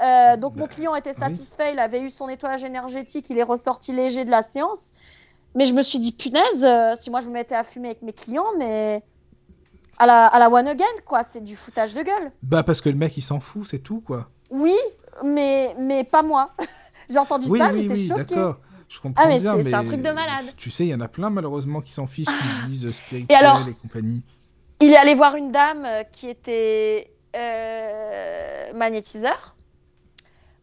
[0.00, 1.16] Euh, donc, mon Bah, client était oui.
[1.16, 4.92] satisfait, il avait eu son nettoyage énergétique, il est ressorti léger de la séance.
[5.54, 8.02] mais je me suis dit, punaise, euh, si moi je me mettais à fumer avec
[8.02, 9.02] mes clients, mais
[9.98, 12.30] à la, à la one again, quoi, c'est du foutage de gueule.
[12.42, 14.28] Bah parce que le mec il s'en fout, c'est tout quoi.
[14.50, 14.76] Oui,
[15.24, 16.50] mais, mais pas moi.
[17.10, 18.24] J'ai entendu Oui, ça, oui, j'étais oui, choquée.
[18.34, 18.58] d'accord.
[18.88, 20.44] Je comprends Ah, mais bien, c'est- mais c'est un truc de malade.
[20.56, 23.26] Tu sais, il y en a plein malheureusement qui s'en fichent, qui disent euh, spirituel
[23.30, 24.22] et, alors compagnie.
[24.80, 29.56] Il est allé voir une dame qui était euh, magnétiseur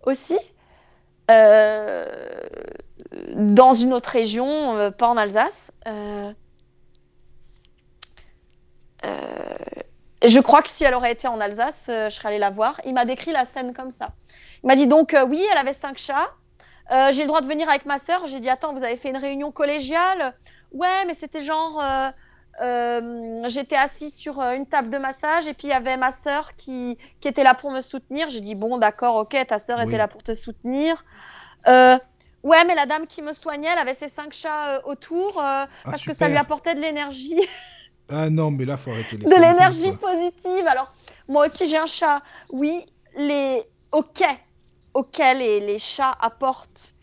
[0.05, 0.37] aussi,
[1.31, 2.05] euh,
[3.33, 5.71] dans une autre région, euh, pas en Alsace.
[5.87, 6.31] Euh,
[10.25, 12.81] je crois que si elle aurait été en Alsace, je serais allée la voir.
[12.85, 14.09] Il m'a décrit la scène comme ça.
[14.63, 16.31] Il m'a dit donc, oui, elle avait cinq chats.
[17.11, 18.25] J'ai le droit de venir avec ma sœur.
[18.25, 20.33] J'ai dit, attends, vous avez fait une réunion collégiale?
[20.71, 21.79] Ouais, mais c'était genre.
[22.61, 26.11] Euh, j'étais assise sur euh, une table de massage et puis il y avait ma
[26.11, 28.29] sœur qui, qui était là pour me soutenir.
[28.29, 29.85] J'ai dit, bon, d'accord, ok, ta sœur Oui.
[29.85, 31.03] était là pour te soutenir.
[31.67, 31.97] Euh,
[32.43, 35.65] ouais, mais la dame qui me soignait, elle avait ses cinq chats euh, autour euh,
[35.83, 37.41] parce que ça lui apportait de l'énergie,
[38.09, 40.67] Ah non, mais là faut arrêter les de l'énergie positive.
[40.67, 40.93] Alors,
[41.27, 42.21] moi aussi j'ai un chat.
[42.51, 42.85] Oui,
[43.17, 43.63] les.
[43.91, 44.23] Ok,
[44.93, 46.93] ok, les, les chats apportent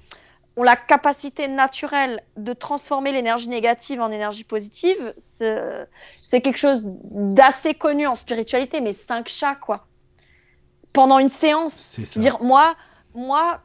[0.56, 7.74] ont la capacité naturelle de transformer l'énergie négative en énergie positive, c'est quelque chose d'assez
[7.74, 9.86] connu en spiritualité, mais cinq chats, quoi.
[10.92, 11.98] Pendant une séance.
[12.16, 12.74] Dire, moi,
[13.14, 13.60] moi,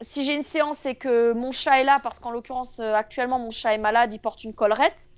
[0.00, 3.38] si j'ai une séance et que mon chat est là, parce qu'en l'occurrence, euh, actuellement,
[3.38, 5.10] mon chat est malade, il porte une collerette,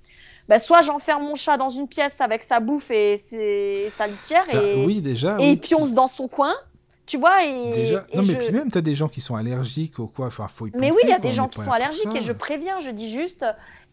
[0.49, 4.43] ben, soit j'enferme mon chat dans une pièce avec sa bouffe et ses- sa litière,
[4.51, 5.35] Bah, et, oui, déjà.
[5.39, 5.51] et oui.
[5.53, 6.53] il pionce dans son coin,
[7.05, 8.05] tu vois, et, Déjà.
[8.11, 10.27] et Non, mais je- puis même, t'as des gens qui sont allergiques ou quoi.
[10.27, 12.15] Enfin, faut y mais oui, penser, il y a quoi, des gens qui sont allergiques
[12.15, 13.45] et je préviens, je dis juste,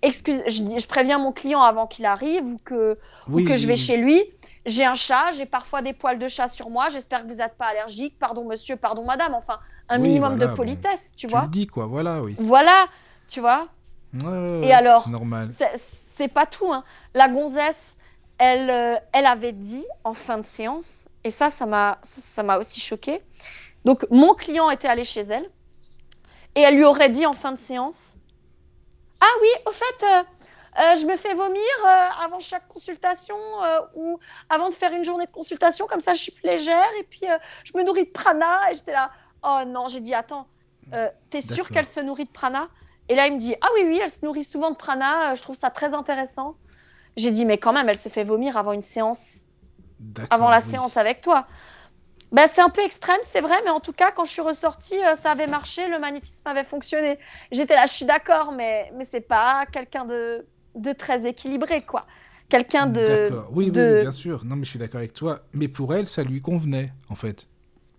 [0.03, 3.57] excuse, je, dis, je préviens mon client avant qu'il arrive ou que, ou que oui,
[3.59, 3.79] je vais oui.
[3.79, 4.23] chez lui.
[4.67, 7.57] J'ai un chat, j'ai parfois des poils de chat sur moi, j'espère que vous n'êtes
[7.57, 9.59] pas allergique, pardon monsieur, pardon madame, enfin,
[9.89, 10.55] un minimum voilà, de bon.
[10.57, 11.43] politesse, tu Tu vois.
[11.43, 11.87] le dis, quoi.
[11.87, 12.37] Voilà, oui.
[12.39, 12.87] Voilà,
[13.27, 13.69] tu vois.
[14.13, 15.09] Ouais, ouais, Et alors
[16.17, 16.85] C'est pas tout, hein.
[17.15, 17.95] La gonzesse,
[18.39, 22.59] elle, euh, elle avait dit en fin de séance, et ça, ça m'a ça- m'a
[22.59, 23.23] aussi choqué.
[23.85, 25.51] Donc, mon client était allé chez elle,
[26.55, 28.17] et elle lui aurait dit en fin de séance
[29.21, 30.23] Ah oui, au fait, euh,
[30.81, 33.37] euh, je me fais vomir euh, avant chaque consultation,
[33.95, 34.19] ou
[34.49, 37.23] avant de faire une journée de consultation, comme ça je suis plus légère, et puis
[37.65, 39.11] je me nourris de prana, et j'étais là
[39.43, 40.49] Oh non, j'ai dit Attends,
[41.31, 41.71] t'es sûr D'accord.
[41.71, 42.69] qu'elle se nourrit de prana?
[43.09, 45.43] Et là, il me dit Ah oui, oui, elle se nourrit souvent de prana, je
[45.43, 46.57] trouve ça très intéressant.
[47.17, 49.47] J'ai dit Mais quand même, elle se fait vomir avant une séance
[50.31, 50.71] avant la oui.
[50.71, 51.47] séance avec toi.
[52.33, 55.03] Ben, c'est un peu extrême, c'est vrai, mais en tout cas, quand je suis ressortie,
[55.05, 57.19] euh, ça avait marché, le magnétisme avait fonctionné.
[57.51, 60.47] J'étais là, je suis d'accord, mais, mais c'est pas quelqu'un de,
[60.77, 62.07] de très équilibré, quoi.
[62.49, 63.05] Quelqu'un de.
[63.05, 63.49] D'accord.
[63.53, 64.45] Oui, oui, de- oui, bien sûr.
[64.45, 65.41] Non, mais je suis d'accord avec toi.
[65.55, 67.49] Mais pour elle, ça lui convenait, en fait.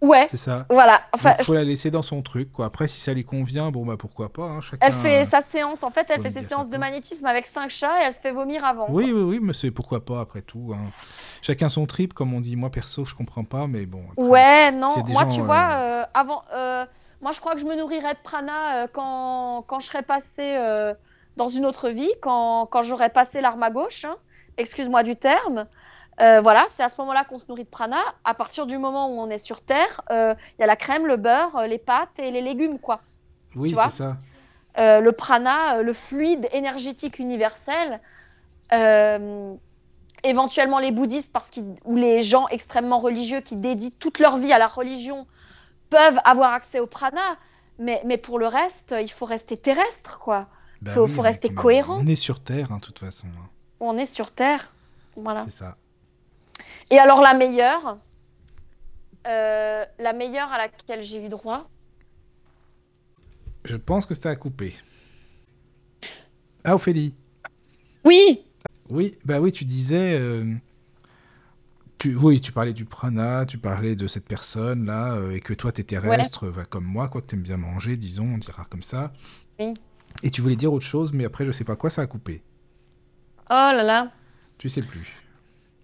[0.02, 0.66] Ouais, C'est ça.
[0.70, 1.02] voilà.
[1.14, 2.66] Enfin, Il faut la laisser dans son truc, quoi.
[2.66, 4.44] Après, si ça lui convient, bon, bah pourquoi pas.
[4.46, 4.88] hein, chacun...
[4.88, 8.02] elle fait sa séance, en fait, elle fait ses séances de magnétisme avec cinq chats
[8.02, 8.88] et elle se fait vomir avant.
[8.90, 10.74] Oui, oui, oui, mais c'est pourquoi pas, après tout.
[10.74, 10.92] hein.
[11.44, 12.56] Chacun son trip, comme on dit.
[12.56, 14.02] Moi, perso, je comprends pas, mais bon.
[14.12, 16.86] après- Ouais, non, moi gens, tu euh, vois, euh, avant, euh,
[17.22, 20.56] moi je crois que je me nourrirais de prana euh, quand, quand je serais passée
[20.58, 20.94] euh,
[21.38, 24.16] dans une autre vie, quand, quand j'aurais passé l'arme à gauche, hein,
[24.58, 25.68] excuse-moi du terme.
[26.20, 27.98] Euh, voilà, c'est à ce moment-là qu'on se nourrit de prana.
[28.24, 31.08] À partir du moment où on est sur Terre, euh, il y a la crème,
[31.08, 33.02] le beurre, euh, les pâtes et les légumes, quoi.
[33.56, 34.18] Oui, c'est ça.
[34.78, 38.00] Euh, le prana, le fluide énergétique universel.
[40.24, 41.50] éventuellement les bouddhistes, parce
[41.86, 45.26] ou les gens extrêmement religieux qui dédient toute leur vie à la religion,
[45.90, 47.38] peuvent avoir accès au prana.
[47.80, 50.48] Mais, mais pour le reste, il faut rester terrestre, quoi.
[50.82, 52.00] Bah Faut- oui, rester cohérent.
[52.02, 53.28] On est sur Terre, hein, de toute façon.
[53.28, 53.50] hein.
[53.80, 54.72] On est sur Terre.
[55.16, 55.44] Voilà.
[55.44, 55.78] C'est ça.
[56.90, 57.98] Et alors la meilleure,
[59.28, 61.70] euh, la meilleure à laquelle j'ai eu droit,
[63.66, 64.74] Je pense que c'était à couper.
[66.64, 67.14] Ah, Ophélie.
[68.04, 68.44] oui,
[68.90, 70.18] Oui, bah oui, tu disais.
[70.20, 70.54] euh,
[72.00, 75.72] Tu, oui, tu parlais du prana, tu parlais de cette personne-là, euh, et que toi,
[75.72, 79.14] t'es terrestre, bah, comme moi, quoi, que t'aimes bien manger, disons, on dira comme ça.
[79.60, 79.74] Oui.
[80.24, 82.42] Et tu voulais dire autre chose, mais après, je sais pas quoi, ça a coupé.
[83.50, 84.12] oh là là.
[84.58, 85.16] Tu sais plus.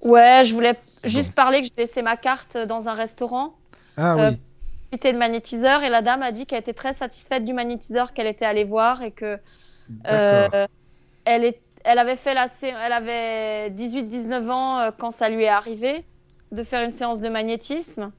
[0.01, 1.33] Ouais, je voulais juste Bon.
[1.33, 3.55] parler que j'ai laissé ma carte dans un restaurant.
[3.97, 4.37] Ah Euh, oui,
[4.89, 8.27] profité de magnétiseur et la dame a dit qu'elle était très satisfaite du magnétiseur qu'elle
[8.27, 9.37] était allée voir et que
[10.11, 10.67] euh,
[11.25, 15.43] elle, est, elle avait fait la sé- elle avait 18-19 ans euh, quand ça lui
[15.43, 16.05] est arrivé
[16.51, 18.11] de faire une séance de magnétisme.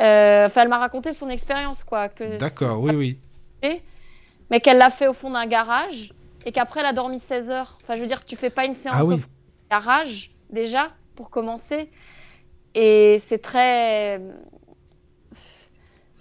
[0.00, 2.08] Euh, Enfin, elle m'a raconté son expérience quoi.
[2.38, 3.18] D'accord, oui,
[3.62, 3.80] oui.
[4.50, 6.12] Mais qu'elle l'a fait au fond d'un garage
[6.44, 7.78] et qu'après elle a dormi 16 heures.
[7.82, 9.18] Enfin, je veux dire, tu fais pas une séance Ah au oui.
[9.18, 9.28] fond
[9.70, 11.90] d'un garage déjà pour commencer.
[12.74, 14.20] Et c'est très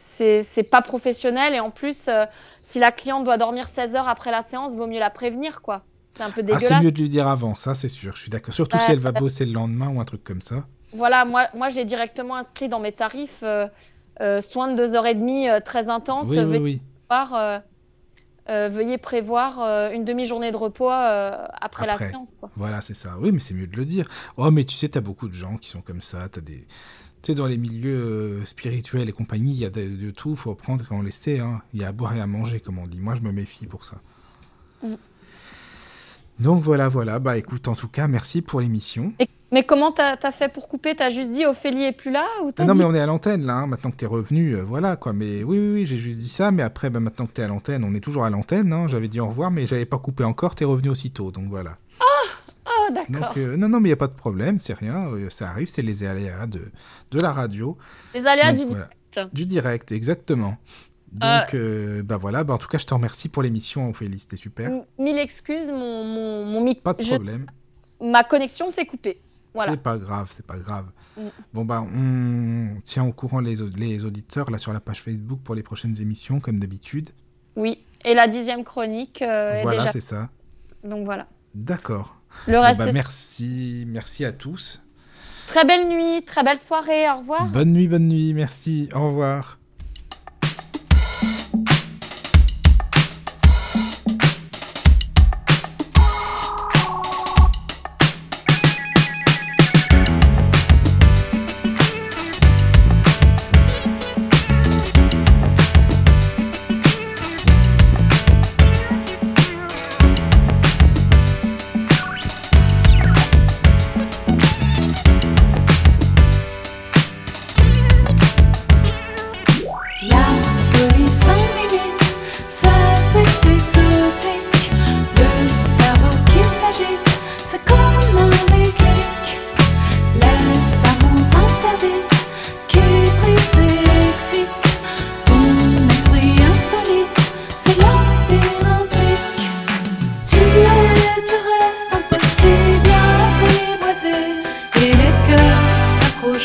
[0.03, 1.53] c'est pas professionnel.
[1.53, 2.25] Et en plus, euh,
[2.61, 5.83] si la cliente doit dormir 16 heures après la séance, vaut mieux la prévenir, quoi.
[6.11, 6.71] C'est un peu dégueulasse.
[6.71, 8.15] Ah, c'est mieux de lui dire avant, ça, c'est sûr.
[8.15, 8.53] Je suis d'accord.
[8.53, 10.65] Surtout si elle va bosser le lendemain ou un truc comme ça.
[10.93, 13.39] Voilà, moi, moi je l'ai directement inscrit dans mes tarifs.
[13.41, 13.67] Euh,
[14.21, 16.29] euh, soins de 2h30 très intense.
[16.29, 16.81] Oui, oui, oui.
[18.47, 19.59] Veuillez prévoir
[19.91, 22.33] une demi-journée de repos après, la séance.
[22.39, 22.49] Quoi.
[22.55, 23.15] Voilà, c'est ça.
[23.19, 24.07] Oui, mais c'est mieux de le dire.
[24.37, 26.29] Oh, mais tu sais, tu as beaucoup de gens qui sont comme ça.
[26.29, 26.65] Tu des
[27.23, 30.53] sais, dans les milieux euh, spirituels et compagnie, il y a de, de tout, faut
[30.55, 31.39] prendre quand on laisser.
[31.39, 31.61] Hein.
[31.73, 32.99] Il y a à boire et à manger, comme on dit.
[32.99, 34.01] Moi, je me méfie pour ça.
[34.83, 34.95] Mm.
[36.39, 37.19] Donc voilà, voilà.
[37.19, 39.13] Bah écoute, en tout cas, merci pour l'émission.
[39.51, 40.95] Mais comment t'as as fait pour couper?
[40.95, 43.45] T'as juste dit Ophélie est plus là ou ah Non, mais on est à l'antenne
[43.45, 43.57] là.
[43.57, 43.67] Hein.
[43.67, 45.13] Maintenant que t'es revenu, euh, voilà quoi.
[45.13, 46.51] Mais oui, oui, oui j'ai juste dit ça.
[46.51, 48.73] Mais après, bah, maintenant que t'es à l'antenne, on est toujours à l'antenne.
[48.73, 48.87] Hein.
[48.87, 50.55] J'avais dit au revoir, mais j'avais pas coupé encore.
[50.55, 51.77] T'es revenu aussitôt, donc voilà.
[51.99, 52.03] Ah
[52.65, 53.33] ah, d'accord.
[53.37, 55.67] Euh, non, non, mais il n'y a pas de problème, c'est rien, euh, ça arrive,
[55.67, 56.61] c'est les aléas de,
[57.11, 57.77] de la radio.
[58.13, 58.89] Les aléas du direct.
[59.31, 60.57] Du direct, exactement.
[61.13, 64.35] Donc, euh, bah voilà, bah en tout cas, je te remercie pour l'émission, Ophélie, c'était
[64.35, 64.71] super.
[64.97, 67.45] Mille excuses, mon, mon, mon Pas de problème.
[68.01, 69.21] Ma connexion s'est coupée.
[69.53, 69.73] Voilà.
[69.73, 70.87] C'est pas grave, c'est pas grave.
[71.15, 71.21] Mm.
[71.53, 75.53] Bon, bah, on tient au courant les, les auditeurs là sur la page Facebook pour
[75.53, 77.11] les prochaines émissions, comme d'habitude.
[77.55, 79.19] Oui, et la dixième chronique.
[79.19, 80.29] voilà, c'est ça.
[80.83, 81.27] Donc voilà.
[81.53, 82.15] D'accord.
[82.47, 82.79] Le reste.
[82.79, 84.81] Bah, merci, merci à tous.
[85.45, 87.45] Très belle nuit, très belle soirée, au revoir.
[87.47, 89.59] Bonne nuit, bonne nuit, merci, au revoir.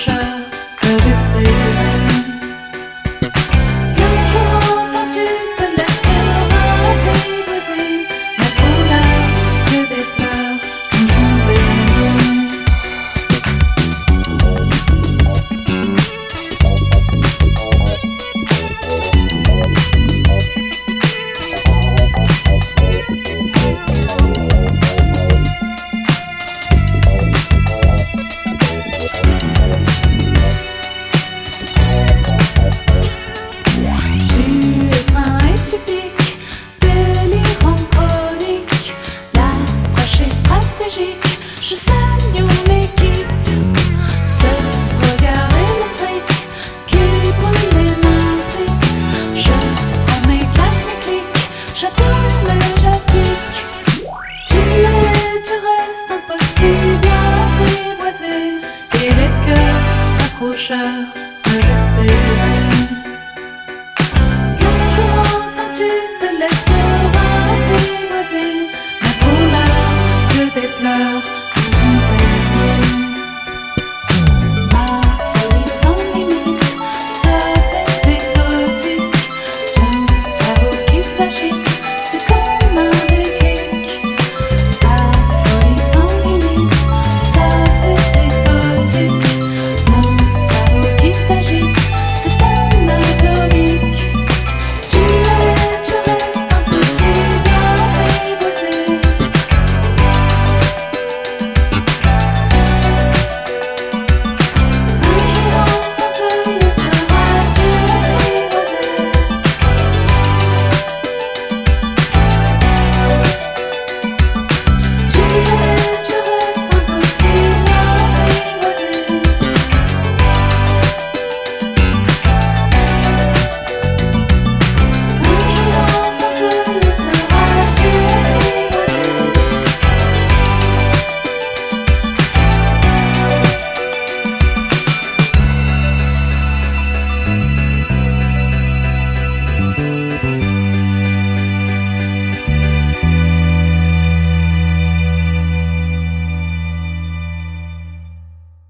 [0.09, 0.58] treasure.